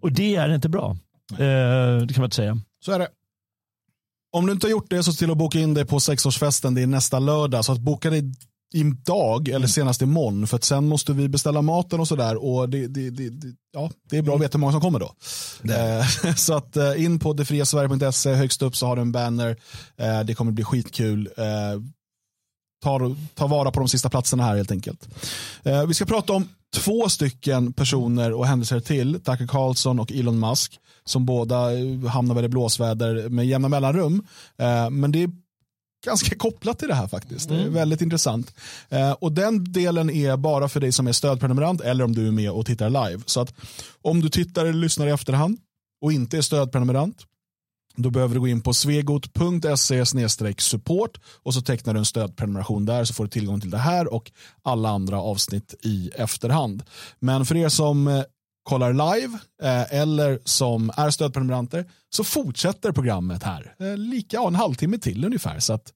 Och 0.00 0.12
det 0.12 0.36
är 0.36 0.54
inte 0.54 0.68
bra. 0.68 0.96
Eh, 1.32 1.36
det 2.06 2.14
kan 2.14 2.20
man 2.20 2.24
inte 2.24 2.36
säga. 2.36 2.58
Så 2.84 2.92
är 2.92 2.98
det. 2.98 3.08
Om 4.32 4.46
du 4.46 4.52
inte 4.52 4.66
har 4.66 4.70
gjort 4.70 4.90
det 4.90 5.02
så 5.02 5.12
se 5.12 5.18
till 5.18 5.30
att 5.30 5.36
boka 5.36 5.58
in 5.58 5.74
dig 5.74 5.84
på 5.86 6.00
sexårsfesten. 6.00 6.74
Det 6.74 6.82
är 6.82 6.86
nästa 6.86 7.18
lördag. 7.18 7.64
Så 7.64 7.72
att 7.72 7.80
boka 7.80 8.10
dig 8.10 8.32
idag 8.74 9.48
eller 9.48 9.66
senast 9.66 10.02
imorgon. 10.02 10.46
För 10.46 10.56
att 10.56 10.64
sen 10.64 10.88
måste 10.88 11.12
vi 11.12 11.28
beställa 11.28 11.62
maten 11.62 12.00
och 12.00 12.08
sådär. 12.08 12.44
Och 12.44 12.68
det, 12.68 12.86
det, 12.86 13.10
det, 13.10 13.54
ja, 13.72 13.90
det 14.10 14.18
är 14.18 14.22
bra 14.22 14.34
att 14.34 14.40
veta 14.40 14.58
hur 14.58 14.60
många 14.60 14.72
som 14.72 14.80
kommer 14.80 14.98
då. 14.98 15.14
Eh, 15.74 16.34
så 16.36 16.54
att 16.54 16.76
in 16.96 17.18
på 17.18 17.32
detfriasverige.se. 17.32 18.32
Högst 18.32 18.62
upp 18.62 18.76
så 18.76 18.86
har 18.86 18.96
du 18.96 19.02
en 19.02 19.12
banner. 19.12 19.56
Eh, 19.96 20.20
det 20.20 20.34
kommer 20.34 20.52
bli 20.52 20.64
skitkul. 20.64 21.28
Eh, 21.36 21.44
ta, 22.80 23.16
ta 23.34 23.46
vara 23.46 23.70
på 23.70 23.80
de 23.80 23.88
sista 23.88 24.10
platserna 24.10 24.42
här 24.42 24.56
helt 24.56 24.70
enkelt. 24.70 25.08
Eh, 25.62 25.86
vi 25.86 25.94
ska 25.94 26.04
prata 26.04 26.32
om 26.32 26.48
två 26.74 27.08
stycken 27.08 27.72
personer 27.72 28.32
och 28.32 28.46
händelser 28.46 28.80
till. 28.80 29.14
Tucker 29.14 29.46
Carlson 29.46 30.00
och 30.00 30.12
Elon 30.12 30.40
Musk. 30.40 30.78
Som 31.04 31.26
båda 31.26 31.78
eh, 31.78 32.06
hamnar 32.06 32.34
väl 32.34 32.44
i 32.44 32.48
blåsväder 32.48 33.28
med 33.28 33.46
jämna 33.46 33.68
mellanrum. 33.68 34.26
Eh, 34.58 34.90
men 34.90 35.12
det 35.12 35.22
är 35.22 35.30
ganska 36.06 36.36
kopplat 36.36 36.78
till 36.78 36.88
det 36.88 36.94
här 36.94 37.08
faktiskt. 37.08 37.48
Det 37.48 37.62
är 37.62 37.68
väldigt 37.68 38.00
intressant. 38.00 38.54
Eh, 38.88 39.12
och 39.12 39.32
den 39.32 39.72
delen 39.72 40.10
är 40.10 40.36
bara 40.36 40.68
för 40.68 40.80
dig 40.80 40.92
som 40.92 41.06
är 41.06 41.12
stödprenumerant 41.12 41.80
eller 41.80 42.04
om 42.04 42.14
du 42.14 42.26
är 42.26 42.30
med 42.30 42.50
och 42.50 42.66
tittar 42.66 42.90
live. 42.90 43.22
Så 43.26 43.40
att 43.40 43.54
om 44.02 44.20
du 44.20 44.28
tittar 44.28 44.66
eller 44.66 44.78
lyssnar 44.78 45.06
i 45.06 45.10
efterhand 45.10 45.58
och 46.02 46.12
inte 46.12 46.38
är 46.38 46.42
stödprenumerant 46.42 47.26
då 47.96 48.10
behöver 48.10 48.34
du 48.34 48.40
gå 48.40 48.48
in 48.48 48.60
på 48.60 48.74
svegot.se 48.74 50.04
support 50.58 51.20
och 51.42 51.54
så 51.54 51.60
tecknar 51.60 51.94
du 51.94 51.98
en 51.98 52.04
stödprenumeration 52.04 52.86
där 52.86 53.04
så 53.04 53.14
får 53.14 53.24
du 53.24 53.30
tillgång 53.30 53.60
till 53.60 53.70
det 53.70 53.78
här 53.78 54.12
och 54.14 54.32
alla 54.62 54.88
andra 54.88 55.20
avsnitt 55.20 55.74
i 55.82 56.10
efterhand. 56.14 56.82
Men 57.18 57.46
för 57.46 57.56
er 57.56 57.68
som 57.68 58.08
eh, 58.08 58.22
kollar 58.62 58.92
live 58.92 59.38
eh, 59.62 59.94
eller 60.00 60.40
som 60.44 60.90
är 60.96 61.10
stödprenumeranter 61.10 61.90
så 62.10 62.24
fortsätter 62.24 62.92
programmet 62.92 63.42
här. 63.42 63.74
Eh, 63.78 63.96
lika, 63.96 64.40
en 64.40 64.54
halvtimme 64.54 64.98
till 64.98 65.24
ungefär 65.24 65.58
så 65.58 65.72
att 65.72 65.92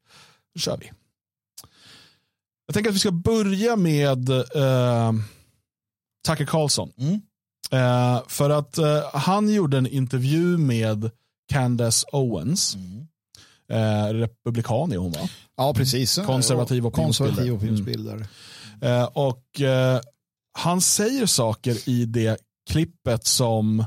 då 0.54 0.60
kör 0.60 0.76
vi. 0.76 0.90
Jag 2.66 2.74
tänker 2.74 2.90
att 2.90 2.96
vi 2.96 3.00
ska 3.00 3.12
börja 3.12 3.76
med 3.76 4.30
eh, 4.30 5.12
Tucker 6.26 6.46
Carlson. 6.46 6.92
Eh, 7.70 8.22
för 8.28 8.50
att 8.50 8.78
eh, 8.78 9.14
han 9.14 9.48
gjorde 9.48 9.78
en 9.78 9.86
intervju 9.86 10.58
med 10.58 11.10
Candace 11.48 12.06
Owens. 12.12 12.76
Eh, 13.68 14.06
republikan 14.12 14.92
är 14.92 14.96
hon 14.96 15.12
va? 15.12 15.28
Ja, 15.56 15.74
precis. 15.74 16.18
Konservativ 16.26 16.86
opinionsbildare. 16.86 17.34
Konservativ 17.34 17.54
opinionsbildare. 17.54 18.26
Eh, 18.80 19.04
och 19.04 19.60
eh, 19.60 20.00
han 20.52 20.80
säger 20.80 21.26
saker 21.26 21.88
i 21.88 22.04
det 22.04 22.38
klippet 22.70 23.26
som 23.26 23.84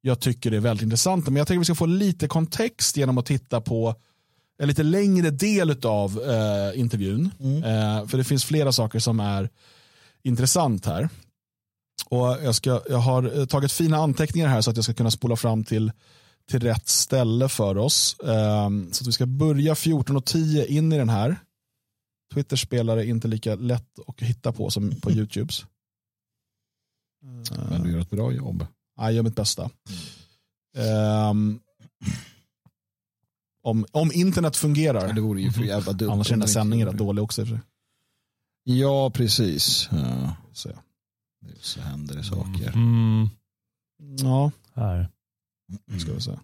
jag 0.00 0.20
tycker 0.20 0.52
är 0.52 0.60
väldigt 0.60 0.84
intressanta. 0.84 1.30
Men 1.30 1.36
jag 1.36 1.46
tänker 1.46 1.58
att 1.58 1.62
vi 1.62 1.64
ska 1.64 1.74
få 1.74 1.86
lite 1.86 2.28
kontext 2.28 2.96
genom 2.96 3.18
att 3.18 3.26
titta 3.26 3.60
på 3.60 3.94
en 4.58 4.68
lite 4.68 4.82
längre 4.82 5.30
del 5.30 5.76
av 5.86 6.22
eh, 6.22 6.80
intervjun. 6.80 7.30
Eh, 7.40 8.06
för 8.06 8.18
det 8.18 8.24
finns 8.24 8.44
flera 8.44 8.72
saker 8.72 8.98
som 8.98 9.20
är 9.20 9.48
intressant 10.22 10.86
här. 10.86 11.08
Och 12.08 12.38
jag, 12.42 12.54
ska, 12.54 12.82
jag 12.88 12.98
har 12.98 13.38
eh, 13.38 13.46
tagit 13.46 13.72
fina 13.72 13.96
anteckningar 13.96 14.48
här 14.48 14.60
så 14.60 14.70
att 14.70 14.76
jag 14.76 14.84
ska 14.84 14.94
kunna 14.94 15.10
spola 15.10 15.36
fram 15.36 15.64
till, 15.64 15.92
till 16.50 16.60
rätt 16.60 16.88
ställe 16.88 17.48
för 17.48 17.78
oss. 17.78 18.16
Ehm, 18.20 18.92
så 18.92 19.04
att 19.04 19.08
vi 19.08 19.12
ska 19.12 19.26
börja 19.26 19.74
14.10 19.74 20.66
in 20.66 20.92
i 20.92 20.98
den 20.98 21.08
här. 21.08 21.36
Twitter 22.34 22.56
spelare 22.56 23.04
är 23.04 23.08
inte 23.08 23.28
lika 23.28 23.54
lätt 23.54 23.98
att 24.06 24.20
hitta 24.20 24.52
på 24.52 24.70
som 24.70 25.00
på 25.00 25.10
YouTubes. 25.12 25.64
Men 27.70 27.82
du 27.82 27.92
gör 27.92 28.00
ett 28.00 28.10
bra 28.10 28.32
jobb. 28.32 28.66
Jag 28.96 29.12
gör 29.12 29.22
mitt 29.22 29.36
bästa. 29.36 29.70
Ehm, 30.76 31.60
om, 33.62 33.86
om 33.92 34.12
internet 34.12 34.56
fungerar. 34.56 35.06
Ja, 35.06 35.12
det 35.12 35.20
vore 35.20 35.40
ju 35.40 35.52
för 35.52 35.62
jävla 35.62 35.92
dumt. 35.92 36.10
Annars 36.10 36.28
är 36.28 36.32
den 36.32 36.40
här 36.40 36.48
sändningen 36.48 36.88
rätt 36.88 36.98
dålig 36.98 37.24
också. 37.24 37.46
Ja, 38.64 39.10
precis. 39.10 39.88
Ja, 39.92 40.36
Så, 40.52 40.68
ja. 40.68 40.76
så 41.60 41.80
händer 41.80 42.16
det 42.16 42.24
saker. 42.24 42.68
Mm, 42.68 43.28
ja, 44.18 44.50
här. 44.74 45.08
Ska 46.00 46.12
vi 46.12 46.20
se. 46.20 46.38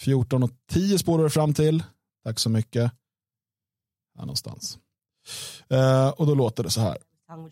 14.10 0.00 0.98
spårar 0.98 1.24
vi 1.24 1.30
fram 1.30 1.54
till. 1.54 1.82
Tack 2.24 2.38
så 2.38 2.50
mycket. 2.50 2.92
Här 4.16 4.22
någonstans. 4.22 4.78
Eh, 5.68 6.08
och 6.08 6.26
då 6.26 6.34
låter 6.34 6.62
det 6.62 6.70
så 6.70 6.80
här. 6.80 6.98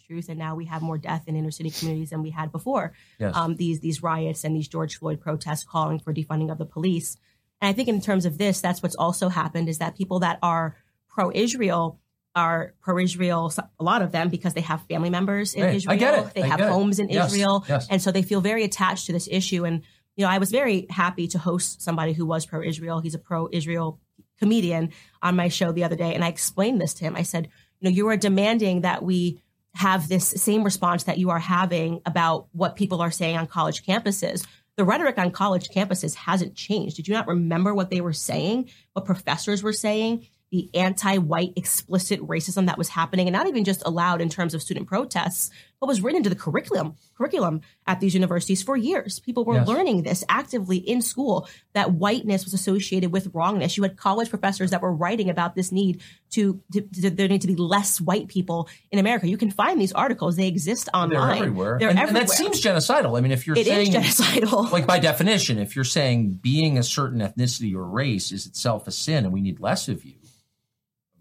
truth, 0.08 0.30
and 0.30 0.38
now 0.38 0.54
we 0.54 0.64
have 0.64 0.82
more 0.82 0.98
death 0.98 1.28
in 1.28 1.36
inner 1.36 1.50
city 1.50 1.70
communities 1.70 2.10
than 2.10 2.22
we 2.22 2.30
had 2.30 2.50
before. 2.52 2.92
Yes. 3.20 3.36
Um, 3.36 3.56
these 3.56 3.80
these 3.80 4.02
riots 4.02 4.44
and 4.44 4.56
these 4.56 4.68
George 4.68 4.98
Floyd 4.98 5.20
protests 5.20 5.64
calling 5.64 5.98
for 5.98 6.14
defunding 6.14 6.50
of 6.50 6.58
the 6.58 6.64
police. 6.64 7.18
And 7.60 7.68
I 7.68 7.72
think 7.72 7.88
in 7.88 8.00
terms 8.00 8.26
of 8.26 8.38
this, 8.38 8.60
that's 8.60 8.82
what's 8.82 8.96
also 8.96 9.28
happened 9.28 9.68
is 9.68 9.78
that 9.78 9.96
people 9.96 10.20
that 10.20 10.38
are 10.42 10.76
pro-Israel 11.08 11.98
are 12.36 12.74
pro-Israel. 12.82 13.52
A 13.80 13.82
lot 13.82 14.02
of 14.02 14.12
them 14.12 14.28
because 14.28 14.54
they 14.54 14.60
have 14.60 14.82
family 14.82 15.10
members 15.10 15.54
in 15.54 15.62
Hey, 15.62 15.70
I 15.70 15.72
Israel. 15.72 15.98
get 15.98 16.18
it. 16.26 16.34
They 16.34 16.42
I 16.42 16.46
have 16.46 16.60
homes 16.60 16.98
in 17.00 17.08
Yes, 17.08 17.32
Israel, 17.32 17.64
yes. 17.68 17.88
and 17.90 18.00
so 18.00 18.12
they 18.12 18.22
feel 18.22 18.40
very 18.40 18.62
attached 18.62 19.06
to 19.06 19.12
this 19.12 19.26
issue. 19.30 19.64
And 19.64 19.82
you 20.14 20.24
know, 20.24 20.30
I 20.30 20.38
was 20.38 20.50
very 20.50 20.86
happy 20.90 21.26
to 21.28 21.38
host 21.38 21.82
somebody 21.82 22.12
who 22.12 22.24
was 22.26 22.46
pro-Israel. 22.46 23.00
He's 23.00 23.14
a 23.14 23.18
pro-Israel 23.18 23.98
comedian 24.38 24.92
on 25.22 25.34
my 25.34 25.48
show 25.48 25.72
the 25.72 25.82
other 25.84 25.96
day, 25.96 26.14
and 26.14 26.22
I 26.22 26.28
explained 26.28 26.80
this 26.80 26.94
to 26.94 27.04
him. 27.04 27.16
I 27.16 27.22
said, 27.22 27.48
you 27.80 27.90
know, 27.90 27.94
you 27.94 28.06
are 28.08 28.16
demanding 28.16 28.82
that 28.82 29.02
we 29.02 29.40
have 29.74 30.08
this 30.08 30.26
same 30.26 30.62
response 30.62 31.04
that 31.04 31.18
you 31.18 31.30
are 31.30 31.38
having 31.38 32.00
about 32.06 32.48
what 32.52 32.76
people 32.76 33.00
are 33.02 33.10
saying 33.10 33.36
on 33.36 33.46
college 33.46 33.84
campuses. 33.84 34.46
The 34.76 34.84
rhetoric 34.84 35.18
on 35.18 35.30
college 35.30 35.68
campuses 35.68 36.14
hasn't 36.14 36.54
changed. 36.54 36.96
Did 36.96 37.08
you 37.08 37.14
not 37.14 37.26
remember 37.28 37.74
what 37.74 37.90
they 37.90 38.00
were 38.02 38.12
saying, 38.12 38.70
what 38.92 39.04
professors 39.06 39.62
were 39.62 39.72
saying, 39.72 40.26
the 40.52 40.70
anti 40.74 41.18
white 41.18 41.52
explicit 41.56 42.20
racism 42.20 42.66
that 42.66 42.78
was 42.78 42.88
happening, 42.90 43.26
and 43.26 43.32
not 43.34 43.46
even 43.48 43.64
just 43.64 43.82
allowed 43.84 44.20
in 44.20 44.28
terms 44.28 44.54
of 44.54 44.62
student 44.62 44.86
protests, 44.86 45.50
but 45.80 45.88
was 45.88 46.00
written 46.00 46.18
into 46.18 46.30
the 46.30 46.36
curriculum 46.36 46.94
curriculum 47.16 47.60
at 47.86 47.98
these 48.00 48.14
universities 48.14 48.62
for 48.62 48.76
years. 48.76 49.18
People 49.18 49.44
were 49.44 49.54
Yes. 49.56 49.66
learning 49.68 50.02
this 50.02 50.22
actively 50.28 50.76
in 50.76 51.02
school 51.02 51.48
that 51.72 51.92
whiteness 51.94 52.44
was 52.44 52.54
associated 52.54 53.10
with 53.12 53.28
wrongness. 53.34 53.76
You 53.76 53.82
had 53.82 53.96
college 53.96 54.30
professors 54.30 54.70
that 54.70 54.82
were 54.82 54.92
writing 54.94 55.28
about 55.30 55.54
this 55.54 55.72
need 55.72 56.00
to, 56.30 56.60
to, 56.72 56.80
to- 56.80 57.10
there 57.10 57.28
need 57.28 57.40
to 57.42 57.46
be 57.48 57.56
less 57.56 58.00
white 58.00 58.28
people 58.28 58.68
in 58.90 58.98
America. 58.98 59.28
You 59.28 59.36
can 59.38 59.50
find 59.50 59.80
these 59.80 59.92
articles; 59.92 60.36
they 60.36 60.46
exist 60.46 60.88
They're 60.92 61.02
online. 61.02 61.38
everywhere. 61.38 61.76
They're 61.80 61.88
and, 61.90 61.98
everywhere. 61.98 62.20
and 62.22 62.28
that 62.30 62.34
seems 62.34 62.62
genocidal. 62.62 63.18
I 63.18 63.20
mean, 63.20 63.32
if 63.32 63.46
you're 63.46 63.56
It 63.56 63.66
is 63.66 63.88
saying 63.90 63.92
genocidal. 63.92 64.70
like 64.72 64.86
by 64.86 64.98
definition, 64.98 65.58
if 65.58 65.74
you're 65.74 65.84
saying 65.84 66.38
being 66.42 66.78
a 66.78 66.82
certain 66.82 67.20
ethnicity 67.20 67.74
or 67.74 67.84
race 67.84 68.30
is 68.32 68.46
itself 68.46 68.86
a 68.86 68.92
sin 68.92 69.24
and 69.24 69.32
we 69.32 69.40
need 69.40 69.58
less 69.60 69.88
of 69.88 70.04
you, 70.04 70.14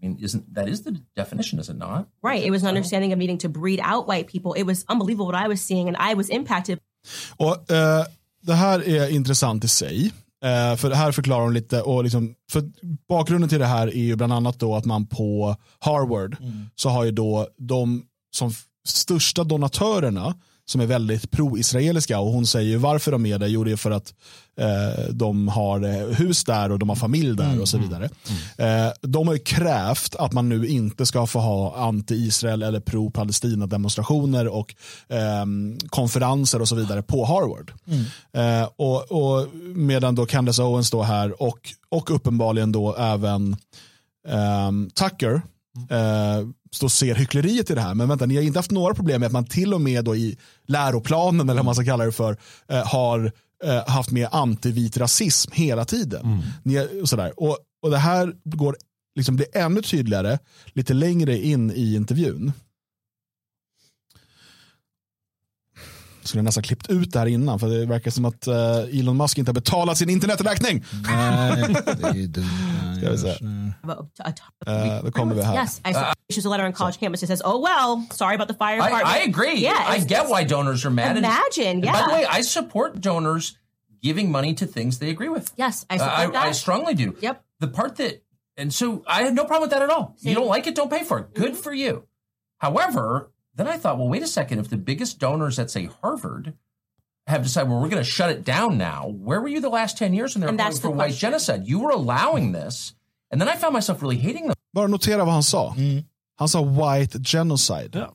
mean, 0.08 0.18
isn't 0.20 0.54
that 0.54 0.68
is 0.68 0.82
the 0.82 0.96
definition, 1.16 1.60
is 1.60 1.68
it 1.68 1.76
not? 1.76 2.06
right. 2.22 2.46
It 2.46 2.50
was 2.50 2.62
an 2.62 2.68
understanding 2.68 3.12
of 3.12 3.18
needing 3.18 3.38
to 3.38 3.48
breed 3.48 3.80
out 3.82 4.08
white 4.08 4.26
people. 4.32 4.60
It 4.60 4.66
was 4.66 4.84
unbelievable 4.88 5.26
what 5.32 5.46
I 5.46 5.48
was 5.48 5.60
seeing, 5.60 5.88
and 5.88 5.96
I 6.12 6.14
was 6.14 6.30
impacted 6.30 6.78
Och, 7.36 7.70
eh, 7.70 8.04
det 8.42 8.54
här 8.54 8.88
är 8.88 9.08
intressant 9.10 9.64
i 9.64 9.68
sig. 9.68 10.12
Eh, 10.44 10.76
för 10.76 10.88
det 10.88 10.96
här 10.96 11.12
förklarar 11.12 11.44
de 11.44 11.52
lite. 11.52 11.82
Och 11.82 12.04
liksom, 12.04 12.34
för 12.50 12.62
bakgrunden 13.08 13.48
till 13.48 13.58
det 13.58 13.66
här 13.66 13.86
är 13.86 14.02
ju 14.02 14.16
bland 14.16 14.32
annat 14.32 14.58
då 14.58 14.74
att 14.74 14.84
man 14.84 15.06
på 15.06 15.56
Harvard 15.78 16.36
så 16.74 16.88
har 16.88 17.04
ju 17.04 17.10
då 17.10 17.48
de 17.56 18.02
som 18.30 18.52
största 18.84 19.44
donatörerna 19.44 20.34
som 20.66 20.80
är 20.80 20.86
väldigt 20.86 21.30
pro-israeliska 21.30 22.18
och 22.18 22.32
hon 22.32 22.46
säger 22.46 22.78
varför 22.78 23.12
de 23.12 23.26
är 23.26 23.38
det. 23.38 23.48
Jo 23.48 23.64
det 23.64 23.72
är 23.72 23.76
för 23.76 23.90
att 23.90 24.14
eh, 24.60 25.04
de 25.10 25.48
har 25.48 25.84
eh, 25.84 26.16
hus 26.16 26.44
där 26.44 26.72
och 26.72 26.78
de 26.78 26.88
har 26.88 26.96
familj 26.96 27.36
där 27.36 27.60
och 27.60 27.68
så 27.68 27.78
vidare. 27.78 28.08
Eh, 28.58 28.92
de 29.00 29.26
har 29.26 29.34
ju 29.34 29.40
krävt 29.40 30.16
att 30.16 30.32
man 30.32 30.48
nu 30.48 30.66
inte 30.66 31.06
ska 31.06 31.26
få 31.26 31.38
ha 31.38 31.76
anti-Israel 31.90 32.62
eller 32.62 32.80
pro-Palestina 32.80 33.66
demonstrationer 33.66 34.48
och 34.48 34.74
ehm, 35.08 35.78
konferenser 35.88 36.60
och 36.60 36.68
så 36.68 36.74
vidare 36.74 37.02
på 37.02 37.24
Harvard. 37.24 37.72
Eh, 38.32 38.68
och, 38.76 39.12
och 39.12 39.48
medan 39.74 40.14
då 40.14 40.26
Candace 40.26 40.62
Owens 40.62 40.86
står 40.86 41.04
här 41.04 41.42
och, 41.42 41.58
och 41.88 42.10
uppenbarligen 42.10 42.72
då 42.72 42.94
även 42.94 43.56
ehm, 44.28 44.90
Tucker 44.90 45.42
eh, 45.90 46.48
och 46.82 46.92
ser 46.92 47.14
hyckleriet 47.14 47.70
i 47.70 47.74
det 47.74 47.80
här. 47.80 47.94
Men 47.94 48.08
vänta, 48.08 48.26
ni 48.26 48.36
har 48.36 48.42
inte 48.42 48.58
haft 48.58 48.70
några 48.70 48.94
problem 48.94 49.20
med 49.20 49.26
att 49.26 49.32
man 49.32 49.44
till 49.44 49.74
och 49.74 49.80
med 49.80 50.04
då 50.04 50.16
i 50.16 50.38
läroplanen, 50.66 51.48
eller 51.48 51.58
vad 51.58 51.64
man 51.64 51.74
ska 51.74 51.84
kalla 51.84 52.04
det 52.04 52.12
för, 52.12 52.36
eh, 52.68 52.86
har 52.86 53.32
eh, 53.64 53.88
haft 53.88 54.10
med 54.10 54.28
antivit 54.32 54.96
rasism 54.96 55.50
hela 55.54 55.84
tiden. 55.84 56.42
Ni, 56.62 56.74
är- 56.74 57.02
och 57.02 57.08
sådär. 57.08 57.32
Och, 57.36 57.58
och 57.82 57.90
det 57.90 57.98
här 57.98 58.32
går, 58.44 58.76
liksom, 59.16 59.36
blir 59.36 59.46
ännu 59.56 59.82
tydligare 59.82 60.38
lite 60.72 60.94
längre 60.94 61.38
in 61.38 61.70
i 61.70 61.94
intervjun. 61.94 62.52
Skulle 66.26 66.42
nästan 66.42 66.62
klippt 66.62 66.90
ut 66.90 67.12
det 67.12 67.18
här 67.18 67.26
innan 67.26 67.58
för 67.58 67.68
det 67.68 67.86
verkar 67.86 68.10
som 68.10 68.24
att 68.24 68.46
eh, 68.46 68.98
Elon 68.98 69.16
Musk 69.16 69.38
inte 69.38 69.48
har 69.48 69.54
betalat 69.54 69.98
sin 69.98 70.10
interneträkning. 70.10 70.84
Nej, 71.08 71.56
det 72.00 72.08
är 72.08 72.14
ju 72.14 72.26
dumt. 72.26 72.44
Ska 72.98 73.10
vi 73.10 73.18
se. 73.18 73.28
Eh, 74.66 75.04
då 75.04 75.10
kommer 75.10 75.34
vi 75.34 75.42
här. 75.42 75.54
Yes, 75.54 75.80
I 75.90 75.92
said 75.92 76.14
issues 76.28 76.46
a 76.46 76.48
letter 76.48 76.66
on 76.66 76.72
college 76.72 76.98
campus. 77.00 77.22
It 77.22 77.28
says, 77.28 77.42
"Oh 77.44 77.60
well, 77.62 78.06
sorry 78.10 78.34
about 78.34 78.48
the 78.48 78.54
fire 78.54 78.80
I, 78.80 78.90
department." 78.90 79.16
I 79.16 79.28
agree. 79.28 79.60
Yeah, 79.60 79.96
I 79.96 79.98
get 80.00 80.28
why 80.28 80.44
donors 80.44 80.84
are 80.84 80.90
mad. 80.90 81.16
Imagine, 81.16 81.66
and 81.66 81.84
yeah. 81.84 81.92
By 81.92 82.06
the 82.06 82.12
way, 82.14 82.26
I 82.38 82.42
support 82.42 83.00
donors 83.00 83.58
giving 84.02 84.30
money 84.30 84.54
to 84.54 84.66
things 84.66 84.98
they 84.98 85.10
agree 85.10 85.28
with. 85.28 85.52
Yes, 85.56 85.84
I 85.90 85.96
Uh, 85.98 86.04
I, 86.04 86.26
that. 86.26 86.48
I 86.48 86.52
strongly 86.52 86.94
do. 86.94 87.16
Yep. 87.20 87.44
The 87.60 87.68
part 87.68 87.96
that, 87.96 88.22
and 88.56 88.72
so 88.74 89.02
I 89.06 89.22
have 89.22 89.34
no 89.34 89.44
problem 89.44 89.62
with 89.62 89.70
that 89.70 89.82
at 89.82 89.90
all. 89.90 90.14
You 90.20 90.34
don't 90.34 90.48
like 90.48 90.66
it, 90.66 90.74
don't 90.76 90.90
pay 90.90 91.04
for 91.04 91.18
it. 91.20 91.34
Good 91.34 91.56
for 91.56 91.72
you. 91.72 92.02
However, 92.58 93.30
then 93.56 93.66
I 93.68 93.76
thought, 93.76 93.98
well, 93.98 94.08
wait 94.08 94.22
a 94.22 94.26
second. 94.26 94.58
If 94.58 94.68
the 94.70 94.76
biggest 94.76 95.18
donors 95.18 95.58
at, 95.58 95.70
say, 95.70 95.88
Harvard 96.02 96.54
have 97.26 97.42
decided, 97.42 97.68
well, 97.70 97.80
we're 97.80 97.88
going 97.88 98.02
to 98.02 98.08
shut 98.08 98.30
it 98.30 98.44
down 98.44 98.78
now, 98.78 99.08
where 99.08 99.40
were 99.40 99.48
you 99.48 99.60
the 99.60 99.68
last 99.68 99.98
10 99.98 100.14
years 100.14 100.34
when 100.34 100.40
they 100.40 100.46
were 100.46 100.50
And 100.50 100.58
calling 100.58 100.76
for 100.76 100.88
the 100.88 100.90
white 100.96 101.14
genocide? 101.14 101.66
You 101.66 101.80
were 101.80 101.90
allowing 101.90 102.52
this. 102.52 102.94
And 103.30 103.40
then 103.40 103.48
I 103.48 103.56
found 103.56 103.72
myself 103.72 104.00
really 104.02 104.18
hating 104.18 104.46
them. 104.46 104.54
Bara 104.72 104.88
notera 104.88 105.24
vad 105.24 105.32
han 105.32 105.42
sa. 105.42 105.72
Mm. 105.74 106.04
Han 106.38 106.48
sa 106.48 106.60
white 106.60 107.18
genocide. 107.22 107.94
Ja. 107.94 108.10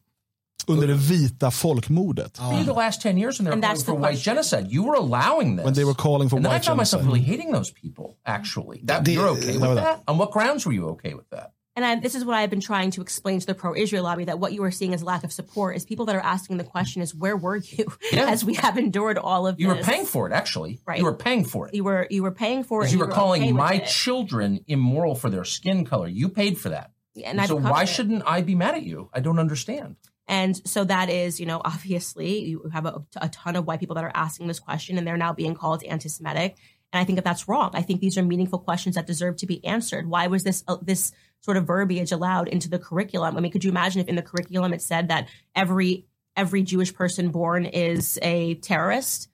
Under 0.67 0.87
det 0.87 0.93
vita 0.95 1.49
folkmordet. 1.51 2.37
Where 2.39 2.49
were 2.51 2.57
you 2.59 2.63
the 2.65 2.73
last 2.73 3.01
10 3.01 3.17
years 3.17 3.39
when 3.39 3.45
they 3.45 3.49
were 3.49 3.53
And 3.55 3.63
calling 3.63 3.75
that's 3.75 3.83
for 3.83 3.95
the 3.95 4.01
white 4.01 4.19
genocide? 4.19 4.71
You 4.71 4.83
were 4.83 4.93
allowing 4.93 5.55
this. 5.55 5.65
When 5.65 5.73
they 5.73 5.83
were 5.83 5.95
calling 5.95 6.29
for 6.29 6.35
and 6.35 6.45
then 6.45 6.51
I 6.51 6.55
white 6.55 6.65
found 6.65 6.77
myself 6.77 7.03
really 7.03 7.19
hating 7.21 7.51
those 7.51 7.71
people, 7.71 8.17
actually. 8.25 8.81
That, 8.83 9.03
The- 9.03 9.13
you're 9.13 9.27
okay 9.29 9.57
no, 9.57 9.69
with 9.69 9.69
no. 9.69 9.75
that? 9.75 10.03
On 10.07 10.19
what 10.19 10.31
grounds 10.31 10.65
were 10.65 10.71
you 10.71 10.89
okay 10.89 11.15
with 11.15 11.27
that? 11.31 11.51
And 11.75 11.85
I, 11.85 11.95
this 11.95 12.15
is 12.15 12.25
what 12.25 12.35
I've 12.35 12.49
been 12.49 12.59
trying 12.59 12.91
to 12.91 13.01
explain 13.01 13.39
to 13.39 13.45
the 13.45 13.55
pro-Israel 13.55 14.03
lobby 14.03 14.25
that 14.25 14.39
what 14.39 14.51
you 14.51 14.61
are 14.63 14.71
seeing 14.71 14.93
as 14.93 15.01
lack 15.03 15.23
of 15.23 15.31
support 15.31 15.77
is 15.77 15.85
people 15.85 16.05
that 16.07 16.15
are 16.17 16.21
asking 16.21 16.57
the 16.57 16.65
question 16.65 17.01
is 17.01 17.15
where 17.15 17.37
were 17.37 17.55
you 17.55 17.85
Yeah. 18.11 18.29
as 18.29 18.43
we 18.43 18.55
have 18.55 18.77
endured 18.77 19.17
all 19.17 19.47
of 19.47 19.57
You 19.59 19.69
were 19.69 19.75
paying 19.75 20.05
for 20.05 20.27
it, 20.27 20.33
actually. 20.33 20.81
Right. 20.85 20.99
You 20.99 21.05
were 21.05 21.13
paying 21.15 21.45
for 21.45 21.69
it. 21.69 21.73
You 21.73 21.85
were 21.85 22.07
you 22.09 22.23
were 22.23 22.31
paying 22.31 22.63
for 22.63 22.83
it. 22.83 22.91
You 22.91 22.99
were 22.99 23.05
were 23.05 23.11
calling 23.13 23.41
okay 23.43 23.51
my 23.53 23.79
children 23.79 24.65
immoral 24.67 25.15
for 25.15 25.29
their 25.29 25.45
skin 25.45 25.85
color. 25.85 26.07
You 26.07 26.27
paid 26.27 26.57
for 26.57 26.69
that. 26.69 26.91
yeah, 27.15 27.29
and 27.29 27.39
I've 27.39 27.47
so 27.47 27.55
why 27.55 27.83
it. 27.83 27.87
shouldn't 27.89 28.23
I 28.25 28.41
be 28.41 28.53
mad 28.55 28.75
at 28.75 28.83
you? 28.83 29.09
I 29.13 29.21
don't 29.21 29.39
understand. 29.39 29.95
And 30.27 30.55
so 30.67 30.83
that 30.83 31.09
is, 31.09 31.39
you 31.39 31.45
know, 31.45 31.61
obviously 31.65 32.39
you 32.43 32.69
have 32.73 32.85
a, 32.85 33.01
a 33.21 33.29
ton 33.29 33.55
of 33.55 33.65
white 33.65 33.79
people 33.79 33.95
that 33.95 34.03
are 34.03 34.11
asking 34.13 34.47
this 34.47 34.59
question 34.59 34.97
and 34.97 35.07
they're 35.07 35.17
now 35.17 35.31
being 35.33 35.55
called 35.55 35.83
anti-Semitic. 35.83 36.57
And 36.93 36.99
I 36.99 37.05
think 37.05 37.15
that 37.15 37.23
that's 37.23 37.47
wrong. 37.47 37.71
I 37.73 37.81
think 37.81 38.01
these 38.01 38.17
are 38.17 38.23
meaningful 38.23 38.59
questions 38.59 38.95
that 38.95 39.07
deserve 39.07 39.37
to 39.37 39.45
be 39.45 39.63
answered. 39.65 40.07
Why 40.09 40.27
was 40.27 40.43
this 40.43 40.63
uh, 40.67 40.75
this 40.81 41.13
sort 41.41 41.57
of 41.57 41.65
verbiage 41.65 42.11
allowed 42.11 42.47
into 42.47 42.69
the 42.69 42.79
curriculum? 42.79 43.37
I 43.37 43.39
mean, 43.39 43.51
could 43.51 43.63
you 43.63 43.71
imagine 43.71 44.01
if 44.01 44.07
in 44.07 44.15
the 44.15 44.21
curriculum 44.21 44.73
it 44.73 44.81
said 44.81 45.09
that 45.09 45.27
every 45.55 46.05
every 46.35 46.63
Jewish 46.63 46.93
person 46.93 47.29
born 47.29 47.65
is 47.65 48.19
a 48.21 48.55
terrorist? 48.55 49.29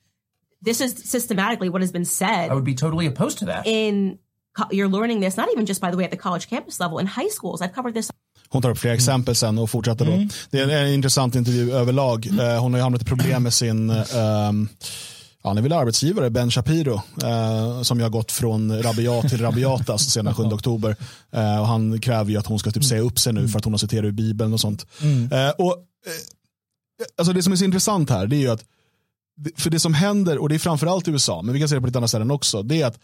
This 0.61 0.81
is 0.81 0.93
systematically 0.93 1.69
what 1.69 1.81
has 1.81 1.91
been 1.91 2.05
said 2.05 2.49
I 2.49 2.55
would 2.55 2.63
be 2.63 2.75
totally 2.75 3.05
opposed 3.05 3.39
to 3.39 3.45
that. 3.45 3.67
in 3.67 4.19
you're 4.71 4.87
learning 4.87 5.19
this 5.19 5.37
not 5.37 5.49
even 5.51 5.65
just 5.65 5.81
by 5.81 5.91
the 5.91 5.97
way 5.97 6.03
at 6.03 6.11
the 6.11 6.17
college 6.17 6.49
campus 6.49 6.79
level 6.79 6.99
in 6.99 7.05
high 7.05 7.29
schools. 7.29 7.61
I've 7.61 7.73
covered 7.73 7.93
this 7.93 8.11
Hon 8.49 8.61
tar 8.61 8.71
upp 8.71 8.77
flera 8.77 8.93
mm. 8.93 8.95
exempel 8.95 9.35
sen 9.35 9.57
och 9.57 9.69
fortsätter 9.69 10.05
då. 10.05 10.11
Mm. 10.11 10.29
Det 10.51 10.59
är 10.59 10.69
en 10.69 10.93
intressant 10.93 11.35
intervju 11.35 11.71
överlag. 11.71 12.27
Mm. 12.27 12.39
Eh, 12.39 12.61
hon 12.61 12.73
har 12.73 12.79
ju 12.79 12.83
hamnat 12.83 13.01
i 13.01 13.05
problem 13.05 13.43
med 13.43 13.53
sin 13.53 13.89
ehm, 13.89 14.69
Ja, 14.69 15.16
han 15.47 15.57
är 15.57 15.61
väl 15.61 15.73
arbetsgivare, 15.73 16.29
Ben 16.29 16.51
Shapiro, 16.51 17.01
eh, 17.23 17.81
som 17.81 17.99
har 17.99 18.09
gått 18.09 18.31
från 18.31 18.83
rabiat 18.83 19.29
till 19.29 19.41
rabiatas 19.41 20.09
sedan 20.13 20.33
7 20.33 20.43
oktober. 20.43 20.95
Eh, 21.31 21.59
och 21.59 21.67
han 21.67 22.01
kräver 22.01 22.31
ju 22.31 22.37
att 22.37 22.47
hon 22.47 22.59
ska 22.59 22.71
typ 22.71 22.85
säga 22.85 23.01
upp 23.01 23.19
sig 23.19 23.33
nu 23.33 23.47
för 23.47 23.57
att 23.57 23.63
hon 23.63 23.73
har 23.73 23.77
citerat 23.77 24.05
ur 24.05 24.11
Bibeln 24.11 24.53
och 24.53 24.59
sånt. 24.59 24.85
Eh, 25.31 25.49
och, 25.49 25.71
eh, 25.71 26.13
alltså 27.17 27.33
det 27.33 27.43
som 27.43 27.53
är 27.53 27.57
så 27.57 27.65
intressant 27.65 28.09
här, 28.09 28.27
det 28.27 28.35
är 28.35 28.39
ju 28.39 28.49
att, 28.49 28.63
för 29.57 29.69
det 29.69 29.79
som 29.79 29.93
händer, 29.93 30.37
och 30.37 30.49
det 30.49 30.55
är 30.55 30.59
framförallt 30.59 31.07
i 31.07 31.11
USA, 31.11 31.41
men 31.41 31.53
vi 31.53 31.59
kan 31.59 31.69
se 31.69 31.75
det 31.75 31.81
på 31.81 31.87
lite 31.87 31.97
andra 31.97 32.07
ställen 32.07 32.31
också, 32.31 32.63
det 32.63 32.81
är 32.81 32.85
att 32.85 32.99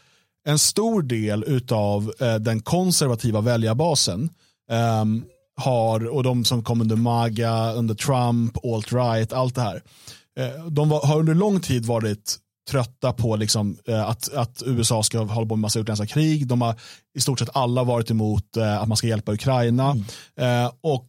en 0.45 0.59
stor 0.59 1.01
del 1.01 1.61
av 1.71 2.13
eh, 2.19 2.35
den 2.35 2.59
konservativa 2.61 3.41
väljarbasen 3.41 4.29
ehm, 4.71 5.23
har, 5.55 6.07
och 6.07 6.23
de 6.23 6.45
som 6.45 6.63
kom 6.63 6.81
under 6.81 6.95
MAGA, 6.95 7.73
under 7.73 7.95
Trump, 7.95 8.57
alt-right, 8.57 9.33
allt 9.33 9.55
det 9.55 9.61
här. 9.61 9.83
Eh, 10.39 10.65
de 10.65 10.89
var, 10.89 11.05
har 11.05 11.19
under 11.19 11.33
lång 11.33 11.59
tid 11.59 11.85
varit 11.85 12.39
trötta 12.69 13.13
på 13.13 13.35
liksom, 13.35 13.77
eh, 13.87 14.09
att, 14.09 14.33
att 14.33 14.63
USA 14.65 15.03
ska 15.03 15.19
hålla 15.19 15.47
på 15.47 15.55
med 15.55 15.61
massa 15.61 15.79
utländska 15.79 16.07
krig. 16.07 16.47
De 16.47 16.61
har 16.61 16.75
i 17.15 17.21
stort 17.21 17.39
sett 17.39 17.49
alla 17.53 17.83
varit 17.83 18.11
emot 18.11 18.57
eh, 18.57 18.81
att 18.81 18.87
man 18.87 18.97
ska 18.97 19.07
hjälpa 19.07 19.33
Ukraina. 19.33 19.95
Eh, 20.39 20.71
och 20.81 21.07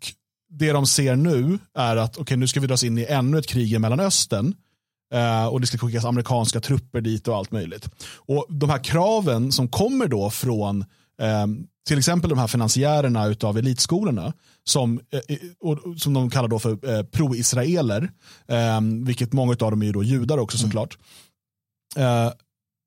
det 0.51 0.72
de 0.72 0.87
ser 0.87 1.16
nu 1.16 1.59
är 1.75 1.97
att 1.97 2.18
okay, 2.18 2.37
nu 2.37 2.49
ska 2.49 2.61
vi 2.61 2.66
dras 2.66 2.85
in 2.85 2.99
i 2.99 3.05
ännu 3.05 3.39
ett 3.39 3.47
krig 3.47 3.72
i 3.72 3.79
Mellanöstern. 3.79 4.55
Och 5.51 5.61
det 5.61 5.66
ska 5.66 5.79
skickas 5.79 6.05
amerikanska 6.05 6.61
trupper 6.61 7.01
dit 7.01 7.29
och 7.29 7.37
allt 7.37 7.51
möjligt. 7.51 7.89
Och 8.16 8.47
de 8.49 8.70
här 8.70 8.85
kraven 8.85 9.53
som 9.53 9.68
kommer 9.68 10.09
då 10.09 10.31
från 10.31 10.85
till 11.88 11.98
exempel 11.98 12.30
de 12.30 12.38
här 12.38 12.46
finansiärerna 12.46 13.26
utav 13.26 13.58
elitskolorna 13.58 14.32
som, 14.64 15.00
eh, 15.28 15.36
och, 15.60 15.78
som 16.00 16.14
de 16.14 16.30
kallar 16.30 16.48
då 16.48 16.58
för 16.58 16.90
eh, 16.96 17.02
pro-israeler, 17.02 18.10
eh, 18.48 18.80
vilket 19.04 19.32
många 19.32 19.50
av 19.52 19.56
dem 19.70 19.82
är 19.82 19.92
då 19.92 20.02
judar 20.02 20.38
också 20.38 20.58
såklart. 20.58 20.98
Eh, 21.96 22.30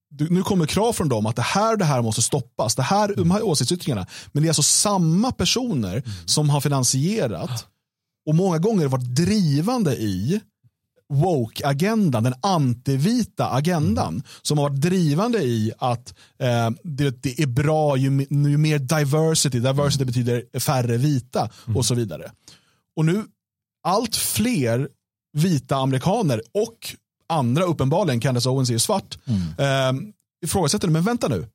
du- 0.09 0.29
nu 0.29 0.41
kommer 0.43 0.65
krav 0.65 0.93
från 0.93 1.09
dem 1.09 1.25
att 1.25 1.35
det 1.35 1.41
här 1.41 1.77
det 1.77 1.85
här 1.85 2.01
måste 2.01 2.21
stoppas. 2.21 2.75
Det 2.75 2.83
här, 2.83 3.13
de 3.17 3.31
här 3.31 3.43
åsiktsyttringarna. 3.45 4.07
Men 4.31 4.43
det 4.43 4.47
är 4.47 4.49
alltså 4.49 4.63
samma 4.63 5.31
personer 5.31 6.03
som 6.25 6.49
har 6.49 6.61
finansierat 6.61 7.65
och 8.27 8.35
många 8.35 8.57
gånger 8.57 8.87
varit 8.87 9.15
drivande 9.15 9.95
i 9.95 10.41
woke-agendan, 11.13 12.23
den 12.23 12.33
antivita 12.41 13.49
agendan 13.49 14.23
som 14.41 14.57
har 14.57 14.69
varit 14.69 14.81
drivande 14.81 15.39
i 15.39 15.71
att 15.77 16.13
eh, 16.39 16.69
det, 16.83 17.23
det 17.23 17.39
är 17.39 17.47
bra 17.47 17.97
ju, 17.97 18.27
ju 18.29 18.57
mer 18.57 18.79
diversity, 18.79 19.59
diversity 19.59 20.05
betyder 20.05 20.59
färre 20.59 20.97
vita 20.97 21.49
och 21.75 21.85
så 21.85 21.95
vidare. 21.95 22.31
Och 22.95 23.05
nu 23.05 23.23
allt 23.83 24.15
fler 24.15 24.89
vita 25.33 25.75
amerikaner 25.75 26.41
och 26.53 26.95
andra 27.29 27.63
uppenbarligen, 27.63 28.19
Candace 28.19 28.49
Owens 28.49 28.69
är 28.69 28.73
ju 28.73 28.79
svart, 28.79 29.17
eh, 29.57 29.93
ifrågasätter 30.45 30.87
det, 30.87 30.93
men 30.93 31.03
vänta 31.03 31.27
nu, 31.27 31.47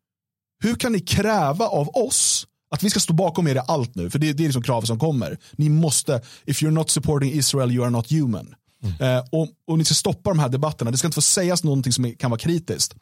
hur 0.63 0.75
kan 0.75 0.93
ni 0.93 1.01
kräva 1.01 1.67
av 1.67 1.89
oss 1.89 2.47
att 2.71 2.83
vi 2.83 2.91
ska 2.91 3.01
stå 3.01 3.13
bakom 3.13 3.49
er 3.49 3.55
i 3.55 3.61
allt 3.69 3.95
nu? 3.95 4.11
För 4.11 4.19
det, 4.19 4.33
det 4.33 4.43
är 4.43 4.45
liksom 4.45 4.63
kravet 4.63 4.87
som 4.87 4.99
kommer. 4.99 5.39
Ni 5.53 5.69
måste, 5.69 6.21
if 6.45 6.63
you're 6.63 6.71
not 6.71 6.91
supporting 6.91 7.33
Israel 7.33 7.73
you 7.73 7.85
are 7.85 7.91
not 7.91 8.11
human. 8.11 8.55
Eh, 9.01 9.25
och, 9.33 9.49
och 9.67 9.79
ni 9.79 9.85
ska 9.85 9.95
stoppa 9.95 10.31
de 10.31 10.39
här 10.39 10.49
debatterna. 10.49 10.91
Det 10.91 10.99
ska 10.99 11.07
inte 11.09 11.15
få 11.15 11.23
sägas 11.23 11.65
någonting 11.65 11.93
som 11.93 12.15
kan 12.15 12.31
vara 12.31 12.41
kritiskt. 12.41 12.95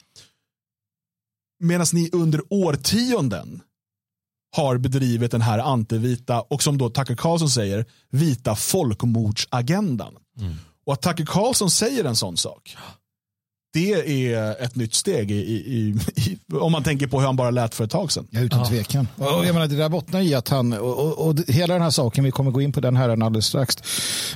Medan 1.59 1.87
ni 1.93 2.09
under 2.13 2.41
årtionden 2.49 3.61
har 4.55 4.77
bedrivit 4.77 5.31
den 5.31 5.41
här 5.41 5.59
antivita 5.59 6.41
och 6.41 6.63
som 6.63 6.77
då 6.77 6.89
Tucker 6.89 7.15
Carlson 7.15 7.49
säger, 7.49 7.85
vita 8.09 8.55
folkmordsagendan. 8.55 10.13
Och 10.85 10.93
att 10.93 11.01
Tucker 11.01 11.25
Carlson 11.25 11.69
säger 11.71 12.03
en 12.03 12.15
sån 12.15 12.37
sak, 12.37 12.77
det 13.73 13.93
är 14.33 14.63
ett 14.63 14.75
nytt 14.75 14.93
steg 14.93 15.31
i, 15.31 15.35
i, 15.35 15.95
i, 16.15 16.37
om 16.53 16.71
man 16.71 16.83
tänker 16.83 17.07
på 17.07 17.19
hur 17.19 17.25
han 17.25 17.35
bara 17.35 17.51
lät 17.51 17.75
för 17.75 17.83
ett 17.83 17.91
tag 17.91 18.11
sedan. 18.11 18.27
Ja, 18.29 18.39
utan 18.39 18.65
tvekan. 18.65 19.07
Och 19.15 19.45
jag 19.45 19.53
menar, 19.53 19.67
det 19.67 19.75
där 19.75 19.89
bottnar 19.89 20.21
i 20.21 20.33
att 20.33 20.49
han, 20.49 20.73
och, 20.73 20.99
och, 20.99 21.27
och 21.27 21.35
hela 21.47 21.73
den 21.73 21.83
här 21.83 21.89
saken, 21.89 22.23
vi 22.23 22.31
kommer 22.31 22.51
gå 22.51 22.61
in 22.61 22.71
på 22.71 22.79
den 22.79 22.95
här 22.95 23.09
alldeles 23.09 23.45
strax, 23.45 23.77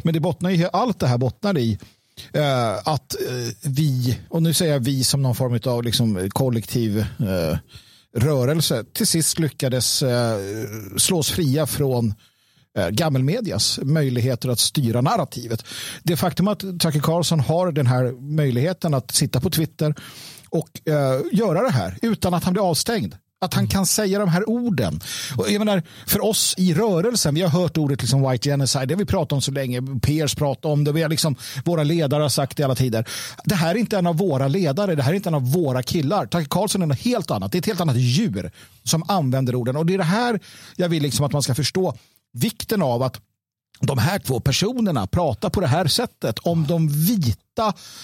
men 0.03 0.13
det 0.13 0.19
bottnar 0.19 0.49
i, 0.49 0.67
allt 0.73 0.99
det 0.99 1.07
här 1.07 1.17
bottnar 1.17 1.57
i 1.57 1.77
eh, 2.33 2.73
att 2.77 3.15
eh, 3.15 3.69
vi, 3.69 4.19
och 4.29 4.43
nu 4.43 4.53
säger 4.53 4.73
jag 4.73 4.79
vi 4.79 5.03
som 5.03 5.21
någon 5.21 5.35
form 5.35 5.59
av 5.73 5.83
liksom, 5.83 6.29
kollektiv 6.29 6.99
eh, 6.99 7.57
rörelse, 8.17 8.83
till 8.93 9.07
sist 9.07 9.39
lyckades 9.39 10.03
eh, 10.03 10.39
slås 10.97 11.31
fria 11.31 11.65
från 11.65 12.07
eh, 12.09 12.15
Eh, 12.77 12.89
gammelmedias 12.89 13.79
möjligheter 13.83 14.49
att 14.49 14.59
styra 14.59 15.01
narrativet. 15.01 15.65
Det 16.03 16.17
faktum 16.17 16.47
att 16.47 16.59
Tucker 16.59 16.99
Carlson 16.99 17.39
har 17.39 17.71
den 17.71 17.87
här 17.87 18.11
möjligheten 18.35 18.93
att 18.93 19.11
sitta 19.11 19.39
på 19.39 19.49
Twitter 19.49 19.95
och 20.49 20.89
eh, 20.89 21.21
göra 21.31 21.61
det 21.61 21.71
här 21.71 21.97
utan 22.01 22.33
att 22.33 22.43
han 22.43 22.53
blir 22.53 22.69
avstängd. 22.69 23.15
Att 23.41 23.53
han 23.53 23.67
kan 23.67 23.85
säga 23.85 24.19
de 24.19 24.29
här 24.29 24.49
orden. 24.49 25.01
Och 25.37 25.51
jag 25.51 25.59
menar, 25.59 25.83
för 26.07 26.25
oss 26.25 26.55
i 26.57 26.73
rörelsen, 26.73 27.35
vi 27.35 27.41
har 27.41 27.49
hört 27.49 27.77
ordet 27.77 28.01
liksom 28.01 28.29
white 28.29 28.49
genocide, 28.49 28.85
det 28.85 28.93
har 28.93 28.99
vi 28.99 29.05
pratat 29.05 29.31
om 29.31 29.41
så 29.41 29.51
länge, 29.51 29.81
Peers 30.01 30.35
pratar 30.35 30.69
om 30.69 30.83
det, 30.83 30.91
vi 30.91 31.01
har 31.01 31.09
liksom, 31.09 31.35
våra 31.65 31.83
ledare 31.83 32.21
har 32.21 32.29
sagt 32.29 32.57
det 32.57 32.61
i 32.61 32.63
alla 32.63 32.75
tider. 32.75 33.05
Det 33.43 33.55
här 33.55 33.75
är 33.75 33.79
inte 33.79 33.97
en 33.97 34.07
av 34.07 34.17
våra 34.17 34.47
ledare, 34.47 34.95
det 34.95 35.03
här 35.03 35.11
är 35.11 35.15
inte 35.15 35.29
en 35.29 35.35
av 35.35 35.51
våra 35.51 35.83
killar. 35.83 36.25
Tucker 36.25 36.47
Carlson 36.49 36.81
är 36.81 36.85
något 36.85 36.99
helt 36.99 37.31
annat, 37.31 37.51
det 37.51 37.55
är 37.55 37.59
ett 37.59 37.65
helt 37.65 37.81
annat 37.81 37.97
djur 37.97 38.51
som 38.83 39.03
använder 39.07 39.55
orden. 39.55 39.75
Och 39.75 39.85
det 39.85 39.93
är 39.93 39.97
det 39.97 40.03
här 40.03 40.39
jag 40.75 40.89
vill 40.89 41.03
liksom 41.03 41.25
att 41.25 41.31
man 41.31 41.41
ska 41.41 41.55
förstå 41.55 41.95
vikten 42.35 42.81
av 42.81 43.03
att 43.03 43.21
de 43.79 43.97
här 43.97 44.19
två 44.19 44.39
personerna 44.39 45.07
pratar 45.07 45.49
på 45.49 45.61
det 45.61 45.67
här 45.67 45.87
sättet 45.87 46.39
om 46.39 46.67
de 46.67 46.87
vita 46.87 47.41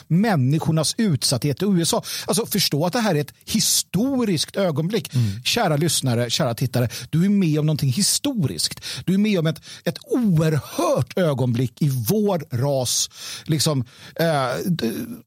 människornas 0.08 0.96
utsatthet 0.98 1.62
i 1.62 1.66
USA. 1.66 2.04
Alltså 2.28 2.46
förstå 2.46 2.86
att 2.86 2.94
det 2.94 3.00
här 3.00 3.16
är 3.16 3.22
ett 3.22 3.34
historiskt 3.46 4.56
ögonblick. 4.56 5.12
Kära 5.44 5.78
lyssnare, 5.78 6.30
kära 6.30 6.54
tittare, 6.54 6.90
du 7.10 7.26
är 7.26 7.30
med 7.30 7.60
om 7.60 7.66
någonting 7.66 7.92
historiskt. 7.92 8.80
Du 9.06 9.14
är 9.14 9.18
med 9.18 9.40
om 9.40 9.48
ett, 9.48 9.62
ett 9.84 9.98
oerhört 10.10 11.18
ögonblick 11.18 11.82
i 11.82 11.90
vår 11.90 12.44
ras 12.58 13.10
liksom, 13.46 13.86
eh, 14.16 14.50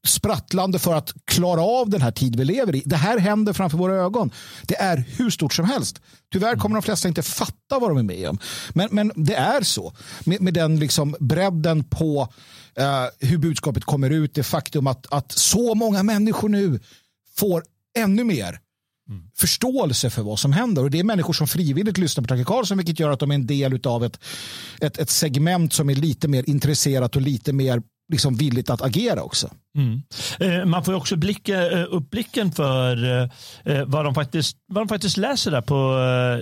sprattlande 0.03 0.79
för 0.79 0.93
att 0.93 1.13
klara 1.25 1.61
av 1.61 1.89
den 1.89 2.01
här 2.01 2.11
tid 2.11 2.35
vi 2.35 2.45
lever 2.45 2.75
i. 2.75 2.83
Det 2.85 2.95
här 2.95 3.17
händer 3.17 3.53
framför 3.53 3.77
våra 3.77 3.95
ögon. 3.95 4.31
Det 4.63 4.75
är 4.75 5.05
hur 5.17 5.29
stort 5.29 5.53
som 5.53 5.65
helst. 5.65 6.01
Tyvärr 6.31 6.55
kommer 6.55 6.75
de 6.75 6.81
flesta 6.81 7.07
inte 7.07 7.23
fatta 7.23 7.79
vad 7.79 7.89
de 7.89 7.97
är 7.97 8.03
med 8.03 8.29
om. 8.29 8.39
Men, 8.69 8.89
men 8.91 9.11
det 9.15 9.35
är 9.35 9.61
så. 9.61 9.93
Med, 10.23 10.41
med 10.41 10.53
den 10.53 10.79
liksom 10.79 11.15
bredden 11.19 11.83
på 11.83 12.33
eh, 12.77 13.05
hur 13.19 13.37
budskapet 13.37 13.83
kommer 13.83 14.09
ut. 14.09 14.33
Det 14.33 14.43
faktum 14.43 14.87
att, 14.87 15.13
att 15.13 15.31
så 15.31 15.75
många 15.75 16.03
människor 16.03 16.49
nu 16.49 16.79
får 17.35 17.63
ännu 17.97 18.23
mer 18.23 18.59
förståelse 19.37 20.09
för 20.09 20.21
vad 20.21 20.39
som 20.39 20.53
händer. 20.53 20.83
Och 20.83 20.91
Det 20.91 20.99
är 20.99 21.03
människor 21.03 21.33
som 21.33 21.47
frivilligt 21.47 21.97
lyssnar 21.97 22.23
på 22.23 22.27
Tucker 22.27 22.43
Carlson 22.43 22.77
vilket 22.77 22.99
gör 22.99 23.09
att 23.09 23.19
de 23.19 23.31
är 23.31 23.35
en 23.35 23.47
del 23.47 23.79
av 23.83 24.03
ett, 24.03 24.19
ett, 24.81 24.97
ett 24.97 25.09
segment 25.09 25.73
som 25.73 25.89
är 25.89 25.95
lite 25.95 26.27
mer 26.27 26.49
intresserat 26.49 27.15
och 27.15 27.21
lite 27.21 27.53
mer 27.53 27.81
liksom 28.11 28.35
villigt 28.35 28.69
att 28.69 28.81
agera 28.81 29.23
också. 29.23 29.49
Mm. 29.75 30.01
Eh, 30.39 30.65
Man 30.65 30.83
får 30.83 30.93
också 30.93 31.15
blicka, 31.15 31.71
eh, 31.71 31.85
upp 31.89 32.09
blicken 32.09 32.51
för 32.51 33.21
eh, 33.63 33.83
vad, 33.85 34.05
de 34.05 34.13
faktiskt, 34.15 34.57
vad 34.67 34.81
de 34.83 34.87
faktiskt 34.87 35.17
läser 35.17 35.51
där 35.51 35.61
på, 35.61 35.75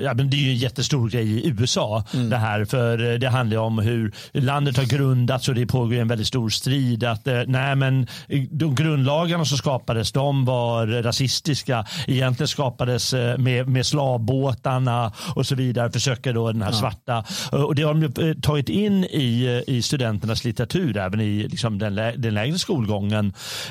ja, 0.04 0.14
men 0.14 0.30
det 0.30 0.38
är 0.38 0.42
ju 0.42 0.50
en 0.50 0.56
jättestor 0.58 1.10
grej 1.10 1.28
i 1.32 1.48
USA 1.50 2.04
det 2.30 2.38
här. 2.38 2.66
För 2.66 3.18
det 3.18 3.30
handlar 3.30 3.58
om 3.58 3.80
hur 3.80 4.14
landet 4.34 4.78
har 4.78 4.84
grundats 4.86 5.50
och 5.50 5.56
det 5.56 5.66
pågår 5.66 5.94
en 5.94 6.08
väldigt 6.08 6.28
stor 6.28 6.50
strid 6.50 7.04
att 7.04 7.26
nej 7.48 7.76
men 7.76 8.08
de 8.52 8.76
grundlagarna 8.76 9.46
som 9.46 9.58
skapades 9.58 10.12
de 10.12 10.46
var 10.46 10.88
rasistiska. 10.88 11.86
Egentligen 12.08 12.48
skapades 12.48 13.14
med, 13.38 13.68
med 13.68 13.86
slavbåtarna 13.86 15.12
och 15.36 15.46
så 15.48 15.56
vidare 15.56 15.92
försöker 15.92 16.34
då 16.34 16.52
den 16.52 16.62
här 16.62 16.72
svarta. 16.72 17.24
Eh, 17.54 17.62
och 17.62 17.76
det 17.76 17.84
har 17.84 17.94
de 17.94 18.02
ju, 18.04 18.36
tagit 18.42 18.70
in 18.70 19.04
i, 19.04 19.64
i 19.68 19.82
studenternas 19.82 20.44
litteratur 20.44 20.98
även 20.98 21.22
i 21.22 21.48
liksom 21.48 21.80
den, 21.80 21.96
lä- 21.96 22.16
den 22.18 22.34
lägre 22.34 22.58
skolgången 22.60 23.23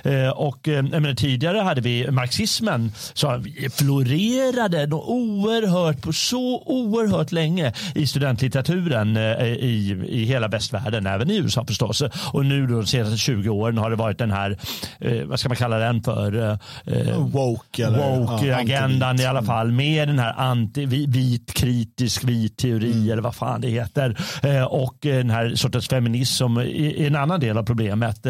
Eh, 0.05 0.29
och 0.29 0.69
eh, 0.69 0.83
menar, 0.83 1.15
tidigare 1.15 1.59
hade 1.59 1.81
vi 1.81 2.11
marxismen 2.11 2.93
som 3.13 3.45
florerade 3.73 4.95
oerhört 4.95 6.03
på 6.03 6.13
så 6.13 6.63
oerhört 6.67 7.33
länge 7.33 7.73
i 7.95 8.07
studentlitteraturen 8.07 9.17
eh, 9.17 9.43
i, 9.47 10.05
i 10.09 10.25
hela 10.25 10.49
västvärlden, 10.49 11.07
även 11.07 11.31
i 11.31 11.37
USA 11.37 11.65
förstås. 11.67 12.03
Och 12.33 12.47
nu 12.47 12.67
de 12.67 12.87
senaste 12.87 13.17
20 13.17 13.49
åren 13.49 13.79
har 13.79 13.91
det 13.91 13.97
varit 13.97 14.19
den 14.19 14.31
här, 14.31 14.57
vad 15.27 15.41
ska 15.41 15.49
man 15.49 15.57
kalla 15.57 15.79
den 15.79 16.03
för? 16.03 16.59
Woke 17.19 17.83
ja, 17.83 17.91
Woke-agendan 17.91 19.03
antivit. 19.09 19.25
i 19.25 19.27
alla 19.27 19.43
fall 19.43 19.73
med 19.73 20.09
den 20.09 20.19
här 20.19 20.33
anti, 20.37 20.87
vi- 20.87 21.07
vit, 21.07 21.53
kritisk, 21.55 22.25
vit 22.25 22.57
teori 22.57 22.93
Mm. 22.93 23.11
eller 23.11 23.23
vad 23.23 23.35
fan 23.35 23.61
det 23.61 23.69
heter. 23.69 24.17
Och 24.69 24.95
den 25.01 25.31
här 25.31 25.55
sortens 25.55 25.89
feminism 25.89 26.33
som 26.35 26.57
är 26.57 27.01
en 27.07 27.17
annan 27.17 27.41
del 27.41 27.59
av 27.59 27.63
problemet. 27.63 28.27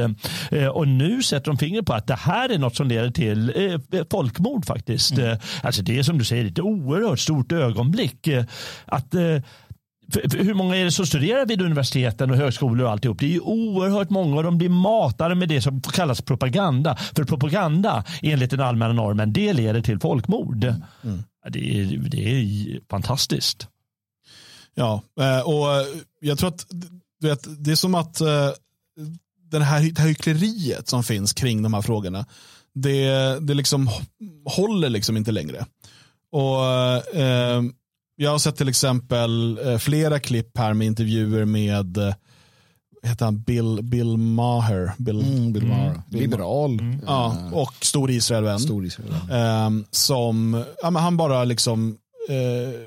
Och 0.72 0.88
nu 0.88 1.11
sätter 1.20 1.46
de 1.46 1.58
fingret 1.58 1.86
på 1.86 1.92
att 1.92 2.06
det 2.06 2.14
här 2.14 2.48
är 2.48 2.58
något 2.58 2.76
som 2.76 2.88
leder 2.88 3.10
till 3.10 3.52
eh, 3.92 4.04
folkmord 4.10 4.66
faktiskt. 4.66 5.12
Mm. 5.12 5.30
Eh, 5.30 5.38
alltså 5.62 5.82
det 5.82 5.98
är 5.98 6.02
som 6.02 6.18
du 6.18 6.24
säger 6.24 6.44
ett 6.44 6.58
oerhört 6.58 7.18
stort 7.18 7.52
ögonblick. 7.52 8.26
Eh, 8.26 8.44
att 8.84 9.14
eh, 9.14 9.38
hur 10.34 10.54
många 10.54 10.76
är 10.76 10.84
det 10.84 10.90
som 10.90 11.06
studerar 11.06 11.46
vid 11.46 11.62
universiteten 11.62 12.30
och 12.30 12.36
högskolor 12.36 12.86
och 12.86 12.92
alltihop? 12.92 13.18
Det 13.18 13.26
är 13.26 13.30
ju 13.30 13.40
oerhört 13.40 14.10
många 14.10 14.36
och 14.36 14.42
de 14.42 14.58
blir 14.58 14.68
matade 14.68 15.34
med 15.34 15.48
det 15.48 15.62
som 15.62 15.80
kallas 15.80 16.20
propaganda. 16.20 16.96
För 16.96 17.24
propaganda 17.24 18.04
enligt 18.22 18.50
den 18.50 18.60
allmänna 18.60 18.92
normen, 18.92 19.32
det 19.32 19.52
leder 19.52 19.80
till 19.80 20.00
folkmord. 20.00 20.64
Ja, 21.44 21.50
Det, 21.50 21.80
är, 21.80 21.84
det 21.98 22.30
är 22.30 22.80
fantastiskt. 22.90 23.68
Ja, 24.74 25.02
eh, 25.20 25.48
och 25.48 25.74
eh, 25.74 25.86
jag 26.20 26.38
tror 26.38 26.48
att 26.48 26.66
vet, 27.20 27.64
det 27.64 27.70
är 27.70 27.74
som 27.76 27.94
att 27.94 28.20
eh, 28.20 28.50
den 29.52 29.62
här, 29.62 29.80
det 29.92 30.00
här 30.00 30.08
hyckleriet 30.08 30.88
som 30.88 31.04
finns 31.04 31.32
kring 31.32 31.62
de 31.62 31.74
här 31.74 31.82
frågorna, 31.82 32.26
det, 32.74 33.38
det 33.40 33.54
liksom 33.54 33.90
håller 34.44 34.88
liksom 34.90 35.16
inte 35.16 35.32
längre. 35.32 35.66
Och 36.32 36.64
eh, 37.20 37.62
Jag 38.16 38.30
har 38.30 38.38
sett 38.38 38.56
till 38.56 38.68
exempel 38.68 39.58
eh, 39.64 39.78
flera 39.78 40.20
klipp 40.20 40.58
här 40.58 40.74
med 40.74 40.86
intervjuer 40.86 41.44
med 41.44 41.96
eh, 41.96 42.14
heter 43.02 43.24
han 43.24 43.40
Bill, 43.42 43.78
Bill 43.82 44.16
Maher. 44.16 44.92
Bill, 44.98 45.20
Mm, 45.20 45.52
Bill 45.52 45.66
Maher. 45.66 46.02
Bill 46.10 46.20
Liberal. 46.20 46.78
Ja, 47.06 47.36
och 47.52 47.74
stor 47.84 48.10
Israelvän. 48.10 48.60
Stor 48.60 48.84
Israel. 48.84 49.14
Ehm, 49.30 49.84
som, 49.90 50.64
ja, 50.82 50.90
men 50.90 51.02
han 51.02 51.16
bara 51.16 51.44
liksom, 51.44 51.96
eh, 52.28 52.80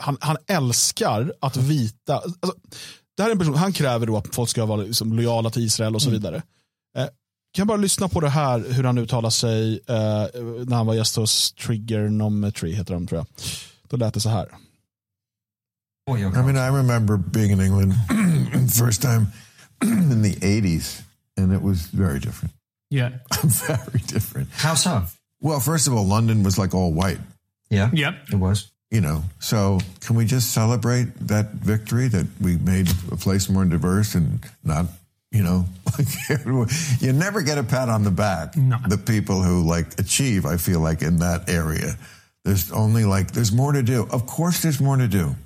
han, 0.00 0.16
han 0.20 0.36
älskar 0.46 1.32
att 1.40 1.56
vita, 1.56 2.16
alltså, 2.16 2.52
det 3.22 3.24
här 3.24 3.30
är 3.30 3.32
en 3.32 3.38
person, 3.38 3.54
han 3.54 3.72
kräver 3.72 4.06
då 4.06 4.16
att 4.16 4.34
folk 4.34 4.50
ska 4.50 4.66
vara 4.66 4.82
liksom 4.82 5.12
lojala 5.12 5.50
till 5.50 5.62
Israel 5.62 5.94
och 5.94 6.02
så 6.02 6.10
vidare. 6.10 6.36
Eh, 6.96 7.04
kan 7.04 7.62
jag 7.62 7.66
bara 7.66 7.76
lyssna 7.76 8.08
på 8.08 8.20
det 8.20 8.28
här, 8.28 8.64
hur 8.72 8.84
han 8.84 8.98
uttalar 8.98 9.30
sig 9.30 9.74
eh, 9.74 10.26
när 10.66 10.74
han 10.76 10.86
var 10.86 10.94
gäst 10.94 11.16
hos 11.16 11.52
Triggernometry, 11.52 12.72
heter 12.74 12.94
de 12.94 13.06
tror 13.06 13.18
jag. 13.18 13.26
Då 13.88 13.96
lät 13.96 14.14
det 14.14 14.20
så 14.20 14.28
här. 14.28 14.48
I 16.10 16.12
mean, 16.12 16.56
I 16.56 16.78
remember 16.78 17.16
being 17.16 17.52
in 17.52 17.60
England 17.60 17.94
first 18.72 19.02
time 19.02 19.26
in 19.82 20.22
the 20.22 20.34
80s, 20.40 21.02
and 21.38 21.52
it 21.52 21.62
was 21.62 21.86
very 21.90 22.18
different. 22.18 22.54
Yeah. 22.90 23.12
very 23.68 24.00
different. 24.06 24.48
How 24.52 24.74
so? 24.74 24.90
Well, 25.40 25.60
first 25.60 25.88
of 25.88 25.94
all, 25.94 26.06
London 26.06 26.42
was 26.42 26.58
like 26.58 26.74
all 26.74 26.92
white, 26.92 27.20
Yeah. 27.70 27.90
Yeah. 27.92 28.14
It 28.32 28.38
was. 28.38 28.72
you 28.92 29.00
know, 29.00 29.24
so 29.40 29.80
can 30.00 30.16
we 30.16 30.26
just 30.26 30.52
celebrate 30.52 31.06
that 31.26 31.50
victory 31.52 32.08
that 32.08 32.26
we 32.42 32.58
made 32.58 32.90
a 33.10 33.16
place 33.16 33.48
more 33.48 33.64
diverse 33.64 34.14
and 34.14 34.38
not, 34.62 34.84
you 35.30 35.42
know, 35.42 35.64
you 37.00 37.14
never 37.14 37.40
get 37.40 37.56
a 37.56 37.62
pat 37.64 37.88
on 37.88 38.04
the 38.04 38.10
back. 38.10 38.54
No. 38.54 38.76
The 38.86 38.98
people 38.98 39.42
who 39.42 39.66
like 39.66 39.98
achieve, 39.98 40.44
I 40.44 40.58
feel 40.58 40.80
like, 40.80 41.00
in 41.00 41.16
that 41.16 41.48
area. 41.48 41.96
There's 42.44 42.70
only 42.70 43.06
like, 43.06 43.32
there's 43.32 43.50
more 43.50 43.72
to 43.72 43.82
do. 43.82 44.06
Of 44.10 44.26
course, 44.26 44.60
there's 44.60 44.78
more 44.78 44.98
to 44.98 45.08
do. 45.08 45.36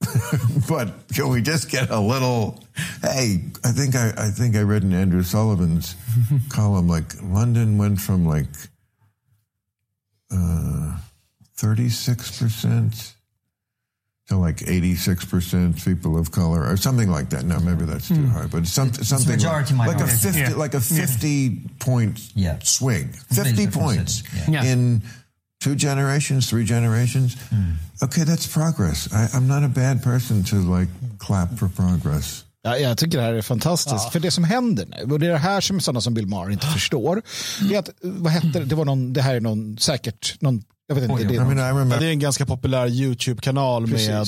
but 0.68 0.92
can 1.12 1.30
we 1.30 1.42
just 1.42 1.68
get 1.68 1.90
a 1.90 1.98
little? 1.98 2.62
Hey, 3.02 3.42
I 3.64 3.72
think 3.72 3.96
I, 3.96 4.12
I 4.16 4.30
think 4.30 4.54
I 4.54 4.60
read 4.60 4.84
in 4.84 4.92
Andrew 4.92 5.22
Sullivan's 5.22 5.96
column 6.50 6.88
like 6.88 7.20
London 7.20 7.78
went 7.78 8.00
from 8.00 8.26
like 8.26 8.46
uh, 10.30 10.98
36% 11.58 13.14
to 14.28 14.36
like 14.36 14.56
86% 14.56 15.84
people 15.84 16.18
of 16.18 16.30
color 16.30 16.66
or 16.66 16.76
something 16.76 17.10
like 17.10 17.30
that. 17.30 17.44
No, 17.44 17.60
maybe 17.60 17.84
that's 17.84 18.08
too 18.08 18.14
mm. 18.14 18.30
high, 18.30 18.46
but 18.46 18.66
some, 18.66 18.92
something 18.92 19.38
like, 19.38 19.70
like, 19.70 20.00
a 20.00 20.06
50, 20.06 20.40
yeah. 20.40 20.54
like 20.56 20.74
a 20.74 20.80
50 20.80 21.28
yeah. 21.28 21.50
point 21.78 22.18
yeah. 22.34 22.58
swing, 22.62 23.08
50 23.08 23.66
points 23.68 24.22
in 24.48 25.02
two 25.60 25.74
generations, 25.74 26.48
three 26.48 26.64
generations. 26.64 27.36
Mm. 27.50 27.74
Okay, 28.02 28.24
that's 28.24 28.46
progress. 28.46 29.12
I, 29.12 29.36
am 29.36 29.46
not 29.46 29.62
a 29.62 29.68
bad 29.68 30.02
person 30.02 30.42
to 30.44 30.56
like 30.56 30.88
clap 31.18 31.58
for 31.58 31.68
progress. 31.68 32.44
Ja, 32.62 32.76
jag 32.78 32.98
tycker 32.98 33.18
det 33.18 33.24
här 33.24 33.32
är 33.32 33.42
fantastiskt. 33.42 34.04
Ja. 34.04 34.10
För 34.10 34.20
det 34.20 34.30
som 34.30 34.44
händer 34.44 34.86
nu, 34.86 35.12
och 35.12 35.20
det 35.20 35.26
är 35.26 35.30
det 35.30 35.38
här 35.38 35.60
som 35.60 35.80
sådana 35.80 36.00
som 36.00 36.14
Bill 36.14 36.26
Maher 36.26 36.50
inte 36.50 36.66
förstår, 36.66 37.22
det 37.68 37.74
är 37.74 37.78
att, 37.78 37.90
vad 38.02 38.32
heter 38.32 38.64
det, 38.64 38.74
var 38.74 38.84
någon, 38.84 39.12
det 39.12 39.22
här 39.22 39.34
är 39.34 39.40
någon, 39.40 39.78
säkert 39.78 40.40
någon 40.40 40.62
jag 40.86 40.94
vet 40.94 41.10
inte, 41.10 41.24
det 41.24 41.34
är 41.36 41.50
I 41.50 41.54
mean, 41.54 41.90
Ja, 41.90 41.96
det 41.98 42.06
är 42.06 42.10
en 42.10 42.18
ganska 42.18 42.46
populär 42.46 42.86
YouTube-kanal 42.88 43.86
Precis. 43.90 44.08
med, 44.08 44.18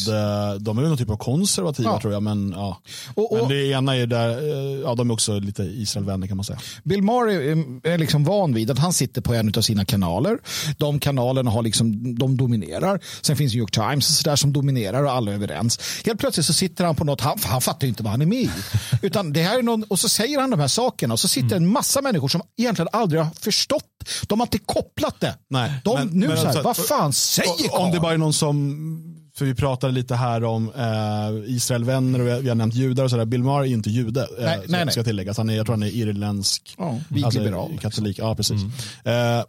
eh, 0.51 0.55
de 0.55 0.79
är 0.79 0.83
någon 0.83 0.97
typ 0.97 1.11
av 1.11 1.17
konservativa 1.17 1.91
Ja. 1.91 2.01
tror 2.01 2.13
jag, 2.13 2.23
men, 2.23 2.53
ja. 2.57 2.81
Och- 3.15 3.33
och- 3.33 3.39
men 3.39 3.49
det 3.49 3.67
ena 3.67 3.97
är 3.97 4.07
där, 4.07 4.29
eh, 4.29 4.81
ja 4.81 4.95
de 4.95 5.11
är 5.11 5.15
också 5.15 5.39
lite 5.39 5.63
Israelvänner 5.63 6.27
kan 6.27 6.37
man 6.37 6.45
säga. 6.45 6.59
Bill 6.85 7.03
Maher 7.03 7.29
är, 7.29 7.91
är 7.93 7.99
liksom 7.99 8.25
van 8.25 8.55
vid 8.55 8.71
att 8.71 8.79
han 8.79 8.93
sitter 8.93 9.21
på 9.21 9.35
en 9.35 9.53
av 9.57 9.61
sina 9.61 9.85
kanaler. 9.85 10.39
De 10.79 10.99
kanalerna 10.99 11.51
har 11.51 11.63
liksom, 11.63 12.15
de 12.19 12.37
dominerar. 12.37 13.01
Sen 13.23 13.37
finns 13.37 13.53
New 13.53 13.61
York 13.61 13.71
Times 13.73 14.21
där 14.23 14.37
som 14.37 14.53
dominerar 14.53 15.03
och 15.05 15.11
alla 15.13 15.31
är 15.31 15.35
överens. 15.35 15.81
Helt 16.07 16.21
plötsligt 16.21 16.47
så 16.47 16.53
sitter 16.53 16.85
han 16.85 16.95
på 16.97 17.05
något, 17.05 17.21
han, 17.21 17.39
han 17.45 17.61
fattar 17.61 17.87
ju 17.87 17.89
inte 17.89 18.03
vad 18.03 18.11
han 18.13 18.23
är 18.23 18.27
med 18.27 18.39
i. 18.43 18.51
Utan 19.03 19.33
det 19.33 19.43
här 19.43 19.59
är 19.59 19.63
någon, 19.63 19.83
och 19.83 19.99
så 19.99 20.09
säger 20.09 20.41
han 20.41 20.51
de 20.51 20.61
här 20.61 20.69
sakerna 20.69 21.15
och 21.15 21.21
så 21.21 21.29
sitter 21.29 21.57
en 21.57 21.69
massa 21.73 22.03
människor 22.03 22.29
som 22.29 22.43
egentligen 22.57 22.89
aldrig 22.93 23.21
har 23.23 23.31
förstått. 23.41 23.83
De 24.27 24.41
har 24.41 24.47
inte 24.47 24.59
kopplat 24.59 25.21
det. 25.21 25.35
Nej, 25.51 25.73
de, 25.85 25.95
men- 25.99 26.09
nu 26.09 26.29
men 26.29 26.37
så 26.53 26.59
här, 26.59 26.69
alltså- 26.69 26.83
vad 26.83 26.89
fan 26.89 27.13
säger 27.13 27.81
Om 27.81 27.91
det 27.91 28.01
bara 28.01 28.13
är 28.15 28.19
någon 28.19 28.33
som, 28.33 29.31
för 29.35 29.45
vi 29.45 29.55
pratade 29.55 29.93
lite 29.93 30.15
här 30.15 30.45
om 30.45 30.71
eh, 30.77 31.51
Israelvänner 31.57 32.21
och 32.21 32.27
vi 32.27 32.31
har, 32.31 32.41
vi 32.41 32.49
har 32.49 32.55
nämnt 32.57 32.75
judar 32.75 33.05
och 33.05 33.11
sådär. 33.11 33.25
Bill 33.25 33.43
Maher 33.43 33.61
är 33.61 33.65
ju 33.65 33.75
inte 33.75 33.91
jude, 33.91 34.21
eh, 34.21 34.45
Nej, 34.45 34.59
ska, 34.59 34.73
nej, 34.73 34.85
nej. 34.85 34.93
ska 34.93 35.05
tilläggas. 35.05 35.39
Han 35.39 35.51
är, 35.51 35.57
jag 35.57 35.67
tror 35.67 35.77
han 35.77 35.83
är 35.83 35.97
irländsk, 35.97 36.75
Ja, 36.79 37.01
vit 37.09 37.35
liberal, 37.35 37.71
liksom. 37.71 37.91
katolik. 37.91 38.19
Ja, 38.19 38.35
precis. 38.35 38.63
Eh, 39.05 39.45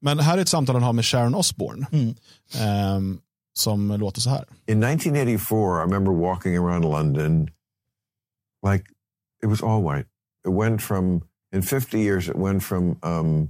men 0.00 0.18
här 0.18 0.38
är 0.38 0.42
ett 0.42 0.48
samtal 0.48 0.76
han 0.76 0.82
har 0.82 0.92
med 0.92 1.04
Sharon 1.04 1.34
Osbourne. 1.34 1.86
Mm. 1.92 2.14
Ehm, 2.58 3.18
som 3.58 3.88
låter 3.92 4.20
så 4.20 4.30
här. 4.30 4.44
In 4.66 4.82
1984, 4.84 5.56
I 5.58 5.86
remember 5.86 6.12
walking 6.12 6.56
around 6.56 6.84
London 6.84 7.48
like 8.70 8.84
it 9.44 9.50
was 9.50 9.62
all 9.62 9.82
white. 9.82 10.08
It 10.48 10.54
went 10.54 10.82
from, 10.82 11.22
in 11.54 11.62
50 11.62 11.98
years, 11.98 12.28
it 12.28 12.36
went 12.36 12.62
from 12.64 12.96
um, 13.02 13.48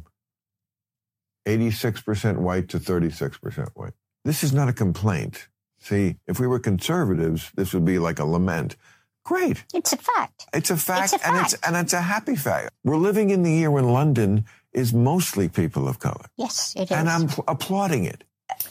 86% 1.46 2.38
white 2.38 2.68
to 2.70 2.78
36% 2.78 3.68
white. 3.74 3.92
This 4.24 4.42
is 4.42 4.52
not 4.52 4.68
a 4.68 4.72
complaint. 4.72 5.48
See, 5.78 6.16
if 6.26 6.40
we 6.40 6.46
were 6.46 6.58
conservatives, 6.58 7.50
this 7.54 7.74
would 7.74 7.84
be 7.84 7.98
like 7.98 8.18
a 8.18 8.24
lament. 8.24 8.76
Great. 9.24 9.64
It's 9.74 9.92
a 9.92 9.96
fact. 9.96 10.46
It's 10.52 10.70
a 10.70 10.76
fact, 10.76 11.12
It's 11.14 11.22
a 11.24 11.26
and 11.28 11.36
it's 11.44 11.54
and 11.66 11.76
it's 11.76 11.92
a 11.92 12.00
happy 12.00 12.36
fact. 12.36 12.70
We're 12.84 12.96
living 12.96 13.30
in 13.30 13.42
the 13.42 13.52
year 13.52 13.70
when 13.70 13.88
London 13.92 14.44
is 14.72 14.92
mostly 14.92 15.48
people 15.48 15.88
of 15.88 15.98
color, 15.98 16.26
Yes, 16.36 16.74
it 16.76 16.84
is. 16.84 16.90
and 16.90 17.08
I'm 17.08 17.28
pl- 17.28 17.44
applauding 17.48 18.04
it. 18.04 18.24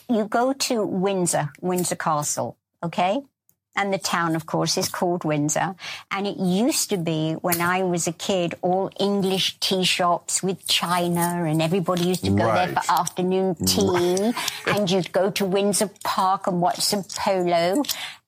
you 0.08 0.26
go 0.26 0.52
to 0.52 0.84
Windsor, 0.84 1.50
Windsor 1.60 1.96
Castle, 1.96 2.56
okay? 2.82 3.20
And 3.76 3.92
the 3.92 3.98
town, 3.98 4.36
of 4.36 4.46
course, 4.46 4.78
is 4.78 4.88
called 4.88 5.24
Windsor. 5.24 5.74
And 6.10 6.26
it 6.26 6.36
used 6.36 6.90
to 6.90 6.96
be, 6.96 7.32
when 7.32 7.60
I 7.60 7.82
was 7.82 8.06
a 8.06 8.12
kid, 8.12 8.54
all 8.62 8.90
English 9.00 9.58
tea 9.58 9.82
shops 9.82 10.42
with 10.42 10.66
china, 10.66 11.44
and 11.44 11.60
everybody 11.60 12.04
used 12.04 12.24
to 12.24 12.30
go 12.30 12.46
there 12.54 12.68
for 12.68 12.82
afternoon 12.88 13.56
tea. 13.56 14.32
and 14.66 14.90
you'd 14.90 15.12
go 15.12 15.30
to 15.32 15.44
Windsor 15.44 15.90
Park 16.04 16.46
and 16.46 16.60
watch 16.60 16.80
some 16.80 17.02
polo. 17.02 17.82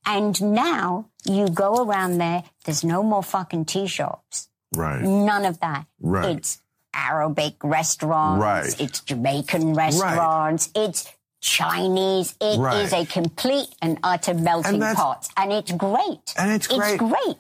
And 0.05 0.41
now 0.43 1.07
you 1.25 1.49
go 1.49 1.85
around 1.85 2.19
there, 2.19 2.45
there's 2.65 2.85
no 2.85 3.03
more 3.03 3.23
fucking 3.23 3.67
tea 3.67 3.87
shops. 3.87 4.49
Right. 4.75 5.03
None 5.03 5.45
of 5.45 5.61
that. 5.61 5.87
Right. 6.01 6.37
It's 6.37 6.61
Arabic 6.95 7.55
restaurants. 7.63 8.43
Right. 8.43 8.81
It's 8.81 9.01
Jamaican 9.01 9.75
restaurants. 9.75 10.71
It's 10.75 11.13
Chinese. 11.47 12.35
It 12.41 12.55
is 12.55 12.59
Right. 12.59 12.93
a 12.93 13.07
complete 13.07 13.69
and 13.81 13.99
utter 14.03 14.35
melting 14.35 14.83
And 14.83 14.97
pot. 14.97 15.29
And 15.37 15.53
it's 15.53 15.73
great. 15.73 16.35
And 16.37 16.51
it's 16.51 16.67
great. 16.67 16.99
great. 16.99 17.39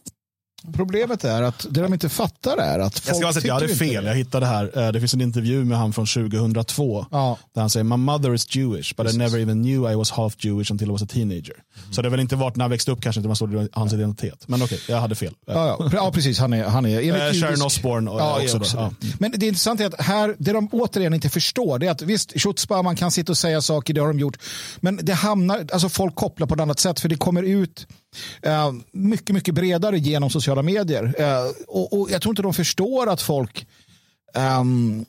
Problemet 0.72 1.24
är 1.24 1.42
att 1.42 1.66
det 1.70 1.80
de 1.82 1.92
inte 1.92 2.08
fattar 2.08 2.56
är 2.56 2.78
att 2.78 2.94
Jag 2.94 3.02
folk 3.04 3.16
ska 3.16 3.26
bara 3.26 3.32
säga 3.32 3.40
att 3.40 3.44
jag 3.44 3.54
hade 3.68 3.74
fel. 3.78 4.04
det. 4.04 4.10
Jag 4.10 4.16
hittade 4.16 4.46
här. 4.46 4.78
Eh, 4.78 4.92
Det 4.92 5.00
finns 5.00 5.14
en 5.14 5.20
intervju 5.20 5.64
med 5.64 5.78
han 5.78 5.92
från 5.92 6.06
2002. 6.06 7.06
Ja. 7.10 7.38
Där 7.54 7.60
han 7.60 7.70
säger 7.70 7.84
My 7.84 7.96
mother 7.96 8.34
is 8.34 8.56
Jewish 8.56 8.94
but 8.96 9.14
I 9.14 9.16
never 9.18 9.38
even 9.38 9.62
knew 9.62 9.92
I 9.92 9.94
was 9.94 10.10
half 10.10 10.44
Jewish 10.44 10.70
until 10.70 10.88
I 10.88 10.92
was 10.92 11.02
a 11.02 11.06
teenager. 11.12 11.54
Så 11.90 12.02
det 12.02 12.08
har 12.08 12.10
väl 12.10 12.20
inte 12.20 12.36
varit 12.36 12.56
när 12.56 12.64
han 12.64 12.70
växte 12.70 12.90
upp 12.90 13.00
kanske 13.02 13.18
inte 13.20 13.28
man 13.28 13.36
såg 13.36 13.68
hans 13.72 13.92
identitet. 13.92 14.44
Men 14.48 14.62
okej, 14.62 14.80
jag 14.88 15.00
hade 15.00 15.14
fel. 15.14 15.34
Ja, 15.46 15.76
ja, 15.80 15.90
ja, 15.92 16.10
precis. 16.12 16.38
Han 16.38 16.52
är, 16.52 16.64
han 16.64 16.86
är 16.86 16.98
enligt 17.00 17.42
Eh, 17.42 17.48
Sharon 17.48 17.62
Osbourne 17.66 18.10
och- 18.10 18.20
ja, 18.20 18.40
också 18.42 18.56
också. 18.56 18.94
Men 19.18 19.32
det 19.36 19.46
intressanta 19.46 19.82
är 19.84 19.86
att 19.88 20.00
här, 20.00 20.34
det 20.38 20.52
de 20.52 20.68
återigen 20.72 21.14
inte 21.14 21.28
förstår, 21.28 21.78
det 21.78 21.86
är 21.86 21.90
att 21.90 22.02
visst, 22.02 22.40
Schutzbar, 22.40 22.82
man 22.82 22.96
kan 22.96 23.10
sitta 23.10 23.32
och 23.32 23.38
säga 23.38 23.62
saker, 23.62 23.94
det 23.94 24.00
har 24.00 24.08
de 24.08 24.18
gjort, 24.18 24.36
men 24.80 25.00
det 25.02 25.12
hamnar, 25.12 25.66
alltså 25.72 25.88
folk 25.88 26.14
kopplar 26.14 26.46
på 26.46 26.54
ett 26.54 26.60
annat 26.60 26.80
sätt, 26.80 27.00
för 27.00 27.08
det 27.08 27.16
kommer 27.16 27.42
ut 27.42 27.86
eh, 28.42 28.72
mycket, 28.92 29.34
mycket 29.34 29.54
bredare 29.54 29.98
genom 29.98 30.30
sociala 30.30 30.62
medier. 30.62 31.14
Eh, 31.18 31.50
och, 31.68 32.00
och 32.00 32.10
jag 32.10 32.22
tror 32.22 32.32
inte 32.32 32.42
de 32.42 32.54
förstår 32.54 33.10
att 33.10 33.22
folk 33.22 33.66
ehm, 34.34 35.04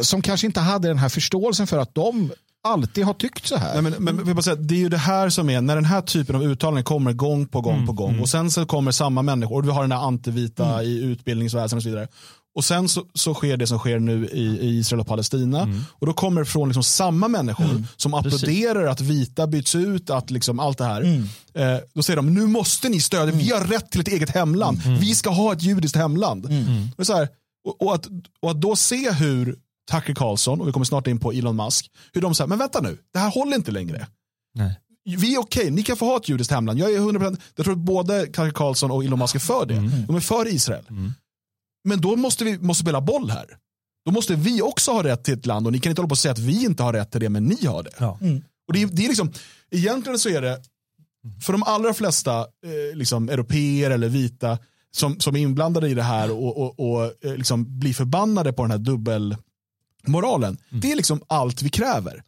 som 0.00 0.22
kanske 0.22 0.46
inte 0.46 0.60
hade 0.60 0.88
den 0.88 0.98
här 0.98 1.08
förståelsen 1.08 1.66
för 1.66 1.78
att 1.78 1.94
de 1.94 2.30
alltid 2.62 3.04
har 3.04 3.14
tyckt 3.14 3.46
så 3.46 3.56
här. 3.56 3.82
Nej, 3.82 3.92
men, 3.98 4.14
men, 4.14 4.34
bara 4.34 4.42
säga, 4.42 4.56
det 4.56 4.74
är 4.74 4.78
ju 4.78 4.88
det 4.88 4.96
här 4.96 5.28
som 5.28 5.50
är, 5.50 5.60
när 5.60 5.74
den 5.74 5.84
här 5.84 6.02
typen 6.02 6.36
av 6.36 6.42
uttalanden 6.42 6.84
kommer 6.84 7.12
gång 7.12 7.46
på 7.46 7.60
gång 7.60 7.86
på 7.86 7.92
gång 7.92 8.20
och 8.20 8.28
sen 8.28 8.50
så 8.50 8.66
kommer 8.66 8.90
samma 8.90 9.22
människor, 9.22 9.58
och 9.58 9.68
vi 9.68 9.72
har 9.72 9.82
den 9.82 9.92
här 9.92 10.06
antivita 10.06 10.82
i 10.82 11.02
utbildningsväsendet 11.04 11.76
och 11.76 11.82
så 11.82 11.88
vidare. 11.88 12.08
Och 12.54 12.64
sen 12.64 12.88
så, 12.88 13.04
så 13.14 13.34
sker 13.34 13.56
det 13.56 13.66
som 13.66 13.78
sker 13.78 13.98
nu 13.98 14.26
i, 14.32 14.42
i 14.42 14.78
Israel 14.78 15.00
och 15.00 15.06
Palestina. 15.06 15.68
Och 15.92 16.06
då 16.06 16.12
kommer 16.12 16.40
det 16.40 16.46
från 16.46 16.68
liksom 16.68 16.82
samma 16.82 17.28
människor 17.28 17.64
som 17.96 18.14
applåderar 18.14 18.86
att 18.86 19.00
vita 19.00 19.46
byts 19.46 19.74
ut, 19.74 20.10
att 20.10 20.30
liksom 20.30 20.60
allt 20.60 20.78
det 20.78 20.84
här. 20.84 21.02
Eh, 21.54 21.78
då 21.94 22.02
säger 22.02 22.16
de, 22.16 22.34
nu 22.34 22.46
måste 22.46 22.88
ni 22.88 23.00
stödja, 23.00 23.34
vi 23.34 23.50
har 23.50 23.60
rätt 23.64 23.90
till 23.90 24.00
ett 24.00 24.08
eget 24.08 24.30
hemland. 24.30 24.78
Vi 25.00 25.14
ska 25.14 25.30
ha 25.30 25.52
ett 25.52 25.62
judiskt 25.62 25.96
hemland. 25.96 26.46
Och, 26.96 27.06
så 27.06 27.14
här, 27.16 27.28
och, 27.68 27.82
och, 27.82 27.94
att, 27.94 28.06
och 28.42 28.50
att 28.50 28.60
då 28.60 28.76
se 28.76 29.10
hur 29.10 29.56
Tucker 29.90 30.14
Carlson, 30.14 30.60
och 30.60 30.68
vi 30.68 30.72
kommer 30.72 30.86
snart 30.86 31.06
in 31.06 31.18
på 31.18 31.32
Elon 31.32 31.56
Musk, 31.56 31.90
hur 32.12 32.20
de 32.20 32.34
säger, 32.34 32.48
men 32.48 32.58
vänta 32.58 32.80
nu, 32.80 32.98
det 33.12 33.18
här 33.18 33.30
håller 33.30 33.56
inte 33.56 33.70
längre. 33.70 34.06
Nej. 34.54 34.80
Vi 35.04 35.34
är 35.34 35.38
okej, 35.40 35.70
ni 35.70 35.82
kan 35.82 35.96
få 35.96 36.04
ha 36.04 36.16
ett 36.16 36.28
judiskt 36.28 36.50
hemland. 36.52 36.78
Jag 36.78 36.92
är 36.92 36.98
100%, 36.98 37.36
jag 37.56 37.64
tror 37.64 37.74
att 37.74 37.80
både 37.80 38.26
Tucker 38.26 38.50
Carlson 38.50 38.90
och 38.90 39.04
Elon 39.04 39.18
Musk 39.18 39.34
är 39.34 39.38
för 39.38 39.66
det. 39.66 39.74
Mm. 39.74 40.06
De 40.06 40.16
är 40.16 40.20
för 40.20 40.48
Israel. 40.48 40.84
Men 41.84 42.00
då 42.00 42.16
måste 42.16 42.44
vi 42.44 42.58
måste 42.58 42.82
spela 42.82 43.00
boll 43.00 43.30
här. 43.30 43.46
Då 44.04 44.12
måste 44.12 44.34
vi 44.34 44.62
också 44.62 44.90
ha 44.92 45.04
rätt 45.04 45.24
till 45.24 45.34
ett 45.34 45.46
land 45.46 45.66
och 45.66 45.72
ni 45.72 45.80
kan 45.80 45.90
inte 45.90 46.02
hålla 46.02 46.08
på 46.08 46.12
och 46.12 46.18
säga 46.18 46.32
att 46.32 46.38
vi 46.38 46.64
inte 46.64 46.82
har 46.82 46.92
rätt 46.92 47.10
till 47.10 47.20
det, 47.20 47.28
men 47.28 47.44
ni 47.44 47.66
har 47.66 47.82
det. 47.82 47.90
Ja. 47.98 48.18
Och 48.68 48.74
det, 48.74 48.82
är, 48.82 48.86
det 48.86 49.04
är 49.04 49.08
liksom, 49.08 49.32
egentligen 49.70 50.18
så 50.18 50.28
är 50.28 50.42
det, 50.42 50.62
för 51.42 51.52
de 51.52 51.62
allra 51.62 51.94
flesta 51.94 52.38
eh, 52.40 52.96
liksom, 52.96 53.28
europeer 53.28 53.90
eller 53.90 54.08
vita 54.08 54.58
som, 54.90 55.20
som 55.20 55.36
är 55.36 55.40
inblandade 55.40 55.88
i 55.88 55.94
det 55.94 56.02
här 56.02 56.30
och, 56.30 56.56
och, 56.56 56.80
och 56.80 57.24
eh, 57.24 57.36
liksom 57.36 57.78
blir 57.78 57.94
förbannade 57.94 58.52
på 58.52 58.62
den 58.62 58.70
här 58.70 58.78
dubbelmoralen. 58.78 60.58
Det 60.70 60.92
är 60.92 60.96
liksom 60.96 61.22
allt 61.26 61.62
vi 61.62 61.68
kräver. 61.68 62.22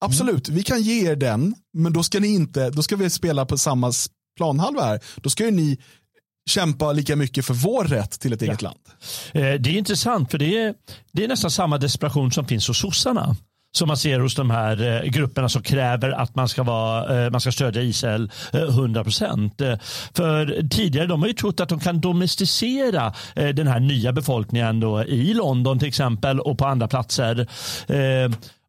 Absolut, 0.00 0.48
vi 0.48 0.62
kan 0.62 0.82
ge 0.82 1.10
er 1.10 1.16
den, 1.16 1.54
men 1.72 1.92
då 1.92 2.02
ska 2.02 2.20
ni 2.20 2.28
inte, 2.28 2.70
då 2.70 2.82
ska 2.82 2.96
vi 2.96 3.10
spela 3.10 3.46
på 3.46 3.58
samma 3.58 3.92
planhalva 4.36 4.84
här. 4.84 5.00
Då 5.16 5.30
ska 5.30 5.44
ju 5.44 5.50
ni 5.50 5.78
kämpa 6.48 6.92
lika 6.92 7.16
mycket 7.16 7.44
för 7.44 7.54
vår 7.54 7.84
rätt 7.84 8.10
till 8.20 8.32
ett 8.32 8.42
eget 8.42 8.62
land. 8.62 8.78
Eh, 9.32 9.42
Det 9.42 9.70
är 9.70 9.78
intressant 9.78 10.30
för 10.30 10.38
det 10.38 10.58
är, 10.62 10.74
det 11.12 11.24
är 11.24 11.28
nästan 11.28 11.50
samma 11.50 11.78
desperation 11.78 12.32
som 12.32 12.44
finns 12.46 12.68
hos 12.68 12.78
sossarna. 12.78 13.36
Som 13.72 13.88
man 13.88 13.96
ser 13.96 14.20
hos 14.20 14.34
de 14.34 14.50
här 14.50 15.04
eh, 15.04 15.10
grupperna 15.10 15.48
som 15.48 15.62
kräver 15.62 16.10
att 16.10 16.34
man 16.34 16.48
ska, 16.48 16.62
vara, 16.62 17.24
eh, 17.24 17.30
man 17.30 17.40
ska 17.40 17.52
stödja 17.52 17.82
Israel 17.82 18.30
eh, 18.52 18.58
100%. 18.60 19.72
Eh, 19.72 19.78
För 20.14 20.68
tidigare 20.70 21.06
de 21.06 21.20
har 21.20 21.28
ju 21.28 21.34
trott 21.34 21.60
att 21.60 21.68
de 21.68 21.80
kan 21.80 22.00
domesticera 22.00 23.12
den 23.34 23.66
här 23.66 23.80
nya 23.80 24.12
befolkningen 24.12 24.80
då, 24.80 25.04
i 25.04 25.34
London 25.34 25.78
till 25.78 25.88
exempel 25.88 26.40
och 26.40 26.58
på 26.58 26.66
andra 26.66 26.88
platser. 26.88 27.46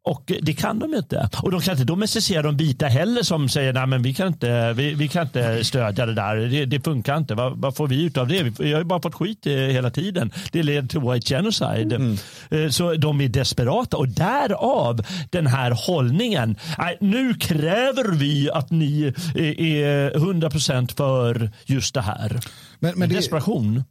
Eh, 0.06 0.12
Och 0.12 0.32
det 0.42 0.52
kan 0.52 0.78
de 0.78 0.94
inte. 0.94 1.28
Och 1.42 1.50
de 1.50 1.60
kan 1.60 1.72
inte 1.72 1.84
domesticera 1.84 2.42
de 2.42 2.56
vita 2.56 2.86
heller 2.86 3.22
som 3.22 3.48
säger 3.48 3.72
nej 3.72 3.86
men 3.86 4.02
vi 4.02 4.14
kan 4.14 4.26
inte, 4.28 4.72
vi, 4.72 4.94
vi 4.94 5.08
kan 5.08 5.22
inte 5.22 5.64
stödja 5.64 6.06
det 6.06 6.14
där. 6.14 6.36
Det, 6.36 6.64
det 6.66 6.84
funkar 6.84 7.16
inte. 7.16 7.34
Vad, 7.34 7.58
vad 7.60 7.76
får 7.76 7.86
vi 7.88 8.02
ut 8.04 8.16
av 8.16 8.28
det? 8.28 8.42
Vi, 8.42 8.50
vi 8.58 8.72
har 8.72 8.78
ju 8.80 8.84
bara 8.84 9.02
fått 9.02 9.14
skit 9.14 9.46
eh, 9.46 9.52
hela 9.52 9.90
tiden. 9.90 10.32
Det 10.52 10.62
leder 10.62 10.88
till 10.88 11.00
white 11.00 11.26
genocide. 11.34 12.16
Eh, 12.50 12.68
Så 12.70 12.94
de 12.94 13.20
är 13.20 13.28
desperata 13.28 13.96
och 13.96 14.08
därav 14.08 15.00
den 15.30 15.46
här 15.46 15.70
hållningen. 15.86 16.56
Nu 17.00 17.34
kräver 17.34 18.14
vi 18.14 18.50
att 18.50 18.70
ni 18.70 19.12
är- 19.34 19.60
är 19.60 20.10
100% 20.14 20.96
för 20.96 21.50
just 21.66 21.94
det 21.94 22.00
här. 22.02 22.40
Men, 22.78 22.98
men 22.98 23.08
det, 23.08 23.14
Desperation. 23.14 23.84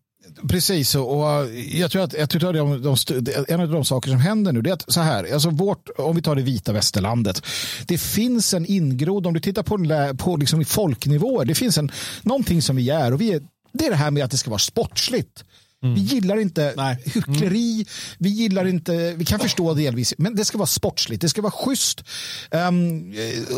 Precis, 0.48 0.96
och 0.96 1.26
jag 1.72 1.92
tror 1.92 2.04
att 2.04 2.14
jag 2.14 2.30
tror 2.30 2.50
att 2.50 2.84
de, 2.84 2.96
de, 3.22 3.46
en 3.48 3.62
av 3.62 3.70
de 3.70 3.86
saker 3.86 4.10
som 4.10 4.20
händer 4.20 4.52
nu 4.52 4.62
det 4.62 4.70
är 4.70 4.74
att 4.74 4.94
så 4.94 5.02
här, 5.02 5.34
alltså 5.34 5.50
vårt, 5.50 5.90
om 5.98 6.16
vi 6.16 6.22
tar 6.22 6.36
det 6.36 6.42
vita 6.42 6.74
västerlandet, 6.74 7.46
det 7.88 7.98
finns 7.98 8.54
en 8.54 8.66
ingrodd, 8.66 9.28
om 9.28 9.34
du 9.34 9.40
tittar 9.40 9.64
på, 9.64 9.78
på 10.18 10.38
liksom 10.38 10.66
folknivåer, 10.66 11.46
det 11.46 11.56
finns 11.56 11.78
en, 11.78 11.92
någonting 12.22 12.62
som 12.62 12.76
vi 12.76 12.90
är 12.90 13.14
och 13.14 13.22
vi 13.22 13.34
är, 13.34 13.42
det 13.72 13.86
är 13.86 13.90
det 13.90 13.96
här 13.96 14.12
med 14.12 14.24
att 14.24 14.32
det 14.32 14.38
ska 14.38 14.50
vara 14.50 14.60
sportsligt. 14.60 15.44
Vi 15.82 16.02
gillar 16.02 16.40
inte 16.40 16.98
hyckleri, 17.06 17.86
vi 18.18 18.30
gillar 18.30 18.68
inte, 18.68 19.14
vi 19.14 19.26
kan 19.26 19.40
förstå 19.40 19.74
delvis, 19.74 20.14
men 20.18 20.36
det 20.36 20.46
ska 20.46 20.58
vara 20.58 20.68
sportsligt, 20.68 21.22
det 21.22 21.30
ska 21.30 21.42
vara 21.42 21.52
schysst. 21.52 22.04
Um, 22.52 23.14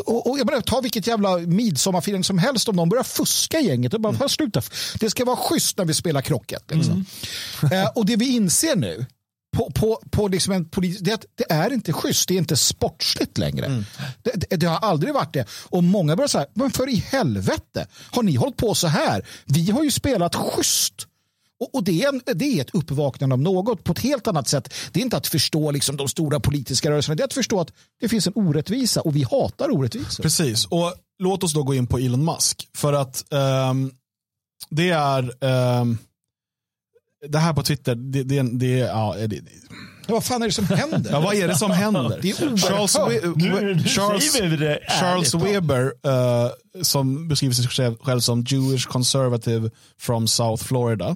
och, 0.05 0.30
och 0.30 0.39
jag 0.39 0.45
menar, 0.45 0.61
ta 0.61 0.82
vilket 0.82 1.07
jävla 1.07 1.38
midsommarfirande 1.38 2.24
som 2.24 2.38
helst 2.38 2.69
om 2.69 2.76
de 2.76 2.89
börjar 2.89 3.03
fuska 3.03 3.59
i 3.59 3.67
gänget. 3.67 3.93
Och 3.93 4.01
bara, 4.01 4.15
mm. 4.15 4.30
sluta. 4.30 4.61
Det 4.99 5.09
ska 5.09 5.26
vara 5.26 5.38
schysst 5.38 5.78
när 5.78 5.86
vi 5.86 5.93
spelar 5.93 6.22
krocket. 6.22 6.63
Liksom. 6.72 7.05
Eh, 7.72 7.88
och 7.95 8.05
det 8.05 8.15
vi 8.15 8.36
inser 8.36 8.76
nu, 8.76 9.05
på, 9.57 9.72
på, 9.72 10.01
på 10.11 10.28
liksom 10.28 10.53
en 10.53 10.69
polis, 10.69 10.99
det 10.99 11.26
det 11.36 11.51
är 11.51 11.74
inte 11.74 11.93
schysst, 11.93 12.28
det 12.28 12.34
är 12.34 12.38
inte 12.38 12.57
sportsligt 12.57 13.38
längre. 13.38 13.84
Det, 14.24 14.32
det, 14.36 14.55
det 14.55 14.65
har 14.65 14.78
aldrig 14.78 15.13
varit 15.13 15.34
det. 15.34 15.45
Och 15.51 15.84
många 15.84 16.15
börjar 16.15 16.28
säga, 16.28 16.45
men 16.53 16.72
för 16.72 16.89
i 16.89 16.95
helvete, 16.95 17.88
har 18.11 18.24
ni 18.24 18.36
hållit 18.36 18.57
på 18.57 18.76
så 18.76 18.88
här? 18.88 19.26
Vi 19.45 19.72
har 19.72 19.84
ju 19.84 19.91
spelat 19.91 20.36
schysst. 20.36 21.07
Och, 21.62 21.76
och 21.76 21.84
det, 21.84 22.03
är 22.03 22.09
en, 22.09 22.22
det 22.38 22.45
är 22.45 22.62
ett 22.62 22.76
uppvaknande 22.76 23.34
av 23.34 23.39
något 23.39 23.84
på 23.84 23.91
ett 23.91 23.99
helt 23.99 24.28
annat 24.28 24.47
sätt. 24.47 24.74
Det 24.91 24.99
är 24.99 25.03
inte 25.03 25.18
att 25.18 25.28
förstå 25.28 25.72
liksom, 25.72 25.97
de 25.97 26.07
stora 26.07 26.39
politiska 26.39 26.91
rörelserna, 26.91 27.16
det 27.16 27.24
är 27.24 27.26
att 27.26 27.34
förstå 27.34 27.59
att 27.62 27.74
det 27.99 28.09
finns 28.09 28.28
en 28.28 28.34
orättvisa 28.36 29.01
och 29.01 29.16
vi 29.16 29.24
hatar 29.24 29.70
orättvisor. 29.72 30.24
Precis, 30.24 30.66
och 30.66 30.93
låt 31.20 31.43
oss 31.43 31.53
då 31.53 31.64
gå 31.64 31.74
in 31.74 31.88
på 31.88 31.97
Elon 31.97 32.26
Musk. 32.26 32.68
För 32.78 32.93
att 32.93 33.34
ehm, 33.34 33.91
det 34.70 34.89
är, 34.89 35.34
ehm, 35.45 35.97
det 37.28 37.38
här 37.38 37.53
på 37.53 37.64
Twitter, 37.64 37.95
det, 37.95 38.24
det, 38.24 38.41
det, 38.41 38.78
ja, 38.78 39.16
det, 39.20 39.28
det, 39.28 39.41
Vad 40.07 40.24
fan 40.24 40.41
är 40.41 40.45
det 40.47 40.53
som 40.53 40.66
händer? 40.66 41.12
Ja, 41.12 41.20
vad 41.20 41.36
är 41.36 41.47
det 41.47 41.55
som 41.55 41.72
händer? 41.72 42.20
Det 42.22 42.30
är. 42.30 42.57
Charles, 42.57 42.95
We- 42.95 43.34
Nu- 43.36 43.51
We- 43.51 43.76
nu 43.76 43.84
Charles, 43.84 44.38
Charles. 44.99 45.34
Weber, 45.34 45.93
eh, 46.05 46.51
som 46.82 47.28
beskriver 47.28 47.53
sig 47.53 47.68
själv, 47.68 47.95
själv 48.01 48.20
som 48.20 48.41
Jewish 48.43 48.88
conservative 48.88 49.70
from 49.99 50.28
South 50.28 50.64
Florida. 50.64 51.16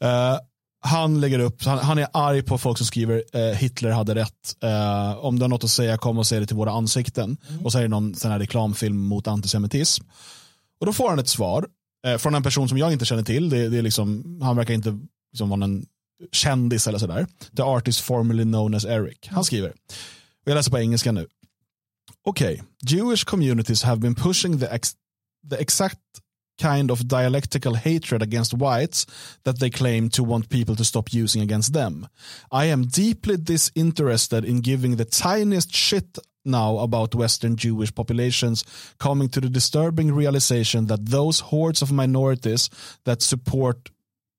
Eh, 0.00 0.38
han 0.86 1.20
lägger 1.20 1.38
upp, 1.38 1.64
han, 1.64 1.78
han 1.78 1.98
är 1.98 2.06
arg 2.12 2.42
på 2.42 2.58
folk 2.58 2.78
som 2.78 2.86
skriver 2.86 3.24
eh, 3.32 3.56
Hitler 3.56 3.90
hade 3.90 4.14
rätt. 4.14 4.56
Eh, 4.62 5.24
om 5.24 5.38
du 5.38 5.42
har 5.42 5.48
något 5.48 5.64
att 5.64 5.70
säga, 5.70 5.98
kom 5.98 6.18
och 6.18 6.26
säg 6.26 6.40
det 6.40 6.46
till 6.46 6.56
våra 6.56 6.72
ansikten. 6.72 7.36
Och 7.64 7.72
så 7.72 7.78
är 7.78 7.82
det 7.82 7.88
någon 7.88 8.14
sån 8.14 8.30
här 8.30 8.38
reklamfilm 8.38 8.96
mot 8.96 9.26
antisemitism. 9.26 10.04
Och 10.80 10.86
då 10.86 10.92
får 10.92 11.08
han 11.08 11.18
ett 11.18 11.28
svar 11.28 11.66
eh, 12.06 12.16
från 12.16 12.34
en 12.34 12.42
person 12.42 12.68
som 12.68 12.78
jag 12.78 12.92
inte 12.92 13.04
känner 13.04 13.22
till. 13.22 13.50
Det, 13.50 13.68
det 13.68 13.78
är 13.78 13.82
liksom, 13.82 14.38
han 14.42 14.56
verkar 14.56 14.74
inte 14.74 14.98
liksom 15.32 15.48
vara 15.48 15.64
en 15.64 15.86
kändis 16.32 16.86
eller 16.86 16.98
sådär. 16.98 17.26
The 17.56 17.62
artist 17.62 18.00
formerly 18.00 18.42
known 18.42 18.74
as 18.74 18.84
Eric. 18.84 19.28
Han 19.30 19.44
skriver, 19.44 19.70
och 19.70 20.50
jag 20.50 20.54
läser 20.54 20.70
på 20.70 20.78
engelska 20.78 21.12
nu. 21.12 21.26
Okay, 22.24 22.60
Jewish 22.82 23.24
communities 23.24 23.82
have 23.82 24.00
been 24.00 24.14
pushing 24.14 24.60
the, 24.60 24.66
ex 24.66 24.92
the 25.50 25.56
exact 25.56 26.00
kind 26.58 26.90
of 26.90 27.08
dialectical 27.08 27.74
hatred 27.74 28.22
against 28.22 28.54
whites 28.54 29.06
that 29.44 29.58
they 29.58 29.70
claim 29.70 30.08
to 30.10 30.22
want 30.22 30.48
people 30.48 30.76
to 30.76 30.84
stop 30.84 31.12
using 31.12 31.42
against 31.42 31.72
them. 31.72 32.08
I 32.52 32.66
am 32.66 32.84
deeply 32.84 33.36
disinterested 33.36 34.44
in 34.44 34.60
giving 34.60 34.96
the 34.96 35.04
tiniest 35.04 35.74
shit 35.74 36.18
now 36.44 36.78
about 36.78 37.14
Western 37.14 37.56
Jewish 37.56 37.94
populations 37.94 38.64
coming 38.98 39.28
to 39.30 39.40
the 39.40 39.48
disturbing 39.48 40.12
realization 40.12 40.86
that 40.86 41.06
those 41.06 41.40
hordes 41.40 41.82
of 41.82 41.90
minorities 41.90 42.68
that 43.04 43.22
support 43.22 43.90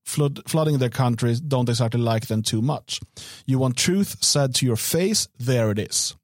flood, 0.05 0.39
flooding 0.47 0.77
their 0.77 0.89
countries 0.89 1.41
don't 1.41 1.69
exactly 1.69 1.99
like 1.99 2.27
them 2.27 2.43
too 2.43 2.61
much. 2.61 3.01
You 3.45 3.59
want 3.59 3.75
truth 3.75 4.23
said 4.23 4.55
to 4.55 4.65
your 4.65 4.75
face, 4.75 5.27
there 5.39 5.71
it 5.71 5.79
is. 5.79 6.15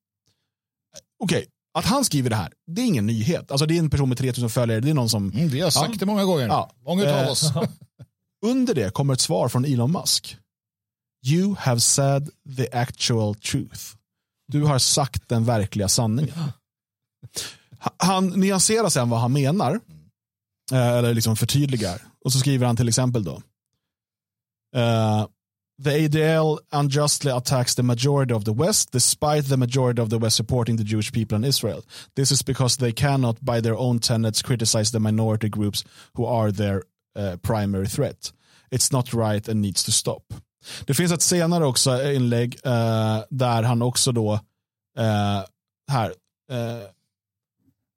Okay. 1.22 1.48
Att 1.74 1.86
han 1.86 2.06
skriver 2.06 2.30
det 2.30 2.36
här, 2.36 2.54
det 2.68 2.82
är 2.82 2.86
ingen 2.86 3.06
nyhet. 3.06 3.52
Alltså 3.52 3.66
det 3.66 3.76
är 3.76 3.80
en 3.80 3.90
person 3.90 4.10
med 4.10 4.18
3000 4.18 4.50
följare, 4.50 4.80
det 4.80 4.90
är 4.90 4.94
någon 4.94 5.10
som... 5.10 5.32
Mm, 5.32 5.48
vi 5.48 5.62
har 5.62 5.70
sagt 5.70 5.90
ja, 5.92 5.98
det 6.00 6.06
många 6.06 6.26
gånger. 6.26 6.48
Ja, 6.48 6.72
många 6.86 7.04
av 7.04 7.10
eh, 7.10 7.32
oss. 7.32 7.52
under 8.46 8.74
det 8.76 8.94
kommer 8.94 9.14
ett 9.14 9.20
svar 9.22 9.50
från 9.50 9.66
Elon 9.66 9.92
Musk. 9.92 10.38
You 11.26 11.56
have 11.60 11.80
said 11.80 12.30
the 12.58 12.68
actual 12.72 13.36
truth. 13.36 13.82
Du 14.48 14.64
har 14.64 14.80
sagt 14.80 15.30
den 15.30 15.46
verkliga 15.46 15.88
sanningen. 15.88 16.36
Han 17.98 18.28
nyanserar 18.28 18.90
sen 18.90 19.10
vad 19.10 19.20
han 19.20 19.34
menar. 19.34 19.80
eh, 20.72 20.88
Eller 20.88 21.14
liksom 21.14 21.36
förtydligar. 21.36 22.02
Och 22.26 22.34
så 22.34 22.40
skriver 22.40 22.68
han 22.68 22.76
till 22.76 22.88
exempel 22.90 23.24
då. 23.24 23.42
Uh, 24.78 25.28
the 25.84 25.90
ADL 25.90 26.60
unjustly 26.72 27.32
attacks 27.32 27.76
the 27.76 27.84
majority 27.84 28.34
of 28.34 28.46
the 28.46 28.54
West 28.54 28.92
despite 28.92 29.46
the 29.46 29.58
majority 29.58 30.02
of 30.02 30.10
the 30.10 30.20
West 30.20 30.36
supporting 30.36 30.78
the 30.78 30.84
Jewish 30.84 31.12
people 31.12 31.36
in 31.36 31.44
Israel. 31.44 31.84
This 32.16 32.32
is 32.32 32.44
because 32.44 32.78
they 32.78 32.92
cannot 32.92 33.44
by 33.44 33.62
their 33.62 33.76
own 33.76 34.00
tenets 34.00 34.42
criticize 34.42 34.92
the 34.92 35.00
minority 35.00 35.50
groups 35.50 35.84
who 36.14 36.26
are 36.26 36.52
their 36.52 36.84
uh, 37.16 37.38
primary 37.42 37.88
threat. 37.88 38.32
It's 38.72 38.92
not 38.92 39.14
right 39.14 39.48
and 39.48 39.62
needs 39.62 39.84
to 39.84 39.92
stop. 39.92 40.34
Det 40.86 40.94
finns 40.94 41.12
ett 41.12 41.22
senare 41.22 41.66
också 41.66 42.02
eh, 42.02 42.16
inlägg 42.16 42.56
uh, 42.66 43.24
där 43.30 43.64
han 43.64 43.82
också 43.82 44.12
då 44.12 44.34
uh, 44.34 45.44
här 45.92 46.10
uh, 46.52 46.84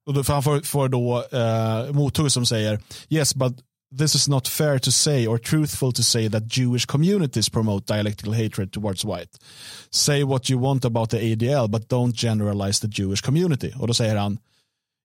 och 0.06 0.14
då, 0.14 0.24
för 0.24 0.32
han 0.32 0.42
får, 0.42 0.60
får 0.60 0.88
då 0.88 1.24
uh, 1.32 1.92
mothugg 1.92 2.32
som 2.32 2.46
säger 2.46 2.80
yes 3.08 3.34
but 3.34 3.52
this 3.98 4.14
is 4.14 4.28
not 4.28 4.48
fair 4.48 4.78
to 4.78 4.90
say 4.90 5.26
or 5.26 5.38
truthful 5.38 5.92
to 5.92 6.02
say 6.02 6.28
that 6.28 6.42
Jewish 6.46 6.86
communities 6.86 7.48
promote 7.48 7.86
dialectical 7.86 8.32
hatred 8.32 8.72
towards 8.72 9.04
white. 9.04 9.38
Say 9.90 10.24
what 10.24 10.50
you 10.50 10.58
want 10.58 10.84
about 10.84 11.10
the 11.10 11.18
ADL 11.18 11.70
but 11.70 11.88
don't 11.88 12.14
generalize 12.14 12.80
the 12.80 12.88
Jewish 12.88 13.20
community. 13.20 13.72
Och 13.78 13.86
då 13.86 13.94
säger 13.94 14.16
han 14.16 14.38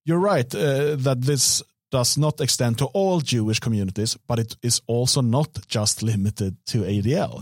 You're 0.10 0.34
right 0.34 0.56
uh, 0.56 1.04
that 1.04 1.26
this 1.26 1.64
does 1.92 2.18
not 2.18 2.42
extend 2.42 2.78
to 2.78 2.86
all 2.86 3.22
Jewish 3.26 3.60
communities 3.60 4.18
but 4.28 4.40
it 4.40 4.58
is 4.62 4.82
also 4.88 5.22
not 5.22 5.60
just 5.76 6.02
limited 6.02 6.56
to 6.66 6.78
ADL. 6.80 7.42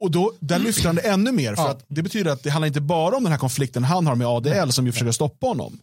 Och 0.00 0.10
då, 0.10 0.32
där 0.40 0.58
lyfter 0.58 0.86
han 0.86 0.94
det 0.94 1.00
ännu 1.00 1.32
mer 1.32 1.54
för 1.54 1.70
att 1.70 1.84
det 1.88 2.02
betyder 2.02 2.30
att 2.30 2.42
det 2.42 2.50
handlar 2.50 2.66
inte 2.66 2.80
bara 2.80 3.16
om 3.16 3.22
den 3.22 3.32
här 3.32 3.38
konflikten 3.38 3.84
han 3.84 4.06
har 4.06 4.14
med 4.14 4.26
ADL 4.26 4.70
som 4.70 4.86
ju 4.86 4.92
försöker 4.92 5.12
stoppa 5.12 5.46
honom. 5.46 5.78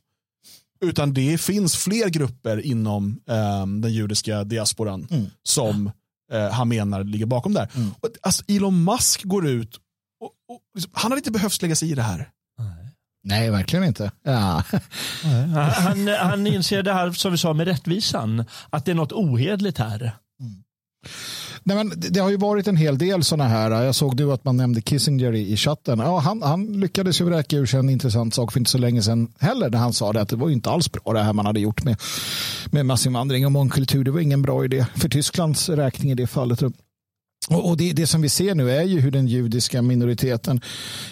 Utan 0.85 1.13
det 1.13 1.41
finns 1.41 1.77
fler 1.77 2.09
grupper 2.09 2.65
inom 2.65 3.19
eh, 3.29 3.65
den 3.65 3.93
judiska 3.93 4.43
diasporan 4.43 5.07
som 5.43 5.91
eh, 6.31 6.49
han 6.51 6.67
menar 6.69 7.03
ligger 7.03 7.25
bakom 7.25 7.53
där. 7.53 7.69
Och, 7.99 8.09
alltså, 8.21 8.43
Elon 8.47 8.83
Musk 8.83 9.23
går 9.23 9.47
ut 9.47 9.75
och, 10.21 10.31
och 10.55 10.59
liksom, 10.75 10.91
han 10.95 11.11
har 11.11 11.17
inte 11.17 11.31
behövt 11.31 11.61
lägga 11.61 11.75
sig 11.75 11.91
i 11.91 11.95
det 11.95 12.01
här. 12.01 12.29
Nej, 13.23 13.49
verkligen 13.49 13.85
inte. 13.85 14.11
Ja. 14.23 14.63
Han, 15.75 16.07
han 16.07 16.47
inser 16.47 16.83
det 16.83 16.93
här 16.93 17.11
som 17.11 17.31
vi 17.31 17.37
sa 17.37 17.53
med 17.53 17.67
rättvisan, 17.67 18.45
att 18.69 18.85
det 18.85 18.91
är 18.91 18.95
något 18.95 19.11
ohedligt 19.11 19.77
här. 19.77 20.11
Nej, 21.63 21.77
men 21.77 21.93
det 21.95 22.19
har 22.19 22.29
ju 22.29 22.37
varit 22.37 22.67
en 22.67 22.75
hel 22.75 22.97
del 22.97 23.23
sådana 23.23 23.49
här. 23.49 23.83
Jag 23.83 23.95
såg 23.95 24.17
du 24.17 24.31
att 24.31 24.43
man 24.43 24.57
nämnde 24.57 24.81
Kissinger 24.81 25.33
i, 25.33 25.53
i 25.53 25.57
chatten. 25.57 25.99
Ja, 25.99 26.19
han, 26.19 26.41
han 26.41 26.65
lyckades 26.65 27.21
ju 27.21 27.25
vräka 27.25 27.57
ur 27.57 27.65
sig 27.65 27.79
en 27.79 27.89
intressant 27.89 28.33
sak 28.33 28.51
för 28.51 28.59
inte 28.59 28.71
så 28.71 28.77
länge 28.77 29.01
sedan 29.01 29.27
heller. 29.39 29.69
När 29.69 29.77
han 29.77 29.93
sa 29.93 30.13
det 30.13 30.21
att 30.21 30.29
det 30.29 30.35
var 30.35 30.49
inte 30.49 30.69
alls 30.69 30.91
bra 30.91 31.13
det 31.13 31.23
här 31.23 31.33
man 31.33 31.45
hade 31.45 31.59
gjort 31.59 31.83
med, 31.83 32.01
med 32.71 32.85
massinvandring 32.85 33.45
och 33.45 33.51
mångkultur. 33.51 34.03
Det 34.03 34.11
var 34.11 34.19
ingen 34.19 34.41
bra 34.41 34.65
idé 34.65 34.85
för 34.95 35.09
Tysklands 35.09 35.69
räkning 35.69 36.11
i 36.11 36.15
det 36.15 36.27
fallet. 36.27 36.63
Och 37.49 37.77
det, 37.77 37.93
det 37.93 38.07
som 38.07 38.21
vi 38.21 38.29
ser 38.29 38.55
nu 38.55 38.71
är 38.71 38.83
ju 38.83 38.99
hur 38.99 39.11
den 39.11 39.27
judiska 39.27 39.81
minoriteten 39.81 40.61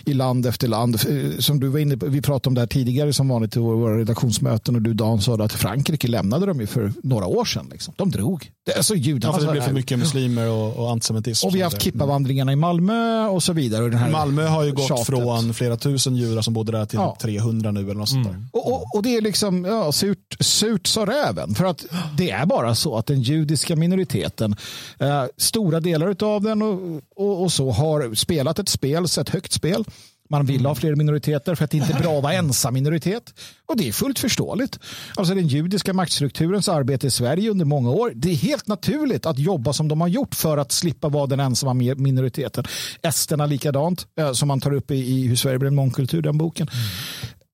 i 0.06 0.14
land 0.14 0.46
efter 0.46 0.68
land, 0.68 0.96
eh, 0.96 1.40
som 1.40 1.60
du 1.60 1.68
var 1.68 1.80
inne 1.80 1.98
på, 1.98 2.06
vi 2.06 2.22
pratade 2.22 2.48
om 2.50 2.54
det 2.56 2.62
här 2.62 2.68
tidigare 2.68 3.14
som 3.14 3.28
vanligt 3.28 3.56
i 3.56 3.60
våra 3.60 3.98
redaktionsmöten 3.98 4.76
och 4.76 4.82
du 4.82 4.94
Dan 4.94 5.22
sa 5.22 5.44
att 5.44 5.54
Frankrike 5.54 6.08
lämnade 6.08 6.46
dem 6.46 6.60
ju 6.60 6.68
för 6.68 6.94
några 7.04 7.26
år 7.26 7.46
sedan. 7.46 7.68
Liksom. 7.72 7.94
De 7.98 8.12
drog. 8.12 8.52
Det, 8.66 8.74
alltså 8.74 8.96
judarna 8.96 9.38
Ja, 9.40 9.46
det 9.46 9.52
blir 9.52 9.62
för 9.62 9.74
mycket 9.74 10.00
muslimer 10.00 10.50
och, 10.50 10.76
och 10.78 10.92
antisemitism. 10.92 11.48
Och 11.48 11.56
vi 11.56 11.60
har 11.60 11.64
haft 11.70 11.82
kippavandringarna 11.82 12.52
i 12.52 12.56
Malmö 12.56 13.26
och 13.28 13.44
så 13.44 13.54
vidare. 13.54 13.84
Och 13.84 13.90
den 13.90 14.00
här 14.00 14.12
Malmö 14.12 14.46
har 14.48 14.64
ju 14.64 14.72
gått 14.72 14.88
tjatet. 14.88 15.06
från 15.06 15.54
flera 15.54 15.78
tusen 15.78 16.16
judar 16.16 16.42
som 16.42 16.54
bodde 16.54 16.72
där 16.72 16.86
till 16.86 17.00
Ja. 17.00 17.12
typ 17.12 17.20
300 17.22 17.72
nu 17.72 17.80
eller 17.80 17.94
något 17.94 18.10
sånt 18.10 18.28
där. 18.28 18.46
Och, 18.54 18.72
och, 18.74 18.96
och 18.96 19.04
det 19.04 19.16
är 19.18 19.22
liksom 19.22 19.66
ja, 19.66 19.92
surt, 19.92 20.38
surt 20.40 20.88
sa 20.88 21.06
räven. 21.06 21.56
För 21.56 21.66
att 21.66 21.86
det 22.18 22.32
är 22.32 22.46
bara 22.46 22.76
så 22.76 22.98
att 22.98 23.06
den 23.06 23.22
judiska 23.22 23.76
minoriteten, 23.76 24.56
eh, 25.00 25.24
stora 25.38 25.80
delar 25.80 26.08
av 26.08 26.29
av 26.36 26.42
den 26.42 26.62
och, 26.62 27.02
och, 27.16 27.44
och 27.44 27.52
så 27.52 27.72
har 27.72 28.16
spelat 28.16 28.60
ett 28.60 28.70
spel, 28.70 29.06
ett 29.20 29.30
högt 29.30 29.52
spel. 29.52 29.86
Man 30.32 30.46
vill 30.46 30.66
ha 30.66 30.76
fler 30.76 30.96
minoriteter 30.96 31.56
för 31.56 31.66
att 31.66 31.72
det 31.72 31.78
inte 31.78 31.94
är 31.94 32.00
bra 32.00 32.18
att 32.18 32.24
vara 32.24 32.34
ensam 32.34 32.74
minoritet. 32.74 33.34
Och 33.66 33.78
det 33.78 33.88
är 33.88 33.92
fullt 33.92 34.20
förståeligt. 34.20 34.80
Alltså 35.16 35.36
den 35.36 35.48
judiska 35.48 35.94
maktstrukturens 35.94 36.70
arbete 36.70 37.08
i 37.08 37.12
Sverige 37.12 37.50
under 37.50 37.66
många 37.66 37.90
år. 37.90 38.12
Det 38.16 38.32
är 38.32 38.36
helt 38.36 38.68
naturligt 38.68 39.26
att 39.26 39.40
jobba 39.40 39.74
som 39.74 39.88
de 39.88 40.02
har 40.02 40.08
gjort 40.08 40.36
för 40.36 40.58
att 40.58 40.72
slippa 40.72 41.10
vara 41.10 41.28
den 41.28 41.40
ensamma 41.40 41.74
minoriteten. 41.74 42.64
Esterna 43.02 43.46
likadant, 43.46 44.08
eh, 44.20 44.32
som 44.32 44.48
man 44.48 44.60
tar 44.60 44.74
upp 44.74 44.92
i, 44.92 44.96
i 44.96 45.28
Hur 45.28 45.36
Sverige 45.36 45.60
blev 45.60 45.68
en 45.68 45.76
mångkultur, 45.76 46.22
den 46.22 46.38
boken. 46.38 46.68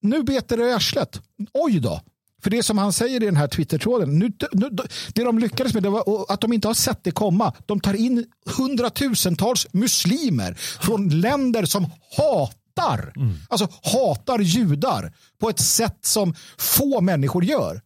Nu 0.02 0.24
beter 0.24 0.58
det 0.58 0.70
i 0.70 0.74
arslet. 0.74 1.22
Oj 1.54 1.80
då. 1.80 2.02
För 2.44 2.50
det 2.50 2.64
som 2.64 2.78
han 2.78 2.94
säger 2.94 3.24
i 3.24 3.26
den 3.26 3.36
här 3.36 3.48
Twitter-tråden, 3.48 4.20
nu, 4.20 4.32
nu, 4.52 4.70
det 5.14 5.24
de 5.24 5.40
lyckades 5.40 5.74
med 5.74 5.84
det 5.84 5.90
var 5.90 6.26
att 6.30 6.42
de 6.42 6.54
inte 6.54 6.68
har 6.68 6.74
sett 6.74 7.04
det 7.04 7.12
komma. 7.12 7.54
De 7.66 7.80
tar 7.80 7.94
in 7.94 8.26
hundratusentals 8.58 9.68
muslimer 9.72 10.54
från 10.82 11.10
länder 11.22 11.66
som 11.66 11.86
hatar, 12.18 13.14
alltså 13.50 13.68
hatar 13.94 14.40
judar 14.40 15.14
på 15.40 15.50
ett 15.50 15.60
sätt 15.60 15.98
som 16.02 16.36
få 16.58 17.02
människor 17.02 17.44
gör. 17.44 17.82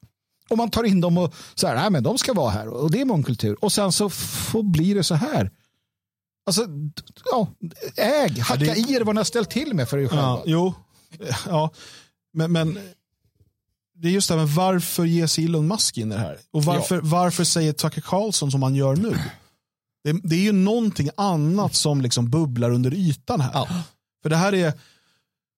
Och 0.49 0.57
man 0.57 0.69
tar 0.71 0.83
in 0.83 1.01
dem 1.01 1.17
och 1.17 1.33
så 1.55 1.67
här, 1.67 1.75
nej 1.75 1.89
men 1.89 2.03
de 2.03 2.17
ska 2.17 2.33
vara 2.33 2.49
här 2.49 2.67
och 2.67 2.91
det 2.91 3.01
är 3.01 3.05
mångkultur. 3.05 3.57
Och 3.63 3.71
sen 3.71 3.91
så 3.91 4.09
får, 4.09 4.63
blir 4.63 4.95
det 4.95 5.03
så 5.03 5.15
här. 5.15 5.51
Alltså, 6.45 6.65
ja, 7.31 7.47
äg, 7.97 8.39
hacka 8.39 8.59
det- 8.59 8.75
i 8.77 8.93
er 8.93 9.01
vad 9.01 9.15
ni 9.15 9.19
har 9.19 9.23
ställt 9.25 9.49
till 9.49 9.73
med 9.73 9.89
för 9.89 9.97
er 9.97 10.07
själva. 10.07 10.23
Ja, 10.23 10.43
jo, 10.45 10.73
ja. 11.47 11.71
Men, 12.33 12.51
men 12.51 12.79
det 14.01 14.07
är 14.07 14.11
just 14.11 14.27
det 14.27 14.35
här, 14.35 14.45
men 14.45 14.55
varför 14.55 15.05
ger 15.05 15.27
sig 15.27 15.45
Elon 15.45 15.67
Musk 15.67 15.97
in 15.97 16.11
i 16.11 16.15
det 16.15 16.21
här? 16.21 16.37
Och 16.51 16.63
varför, 16.63 16.99
varför 17.03 17.43
säger 17.43 17.73
Tucker 17.73 18.01
Carlson 18.01 18.51
som 18.51 18.63
han 18.63 18.75
gör 18.75 18.95
nu? 18.95 19.17
Det, 20.03 20.19
det 20.23 20.35
är 20.35 20.39
ju 20.39 20.51
någonting 20.51 21.09
annat 21.17 21.75
som 21.75 22.01
liksom 22.01 22.29
bubblar 22.29 22.71
under 22.71 22.93
ytan 22.93 23.41
här. 23.41 23.67
För 24.23 24.29
det 24.29 24.35
här 24.35 24.53
är, 24.53 24.73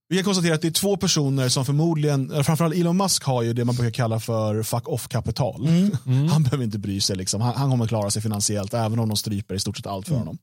vi 0.09 0.15
kan 0.15 0.23
konstatera 0.23 0.55
att 0.55 0.61
det 0.61 0.67
är 0.67 0.71
två 0.71 0.97
personer 0.97 1.49
som 1.49 1.65
förmodligen, 1.65 2.43
framförallt 2.43 2.75
Elon 2.75 2.97
Musk 2.97 3.23
har 3.23 3.41
ju 3.41 3.53
det 3.53 3.65
man 3.65 3.75
brukar 3.75 3.91
kalla 3.91 4.19
för 4.19 4.63
fuck 4.63 4.87
off-kapital. 4.87 5.67
Han 6.31 6.43
behöver 6.43 6.63
inte 6.63 6.79
bry 6.79 7.01
sig, 7.01 7.15
liksom. 7.15 7.41
han, 7.41 7.55
han 7.55 7.69
kommer 7.69 7.87
klara 7.87 8.11
sig 8.11 8.21
finansiellt 8.21 8.73
även 8.73 8.99
om 8.99 9.07
de 9.09 9.17
stryper 9.17 9.55
i 9.55 9.59
stort 9.59 9.77
sett 9.77 9.87
allt 9.87 10.07
för 10.07 10.15
honom. 10.15 10.37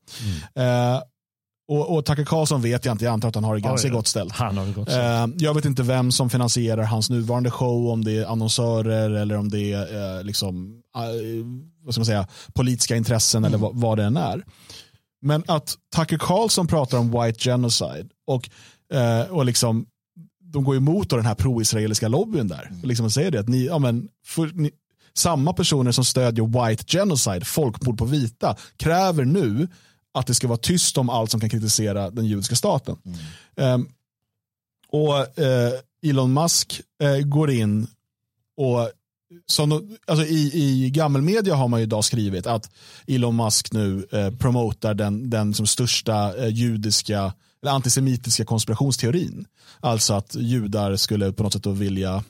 Eh, 0.55 1.01
och, 1.69 1.95
och 1.97 2.05
Tucker 2.05 2.25
Carlson 2.25 2.61
vet 2.61 2.85
jag 2.85 2.93
inte, 2.93 3.05
jag 3.05 3.11
antar 3.11 3.29
att 3.29 3.35
han 3.35 3.43
har 3.43 3.55
det 3.55 3.61
ganska 3.61 3.87
Ja, 3.87 3.91
ja. 3.91 3.97
gott 3.97 4.07
ställt. 4.07 4.33
Han 4.33 4.57
har 4.57 4.65
det 4.65 4.71
gott 4.71 4.89
ställt. 4.89 5.35
Eh, 5.35 5.43
jag 5.45 5.53
vet 5.53 5.65
inte 5.65 5.83
vem 5.83 6.11
som 6.11 6.29
finansierar 6.29 6.83
hans 6.83 7.09
nuvarande 7.09 7.51
show, 7.51 7.87
om 7.89 8.03
det 8.03 8.11
är 8.11 8.25
annonsörer 8.25 9.11
eller 9.11 9.37
om 9.37 9.49
det 9.49 9.73
är 9.73 10.17
eh, 10.17 10.23
liksom, 10.23 10.81
eh, 10.95 11.01
vad 11.83 11.93
ska 11.93 11.99
man 11.99 12.05
säga, 12.05 12.27
politiska 12.53 12.95
intressen 12.95 13.45
eller 13.45 13.57
vad, 13.57 13.97
det 13.97 14.03
än 14.03 14.17
är. 14.17 14.43
Men 15.21 15.43
att 15.47 15.75
Tucker 15.95 16.17
Carlson 16.17 16.67
pratar 16.67 16.97
om 16.97 17.11
white 17.11 17.39
genocide 17.39 18.09
och, 18.27 18.49
och 19.29 19.45
liksom, 19.45 19.85
de 20.53 20.63
går 20.63 20.75
emot 20.75 21.09
den 21.09 21.25
här 21.25 21.35
pro-israeliska 21.35 22.07
lobbyn 22.07 22.47
där. 22.47 22.71
Och 22.81 22.87
liksom 22.87 23.11
säger 23.11 23.31
det 23.31 23.39
att 23.39 23.49
ni, 23.49 23.65
ja, 23.65 23.79
men, 23.79 24.07
för, 24.25 24.51
ni, 24.53 24.71
samma 25.13 25.53
personer 25.53 25.91
som 25.91 26.05
stödjer 26.05 26.67
white 26.69 26.83
genocide, 26.87 27.45
folkmord 27.45 27.97
på 27.97 28.05
vita, 28.05 28.55
kräver 28.77 29.25
nu 29.25 29.67
att 30.19 30.27
det 30.27 30.33
ska 30.33 30.47
vara 30.47 30.57
tyst 30.57 30.97
om 30.97 31.09
allt 31.09 31.31
som 31.31 31.39
kan 31.39 31.49
kritisera 31.49 32.09
den 32.09 32.25
judiska 32.25 32.55
staten. 32.55 32.97
Ehm, 33.55 33.87
och 34.87 35.39
eh, 35.39 35.73
Elon 36.03 36.33
Musk 36.33 36.81
eh, 37.03 37.17
går 37.17 37.51
in 37.51 37.87
och 38.57 38.91
som, 39.45 39.97
alltså 40.07 40.25
i, 40.25 40.51
I 40.53 40.89
gammelmedia 40.89 41.55
har 41.55 41.67
man 41.67 41.79
ju 41.79 41.83
idag 41.83 42.05
skrivit 42.05 42.47
att 42.47 42.71
Elon 43.07 43.35
Musk 43.35 43.71
nu 43.71 44.07
eh, 44.11 44.31
promotar 44.31 44.93
den, 44.93 45.29
den 45.29 45.53
som 45.53 45.67
största 45.67 46.37
eh, 46.37 46.47
judiska 46.47 47.33
eller 47.61 47.71
antisemitiska 47.71 48.45
konspirationsteorin. 48.45 49.45
Alltså 49.79 50.13
att 50.13 50.35
judar 50.35 50.95
skulle 50.95 51.31
på 51.31 51.43
något 51.43 51.53
sätt 51.53 51.63
då 51.63 51.71
vilja 51.71 52.23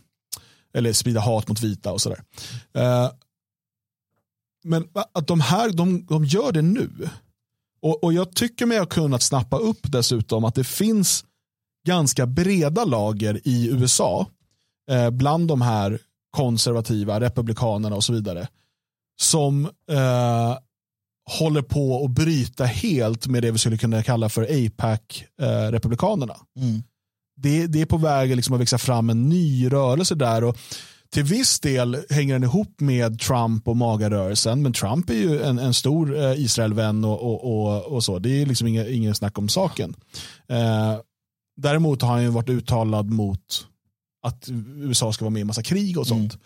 eller 0.73 0.93
sprida 0.93 1.19
hat 1.19 1.47
mot 1.47 1.61
vita 1.61 1.91
och 1.91 2.01
sådär. 2.01 2.23
Eh, 2.73 3.11
men 4.63 4.87
att 5.13 5.27
de 5.27 5.39
här, 5.39 5.69
de, 5.69 6.05
de 6.05 6.25
gör 6.25 6.51
det 6.51 6.61
nu. 6.61 6.89
Och, 7.82 8.03
och 8.03 8.13
jag 8.13 8.36
tycker 8.36 8.65
mig 8.65 8.80
ha 8.80 8.86
kunnat 8.86 9.23
snappa 9.23 9.57
upp 9.57 9.80
dessutom 9.91 10.45
att 10.45 10.55
det 10.55 10.63
finns 10.63 11.25
ganska 11.88 12.25
breda 12.25 12.86
lager 12.86 13.41
i 13.43 13.69
USA 13.69 14.27
eh, 14.91 15.09
bland 15.09 15.47
de 15.47 15.61
här 15.61 15.99
konservativa 16.32 17.19
republikanerna 17.19 17.95
och 17.95 18.03
så 18.03 18.13
vidare 18.13 18.47
som 19.21 19.65
eh, 19.91 20.57
håller 21.39 21.61
på 21.61 22.05
att 22.05 22.11
bryta 22.11 22.65
helt 22.65 23.27
med 23.27 23.43
det 23.43 23.51
vi 23.51 23.57
skulle 23.57 23.77
kunna 23.77 24.03
kalla 24.03 24.30
för 24.30 24.43
APAC-republikanerna. 24.43 26.36
Mm. 26.59 26.84
det, 27.38 27.67
det 27.67 27.82
är 27.82 27.86
på 27.86 27.97
väg 27.97 28.36
liksom 28.36 28.55
att 28.55 28.61
växa 28.61 28.77
fram 28.77 29.09
en 29.09 29.30
ny 29.30 29.69
rörelse 29.69 30.15
där. 30.15 30.43
Och 30.43 30.57
till 31.14 31.24
viss 31.24 31.60
del 31.60 31.97
hänger 32.10 32.34
den 32.34 32.43
ihop 32.43 32.80
med 32.80 33.20
Trump 33.20 33.68
och 33.68 33.78
magarörelsen, 33.78 34.62
men 34.62 34.74
Trump 34.74 35.10
är 35.10 35.14
ju 35.14 35.41
en, 35.41 35.60
en 35.60 35.74
stor 35.74 36.18
eh, 36.18 36.41
Israelvän 36.41 37.05
och, 37.05 37.22
och, 37.22 37.43
och, 37.43 37.86
och 37.86 38.03
så. 38.03 38.20
Det 38.20 38.41
är 38.41 38.45
liksom 38.45 38.68
inget, 38.68 38.88
ingen 38.88 39.16
snack 39.16 39.38
om 39.38 39.49
saken. 39.49 39.95
Eh, 40.47 40.97
däremot 41.57 42.01
har 42.01 42.10
han 42.10 42.24
ju 42.24 42.30
varit 42.30 42.49
uttalad 42.49 43.10
mot 43.10 43.68
att 44.22 44.47
USA 44.76 45.14
ska 45.14 45.26
vara 45.26 45.34
med 45.34 45.41
i 45.41 45.45
massa 45.45 45.64
krig 45.64 45.97
och 45.97 46.07
sånt. 46.07 46.38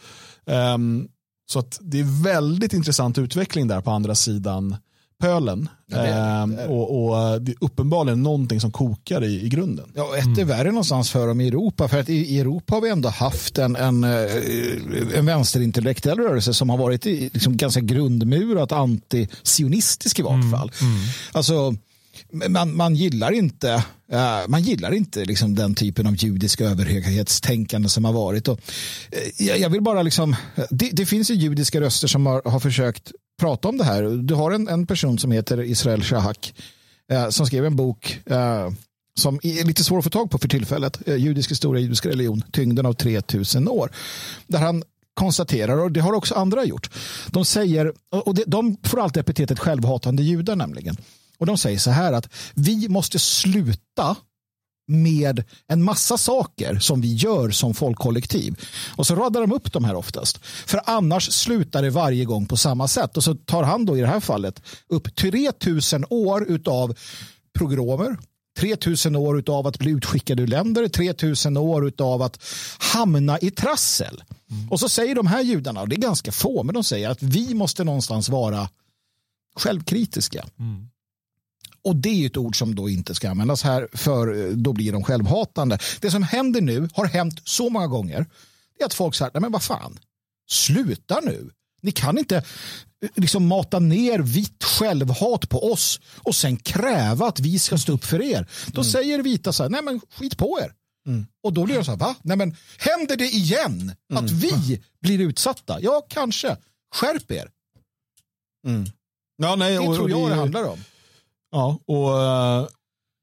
Ehm, 0.45 1.07
så 1.45 1.59
att 1.59 1.79
det 1.81 1.99
är 1.99 2.23
väldigt 2.23 2.73
intressant 2.73 3.17
utveckling 3.17 3.67
där 3.67 3.81
på 3.81 3.91
andra 3.91 4.15
sidan 4.15 4.75
pölen. 5.19 5.69
Ja, 5.87 5.97
det 5.97 6.07
är 6.07 6.47
det, 6.47 6.53
Ehm, 6.53 6.59
är 6.59 6.69
och, 6.69 7.09
och 7.09 7.41
det 7.41 7.51
är 7.51 7.55
uppenbarligen 7.61 8.23
någonting 8.23 8.59
som 8.59 8.71
kokar 8.71 9.23
i, 9.23 9.45
i 9.45 9.49
grunden. 9.49 9.91
Ja, 9.95 10.17
ett 10.17 10.37
är 10.37 10.45
värre 10.45 10.67
någonstans 10.67 11.11
för 11.11 11.27
dem 11.27 11.41
i 11.41 11.47
Europa. 11.47 11.87
För 11.87 11.99
att 11.99 12.09
i, 12.09 12.39
Europa 12.39 12.75
har 12.75 12.81
vi 12.81 12.89
ändå 12.89 13.09
haft 13.09 13.57
en, 13.57 13.75
en, 13.75 14.03
eh, 14.03 15.17
en 15.17 15.25
vänsterintellektuell 15.25 16.17
rörelse 16.17 16.53
som 16.53 16.69
har 16.69 16.77
varit 16.77 17.05
i, 17.05 17.29
liksom 17.33 17.57
ganska 17.57 17.81
grundmurat 17.81 18.71
antisionistisk 18.71 20.19
i 20.19 20.21
vart 20.21 20.51
fall. 20.51 20.71
Alltså, 21.31 21.75
man, 22.49 22.75
man 22.75 22.95
gillar 22.95 23.31
inte, 23.31 23.83
eh, 24.11 24.39
man 24.47 24.61
gillar 24.61 24.93
inte 24.93 25.25
liksom 25.25 25.55
den 25.55 25.75
typen 25.75 26.07
av 26.07 26.15
judisk 26.15 26.61
överhöghetstänkande 26.61 27.89
som 27.89 28.05
har 28.05 28.13
varit. 28.13 28.47
Och, 28.47 28.59
eh, 29.11 29.45
jag, 29.47 29.59
jag 29.59 29.69
vill 29.69 29.81
bara 29.81 30.01
liksom, 30.01 30.35
det, 30.69 30.89
det 30.93 31.05
finns 31.05 31.31
ju 31.31 31.33
judiska 31.33 31.81
röster 31.81 32.07
som 32.07 32.25
har, 32.25 32.41
har 32.45 32.59
försökt 32.59 33.11
prata 33.39 33.67
om 33.67 33.77
det 33.77 33.83
här. 33.83 34.03
Du 34.03 34.33
har 34.33 34.51
en, 34.51 34.67
en 34.67 34.87
person 34.87 35.19
som 35.19 35.31
heter 35.31 35.61
Israel 35.61 36.03
Shahak 36.03 36.53
eh, 37.11 37.29
som 37.29 37.45
skrev 37.45 37.65
en 37.65 37.75
bok 37.75 38.19
eh, 38.25 38.69
som 39.19 39.39
är 39.43 39.65
lite 39.65 39.83
svår 39.83 39.97
att 39.97 40.03
få 40.03 40.09
tag 40.09 40.31
på 40.31 40.37
för 40.37 40.47
tillfället. 40.47 41.07
Eh, 41.07 41.15
Judisk 41.15 41.51
historia, 41.51 41.81
judisk 41.81 42.05
religion, 42.05 42.43
tyngden 42.51 42.85
av 42.85 42.93
3000 42.93 43.67
år. 43.67 43.91
Där 44.47 44.59
han 44.59 44.83
konstaterar, 45.13 45.77
och 45.77 45.91
det 45.91 45.99
har 45.99 46.13
också 46.13 46.35
andra 46.35 46.65
gjort, 46.65 46.89
de 47.27 47.45
säger, 47.45 47.93
och 48.09 48.35
de, 48.35 48.43
de 48.47 48.77
får 48.83 48.99
alltid 48.99 49.21
epitetet 49.21 49.59
självhatande 49.59 50.23
judar 50.23 50.55
nämligen. 50.55 50.97
Och 51.37 51.45
de 51.45 51.57
säger 51.57 51.77
så 51.77 51.91
här 51.91 52.13
att 52.13 52.29
vi 52.53 52.89
måste 52.89 53.19
sluta 53.19 54.15
med 54.87 55.43
en 55.67 55.83
massa 55.83 56.17
saker 56.17 56.79
som 56.79 57.01
vi 57.01 57.13
gör 57.13 57.49
som 57.49 57.73
folkkollektiv. 57.73 58.55
Och 58.95 59.07
så 59.07 59.15
radar 59.15 59.41
de 59.41 59.51
upp 59.51 59.73
de 59.73 59.83
här 59.83 59.95
oftast. 59.95 60.39
För 60.43 60.81
annars 60.85 61.31
slutar 61.31 61.81
det 61.81 61.89
varje 61.89 62.25
gång 62.25 62.45
på 62.45 62.57
samma 62.57 62.87
sätt. 62.87 63.17
Och 63.17 63.23
så 63.23 63.35
tar 63.35 63.63
han 63.63 63.85
då 63.85 63.97
i 63.97 64.01
det 64.01 64.07
här 64.07 64.19
fallet 64.19 64.61
upp 64.89 65.15
3000 65.15 66.05
år 66.09 66.45
utav 66.49 66.95
progromer, 67.53 68.17
3000 68.59 69.15
år 69.15 69.39
utav 69.39 69.67
att 69.67 69.79
bli 69.79 69.91
utskickad 69.91 70.39
ur 70.39 70.47
länder, 70.47 70.87
3000 70.87 71.57
år 71.57 71.87
utav 71.87 72.21
att 72.21 72.43
hamna 72.93 73.39
i 73.39 73.51
trassel. 73.51 74.23
Och 74.69 74.79
så 74.79 74.89
säger 74.89 75.15
de 75.15 75.27
här 75.27 75.41
judarna, 75.41 75.81
och 75.81 75.89
det 75.89 75.95
är 75.95 76.01
ganska 76.01 76.31
få, 76.31 76.63
men 76.63 76.73
de 76.73 76.83
säger 76.83 77.09
att 77.09 77.23
vi 77.23 77.53
måste 77.53 77.83
någonstans 77.83 78.29
vara 78.29 78.69
självkritiska. 79.55 80.45
Och 81.83 81.95
det 81.95 82.09
är 82.09 82.25
ett 82.25 82.37
ord 82.37 82.57
som 82.57 82.75
då 82.75 82.89
inte 82.89 83.15
ska 83.15 83.29
användas 83.29 83.63
här 83.63 83.87
för 83.93 84.45
eh, 84.45 84.51
då 84.51 84.73
blir 84.73 84.91
de 84.91 85.03
självhatande. 85.03 85.79
Det 85.99 86.11
som 86.11 86.23
händer 86.23 86.61
nu 86.61 86.89
har 86.93 87.05
hänt 87.05 87.41
så 87.43 87.69
många 87.69 87.87
gånger. 87.87 88.25
Det 88.77 88.83
är 88.83 88.85
att 88.85 88.93
folk 88.93 89.15
säger, 89.15 89.31
nej 89.33 89.41
men 89.41 89.51
vad 89.51 89.63
fan, 89.63 89.99
sluta 90.49 91.19
nu. 91.19 91.49
Ni 91.81 91.91
kan 91.91 92.17
inte 92.17 92.37
eh, 92.37 93.09
liksom 93.15 93.47
mata 93.47 93.79
ner 93.79 94.19
vitt 94.19 94.63
självhat 94.63 95.49
på 95.49 95.71
oss 95.71 95.99
och 96.17 96.35
sen 96.35 96.57
kräva 96.57 97.27
att 97.27 97.39
vi 97.39 97.59
ska 97.59 97.77
stå 97.77 97.93
upp 97.93 98.05
för 98.05 98.21
er. 98.21 98.47
Då 98.67 98.83
säger 98.83 99.19
vita 99.23 99.53
så 99.53 99.63
här, 99.63 99.69
nej 99.69 99.81
men 99.83 100.01
skit 100.11 100.37
på 100.37 100.59
er. 100.61 100.73
Och 101.43 101.53
då 101.53 101.65
blir 101.65 101.77
det 101.77 101.83
så 101.83 101.91
här, 101.91 101.97
va? 101.97 102.15
Nej 102.21 102.37
men 102.37 102.55
händer 102.77 103.15
det 103.17 103.27
igen 103.27 103.95
att 104.13 104.31
vi 104.31 104.81
blir 105.01 105.19
utsatta? 105.19 105.81
Ja, 105.81 106.05
kanske. 106.09 106.57
Skärp 106.95 107.31
er. 107.31 107.49
Ja, 109.37 109.55
nej, 109.55 109.73
Det 109.73 109.95
tror 109.95 110.09
jag 110.09 110.29
det 110.29 110.35
handlar 110.35 110.63
om. 110.63 110.79
Ja, 111.53 111.79
och 111.85 112.21
eh, 112.21 112.67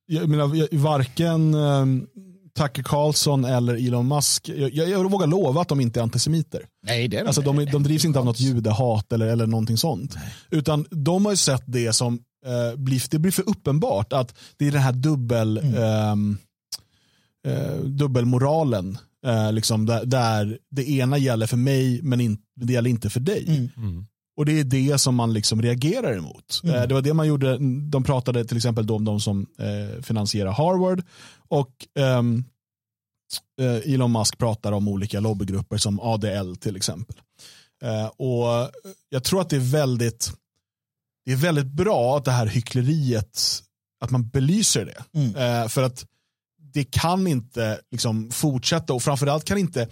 jag 0.07 0.29
menar, 0.29 0.77
varken 0.77 1.55
uh, 1.55 1.87
Tucker 2.59 2.83
Carlson 2.83 3.45
eller 3.45 3.87
Elon 3.87 4.09
Musk, 4.09 4.49
jag, 4.49 4.75
jag, 4.75 4.89
jag 4.89 5.11
vågar 5.11 5.27
lova 5.27 5.61
att 5.61 5.69
de 5.69 5.81
inte 5.81 6.01
är 6.01 6.03
antisemiter. 6.03 6.67
Nej, 6.87 7.09
det 7.09 7.17
är 7.17 7.21
de 7.21 7.27
alltså, 7.27 7.41
inte. 7.41 7.65
de, 7.65 7.71
de 7.71 7.83
drivs 7.83 8.05
inte 8.05 8.19
av 8.19 8.25
något 8.25 8.41
judehat 8.41 9.13
eller, 9.13 9.27
eller 9.27 9.47
någonting 9.47 9.77
sånt. 9.77 10.17
Utan 10.51 10.87
de 10.91 11.25
har 11.25 11.33
ju 11.33 11.37
sett 11.37 11.63
det 11.67 11.93
som, 11.93 12.15
eh, 12.47 12.79
blir, 12.79 13.03
det 13.11 13.19
blir 13.19 13.33
för 13.33 13.49
uppenbart 13.49 14.13
att 14.13 14.35
det 14.57 14.67
är 14.67 14.73
den 14.73 14.81
här 14.81 14.93
dubbel, 14.93 15.59
ehm, 15.59 16.39
eh, 17.47 17.77
dubbelmoralen. 17.85 18.99
Eh, 19.27 19.53
liksom 19.53 19.87
där, 19.87 20.05
där 20.05 20.59
det 20.71 20.91
ena 20.91 21.19
gäller 21.19 21.47
för 21.47 21.57
mig 21.57 22.01
men 22.03 22.21
in, 22.21 22.39
det 22.57 22.73
gäller 22.73 22.91
inte 22.91 23.11
för 23.11 23.21
dig. 23.21 23.71
Och 24.41 24.47
det 24.47 24.61
är 24.61 24.65
det 24.65 24.99
som 24.99 25.15
man 25.15 25.33
liksom 25.33 25.63
reagerar 25.63 26.17
emot. 26.17 26.61
Mm. 26.65 26.77
Eh, 26.77 26.83
Det 26.89 26.95
var 26.95 27.03
det 27.03 27.15
man 27.15 27.27
gjorde, 27.27 27.59
de 27.91 28.05
pratade 28.05 28.45
till 28.45 28.57
exempel 28.57 28.87
då 28.87 28.97
om 28.97 29.05
de 29.05 29.21
som 29.21 29.47
eh, 29.59 30.03
finansierar 30.03 30.53
Harvard 30.53 31.03
och 31.49 31.87
eh, 31.99 32.23
Elon 33.95 34.13
Musk 34.13 34.39
pratar 34.39 34.73
om 34.73 34.89
olika 34.89 35.21
lobbygrupper 35.21 35.77
som 35.77 36.01
ADL 36.01 36.55
till 36.57 36.77
exempel. 36.77 37.17
Och 38.17 38.71
jag 39.09 39.25
tror 39.25 39.41
att 39.41 39.51
det 39.51 39.57
är 39.57 39.73
väldigt 39.73 40.33
det 41.25 41.33
är 41.33 41.37
väldigt 41.37 41.67
bra 41.67 42.17
att 42.17 42.25
det 42.25 42.31
här 42.31 42.47
hyckleriet, 42.47 43.63
att 44.05 44.11
man 44.11 44.29
belyser 44.29 44.85
det. 44.85 45.21
Eh, 45.41 45.69
för 45.69 45.83
att 45.83 46.07
det 46.75 46.85
kan 46.85 47.27
inte 47.27 47.81
liksom 47.91 48.31
fortsätta 48.31 48.93
och 48.93 49.03
framförallt 49.03 49.45
kan 49.45 49.59
inte 49.59 49.89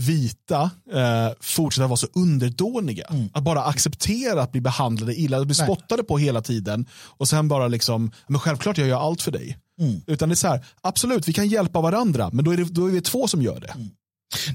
vita 0.00 0.70
eh, 0.92 1.28
fortsätta 1.40 1.86
vara 1.86 1.96
så 1.96 2.06
underdåniga. 2.14 3.06
Att 3.32 3.42
bara 3.44 3.64
acceptera 3.64 4.42
att 4.42 4.52
bli 4.52 4.60
behandlade 4.60 5.14
illa, 5.14 5.40
att 5.40 5.46
bli 5.46 5.56
Nej. 5.58 5.66
spottade 5.66 6.02
på 6.02 6.18
hela 6.18 6.42
tiden 6.42 6.86
och 7.18 7.28
sen 7.28 7.48
bara 7.48 7.68
liksom, 7.68 8.10
men 8.26 8.40
självklart 8.40 8.78
jag 8.78 8.88
gör 8.88 9.00
allt 9.00 9.22
för 9.22 9.30
dig. 9.32 9.58
Utan 10.06 10.28
det 10.28 10.32
är 10.32 10.36
så 10.36 10.48
här, 10.48 10.64
absolut 10.80 11.28
vi 11.28 11.32
kan 11.32 11.48
hjälpa 11.48 11.80
varandra 11.80 12.30
men 12.32 12.44
då 12.44 12.50
är, 12.50 12.56
det, 12.56 12.64
då 12.64 12.86
är 12.86 12.90
vi 12.90 13.00
två 13.00 13.28
som 13.28 13.42
gör 13.42 13.60
det. 13.60 13.74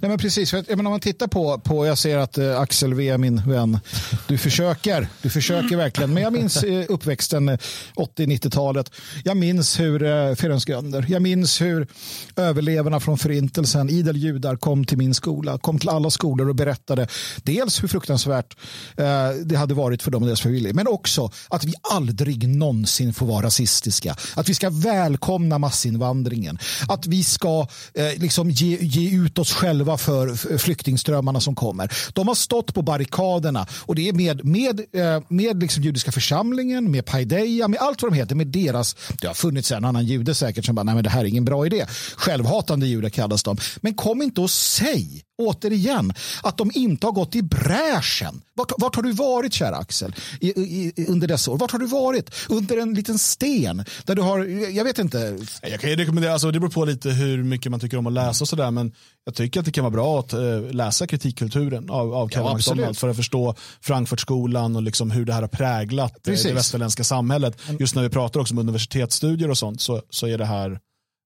Nej, 0.01 0.09
men 0.09 0.17
precis, 0.17 0.51
för 0.51 0.57
att, 0.57 0.69
jag 0.69 0.77
menar, 0.77 0.89
om 0.89 0.93
man 0.93 0.99
tittar 0.99 1.27
på, 1.27 1.59
på 1.59 1.85
jag 1.85 1.97
ser 1.97 2.17
att 2.17 2.37
eh, 2.37 2.59
Axel 2.59 2.93
V, 2.93 3.17
min 3.17 3.41
vän, 3.47 3.79
du 4.27 4.37
försöker, 4.37 5.07
du 5.21 5.29
försöker 5.29 5.77
verkligen. 5.77 6.13
Men 6.13 6.23
jag 6.23 6.33
minns 6.33 6.63
eh, 6.63 6.85
uppväxten 6.89 7.49
eh, 7.49 7.57
80-90-talet. 7.95 8.91
Jag 9.23 9.37
minns 9.37 9.79
hur 9.79 10.03
eh, 10.03 10.35
Ferenc 10.35 10.65
jag 11.07 11.21
minns 11.21 11.61
hur 11.61 11.87
överlevarna 12.35 12.99
från 12.99 13.17
förintelsen, 13.17 13.89
idel 13.89 14.17
judar, 14.17 14.55
kom 14.55 14.85
till 14.85 14.97
min 14.97 15.13
skola, 15.13 15.57
kom 15.57 15.79
till 15.79 15.89
alla 15.89 16.09
skolor 16.09 16.49
och 16.49 16.55
berättade 16.55 17.07
dels 17.43 17.83
hur 17.83 17.87
fruktansvärt 17.87 18.57
eh, 18.97 19.29
det 19.45 19.55
hade 19.55 19.73
varit 19.73 20.03
för 20.03 20.11
dem 20.11 20.23
och 20.23 20.27
deras 20.27 20.41
familjer, 20.41 20.73
men 20.73 20.87
också 20.87 21.31
att 21.49 21.63
vi 21.63 21.73
aldrig 21.91 22.47
någonsin 22.47 23.13
får 23.13 23.25
vara 23.25 23.45
rasistiska. 23.45 24.15
Att 24.35 24.49
vi 24.49 24.53
ska 24.53 24.69
välkomna 24.69 25.57
massinvandringen. 25.57 26.59
Att 26.87 27.07
vi 27.07 27.23
ska 27.23 27.67
eh, 27.93 28.21
liksom 28.21 28.51
ge, 28.51 28.77
ge 28.81 29.17
ut 29.17 29.37
oss 29.39 29.53
själva 29.53 29.64
för 29.97 30.57
flyktingströmmarna 30.57 31.39
som 31.39 31.55
kommer. 31.55 31.91
De 32.13 32.27
har 32.27 32.35
stått 32.35 32.73
på 32.73 32.81
barrikaderna 32.81 33.67
och 33.71 33.95
det 33.95 34.09
är 34.09 34.13
med, 34.13 34.45
med, 34.45 34.79
eh, 34.79 35.23
med 35.27 35.61
liksom 35.61 35.83
judiska 35.83 36.11
församlingen, 36.11 36.91
med 36.91 37.05
Paideia, 37.05 37.67
med 37.67 37.79
allt 37.79 38.01
vad 38.01 38.11
de 38.11 38.15
heter, 38.15 38.35
med 38.35 38.47
deras, 38.47 38.95
det 39.21 39.27
har 39.27 39.33
funnits 39.33 39.71
en 39.71 39.85
annan 39.85 40.05
jude 40.05 40.35
säkert 40.35 40.65
som 40.65 40.75
bara, 40.75 40.83
nej 40.83 40.95
men 40.95 41.03
det 41.03 41.09
här 41.09 41.21
är 41.21 41.25
ingen 41.25 41.45
bra 41.45 41.65
idé. 41.65 41.85
Självhatande 42.15 42.87
judar 42.87 43.09
kallas 43.09 43.43
de. 43.43 43.57
Men 43.77 43.93
kom 43.93 44.21
inte 44.21 44.41
och 44.41 44.51
säg 44.51 45.21
återigen, 45.37 46.13
att 46.43 46.57
de 46.57 46.71
inte 46.73 47.07
har 47.07 47.11
gått 47.11 47.35
i 47.35 47.41
bräschen. 47.43 48.41
Vart, 48.53 48.71
vart 48.77 48.95
har 48.95 49.03
du 49.03 49.11
varit, 49.11 49.53
kära 49.53 49.75
Axel, 49.75 50.15
i, 50.39 50.47
i, 50.47 51.05
under 51.07 51.27
dessa 51.27 51.51
år? 51.51 51.57
Vart 51.57 51.71
har 51.71 51.79
du 51.79 51.87
varit? 51.87 52.29
Under 52.49 52.77
en 52.77 52.93
liten 52.93 53.19
sten? 53.19 53.85
Där 54.05 54.15
du 54.15 54.21
har, 54.21 54.39
jag 54.69 54.83
vet 54.83 54.99
inte. 54.99 55.37
Jag 55.61 55.79
kan 55.79 55.89
ju 55.89 55.95
rekommendera, 55.95 56.33
alltså 56.33 56.51
det 56.51 56.59
beror 56.59 56.71
på 56.71 56.85
lite 56.85 57.09
hur 57.09 57.43
mycket 57.43 57.71
man 57.71 57.79
tycker 57.79 57.97
om 57.97 58.07
att 58.07 58.13
läsa 58.13 58.43
och 58.43 58.47
sådär, 58.49 58.71
men 58.71 58.91
jag 59.25 59.35
tycker 59.35 59.59
att 59.59 59.65
det 59.65 59.71
kan 59.71 59.83
vara 59.83 59.91
bra 59.91 60.19
att 60.19 60.33
eh, 60.33 60.61
läsa 60.71 61.07
kritikkulturen 61.07 61.89
av, 61.89 62.13
av 62.13 62.29
Kevin 62.29 62.47
Ja, 62.47 62.55
McDonald 62.55 62.97
för 62.97 63.09
att 63.09 63.15
förstå 63.17 63.55
Frankfurtskolan 63.81 64.75
och 64.75 64.81
liksom 64.81 65.11
hur 65.11 65.25
det 65.25 65.33
här 65.33 65.41
har 65.41 65.47
präglat 65.47 66.11
eh, 66.11 66.21
Precis. 66.31 66.45
det 66.47 66.53
västerländska 66.53 67.03
samhället. 67.03 67.57
Just 67.79 67.95
när 67.95 68.03
vi 68.03 68.09
pratar 68.09 68.39
också 68.39 68.53
om 68.53 68.57
universitetsstudier 68.59 69.49
och 69.49 69.57
sånt 69.57 69.81
så, 69.81 70.01
så 70.09 70.27
är 70.27 70.37
det 70.37 70.45
här 70.45 70.79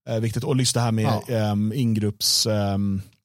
eh, 0.09 0.19
viktigt. 0.19 0.43
Och 0.43 0.57
just 0.57 0.73
det 0.73 0.79
här 0.81 0.91
med 0.91 1.05
Ja. 1.27 1.35
ehm, 1.35 1.73
ingrupps, 1.75 2.45
ehm, 2.45 2.95
eh, 2.97 3.18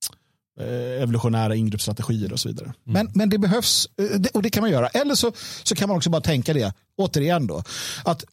evolutionära 1.03 1.55
ingruppsstrategier 1.55 2.33
och 2.33 2.41
så 2.41 2.49
vidare. 2.49 2.73
Men, 2.85 3.11
men 3.15 3.29
det 3.29 3.39
behövs, 3.39 3.89
eh, 3.99 4.21
och 4.35 4.43
det 4.43 4.51
kan 4.51 4.61
man 4.61 4.71
göra. 4.71 4.89
Eller 4.89 5.15
så, 5.15 5.33
så 5.63 5.75
kan 5.75 5.89
man 5.89 5.97
också 5.97 6.11
bara 6.11 6.23
tänka 6.23 6.53
det, 6.53 6.73
återigen 6.97 7.47
då, 7.47 7.63
att 8.05 8.25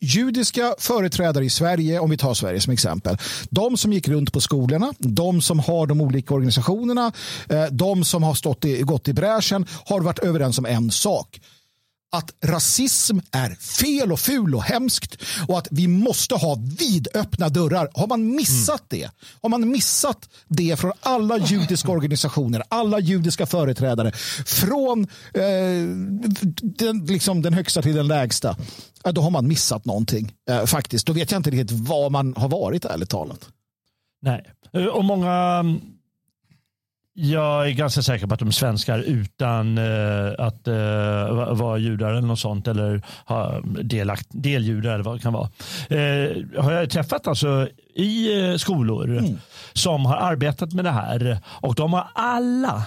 judiska 0.00 0.74
företrädare 0.78 1.44
i 1.44 1.50
Sverige, 1.50 1.98
om 1.98 2.10
vi 2.10 2.16
tar 2.16 2.34
Sverige 2.34 2.60
som 2.60 2.72
exempel, 2.72 3.16
de 3.50 3.76
som 3.76 3.92
gick 3.92 4.08
runt 4.08 4.32
på 4.32 4.40
skolorna, 4.40 4.92
de 4.98 5.42
som 5.42 5.58
har 5.58 5.86
de 5.86 6.00
olika 6.00 6.34
organisationerna, 6.34 7.12
eh, 7.48 7.64
de 7.64 8.04
som 8.04 8.22
har 8.22 8.34
stått 8.34 8.64
i, 8.64 8.82
gått 8.82 9.08
i 9.08 9.12
bräschen, 9.12 9.66
har 9.84 10.00
varit 10.00 10.18
överens 10.18 10.58
om 10.58 10.66
en 10.66 10.90
sak. 10.90 11.40
Att 12.14 12.34
rasism 12.44 13.18
är 13.30 13.54
fel 13.54 14.12
och 14.12 14.20
ful 14.20 14.54
och 14.54 14.62
hemskt 14.62 15.22
och 15.48 15.58
att 15.58 15.68
vi 15.70 15.88
måste 15.88 16.34
ha 16.34 16.58
vidöppna 16.78 17.48
dörrar. 17.48 17.88
Har 17.94 18.06
man 18.06 18.34
missat 18.36 18.82
det? 18.88 19.10
Har 19.42 19.48
man 19.48 19.70
missat 19.70 20.28
det 20.48 20.76
från 20.80 20.92
alla 21.00 21.38
judiska 21.38 21.88
organisationer, 21.92 22.62
alla 22.68 22.98
judiska 22.98 23.46
företrädare, 23.46 24.12
från 24.46 25.02
eh, 25.34 25.42
den, 26.62 27.06
liksom 27.06 27.42
den 27.42 27.54
högsta 27.54 27.82
till 27.82 27.94
den 27.94 28.06
lägsta, 28.06 28.56
ja, 29.04 29.12
då 29.12 29.20
har 29.20 29.30
man 29.30 29.48
missat 29.48 29.84
någonting 29.84 30.32
eh, 30.50 30.64
faktiskt. 30.64 31.06
Då 31.06 31.12
vet 31.12 31.30
jag 31.30 31.38
inte 31.38 31.50
riktigt 31.50 31.78
vad 31.88 32.12
man 32.12 32.34
har 32.36 32.48
varit 32.48 32.84
ärligt 32.84 33.10
talat. 33.10 33.48
Nej, 34.22 34.44
eh, 34.72 34.86
och 34.86 35.04
många... 35.04 35.64
Jag 37.16 37.68
är 37.68 37.72
ganska 37.72 38.02
säker 38.02 38.26
på 38.26 38.34
att 38.34 38.40
de 38.40 38.52
svenskar 38.52 38.98
utan 38.98 39.78
eh, 39.78 40.32
att 40.38 40.68
eh, 40.68 40.74
va- 41.34 41.54
vara 41.54 41.78
judar 41.78 42.10
eller 42.10 42.26
något 42.28 42.38
sånt 42.38 42.68
eller 42.68 43.02
ha 43.26 43.60
delakt, 43.82 44.26
deljudar 44.30 44.94
eller 44.94 45.04
vad 45.04 45.16
det 45.16 45.22
kan 45.22 45.32
vara. 45.32 45.48
Eh, 45.88 46.36
har 46.62 46.72
jag 46.72 46.90
träffat 46.90 47.26
alltså 47.26 47.68
i 47.94 48.48
eh, 48.50 48.56
skolor 48.56 49.22
som 49.72 50.06
har 50.06 50.16
arbetat 50.16 50.72
med 50.72 50.84
det 50.84 50.90
här 50.90 51.38
och 51.46 51.74
de 51.74 51.92
har 51.92 52.06
alla 52.14 52.82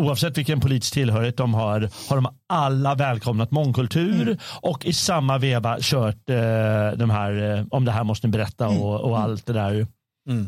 Oavsett 0.00 0.38
vilken 0.38 0.60
politisk 0.60 0.92
tillhörighet 0.94 1.36
de 1.36 1.54
har, 1.54 1.90
har 2.08 2.16
de 2.16 2.28
alla 2.48 2.94
välkomnat 2.94 3.50
mångkultur 3.50 4.38
och 4.60 4.86
i 4.86 4.92
samma 4.92 5.38
veva 5.38 5.76
kört 5.80 6.30
eh, 6.30 6.36
de 6.96 7.10
här, 7.10 7.56
eh, 7.58 7.64
om 7.70 7.84
det 7.84 7.92
här 7.92 8.04
måste 8.04 8.26
ni 8.26 8.30
berätta 8.30 8.68
och, 8.68 9.00
och 9.00 9.18
allt 9.18 9.46
det 9.46 9.52
där 9.52 9.86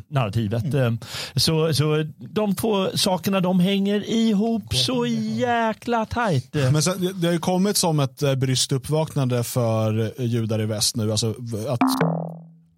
narrativet. 0.08 0.74
Eh, 0.74 0.92
Så, 1.36 1.74
så 1.74 2.04
de 2.18 2.54
två 2.54 2.96
sakerna 2.96 3.40
de 3.40 3.60
hänger 3.60 4.08
ihop 4.10 4.74
så 4.74 5.06
jäkla 5.06 6.06
tajt. 6.06 6.54
Men 6.54 6.82
sen, 6.82 7.20
det- 7.20 7.26
har 7.26 7.32
ju 7.32 7.38
kommit 7.38 7.76
som 7.76 8.00
ett 8.00 8.22
eh, 8.22 8.34
bryskt 8.34 8.72
uppvaknande 8.72 9.44
för 9.44 10.00
eh, 10.20 10.26
judar 10.26 10.60
i 10.62 10.66
väst 10.66 10.96
nu. 10.96 11.10
Alltså 11.10 11.30
att, 11.68 11.80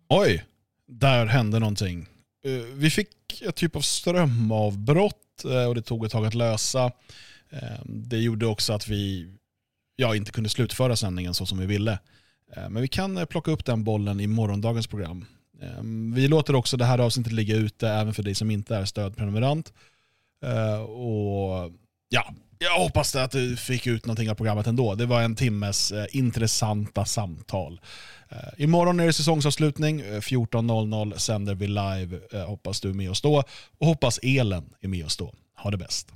oj, 0.09 0.45
där 0.89 1.27
hände 1.27 1.59
någonting. 1.59 2.07
Eh, 2.47 2.51
Vi 2.75 2.91
fick 2.91 3.09
ett 3.43 3.55
typ 3.57 3.77
av 3.77 3.81
strömavbrott 3.81 5.19
och 5.69 5.75
det 5.75 5.83
tog 5.83 6.05
ett 6.05 6.13
tag 6.13 6.27
att 6.27 6.35
lösa. 6.35 6.85
Eh, 7.51 7.79
Det 7.85 8.19
gjorde 8.19 8.47
också 8.47 8.73
att 8.73 8.89
vi 8.89 9.33
ja, 9.97 10.17
inte 10.17 10.33
kunde 10.33 10.51
slutföra 10.51 10.97
sändningen 10.97 11.35
så 11.35 11.47
som 11.47 11.59
vi 11.59 11.67
ville. 11.67 11.99
Eh, 12.57 12.69
Men 12.69 12.83
vi 12.83 12.89
kan 12.89 13.27
plocka 13.27 13.51
upp 13.51 13.65
den 13.65 13.85
bollen 13.85 14.21
i 14.21 14.27
morgondagens 14.27 14.87
program. 14.87 15.25
Ehm, 15.63 16.15
vi 16.15 16.29
låter 16.29 16.55
också 16.55 16.77
det 16.77 16.85
här 16.85 16.99
avsnittet 16.99 17.33
ligga 17.33 17.57
ute 17.57 17.89
även 17.89 18.15
för 18.15 18.23
dig 18.23 18.35
som 18.35 18.51
inte 18.51 18.77
är 18.77 18.85
stödprenumerant. 18.85 19.73
Ehm, 20.45 20.81
och 20.83 21.73
ja, 22.09 22.35
jag 22.59 22.79
hoppas 22.79 23.17
att 23.17 23.31
du 23.31 23.57
fick 23.57 23.87
ut 23.87 24.07
någonting 24.07 24.31
av 24.31 24.35
programmet 24.35 24.67
ändå. 24.67 24.95
Det 24.95 25.07
var 25.07 25.23
en 25.23 25.37
timmes 25.37 25.93
eh, 25.93 26.07
intressanta 26.11 27.05
samtal. 27.05 27.81
Ehm, 28.29 28.39
imorgon 28.57 29.01
är 29.01 29.07
det 29.07 29.13
säsongsavslutning. 29.13 30.01
Eh, 30.01 30.21
14.00 30.21 31.17
sänder 31.17 31.55
vi 31.55 31.67
live. 31.67 32.21
Eh, 32.33 32.47
hoppas 32.47 32.81
du 32.81 32.91
är 32.91 32.95
med 32.95 33.11
oss 33.11 33.21
då. 33.21 33.45
Och 33.79 33.87
hoppas 33.87 34.19
elen 34.23 34.65
är 34.81 34.89
med 34.89 35.05
oss 35.05 35.17
då. 35.17 35.35
Ha 35.57 35.71
det 35.71 35.77
bäst. 35.77 36.13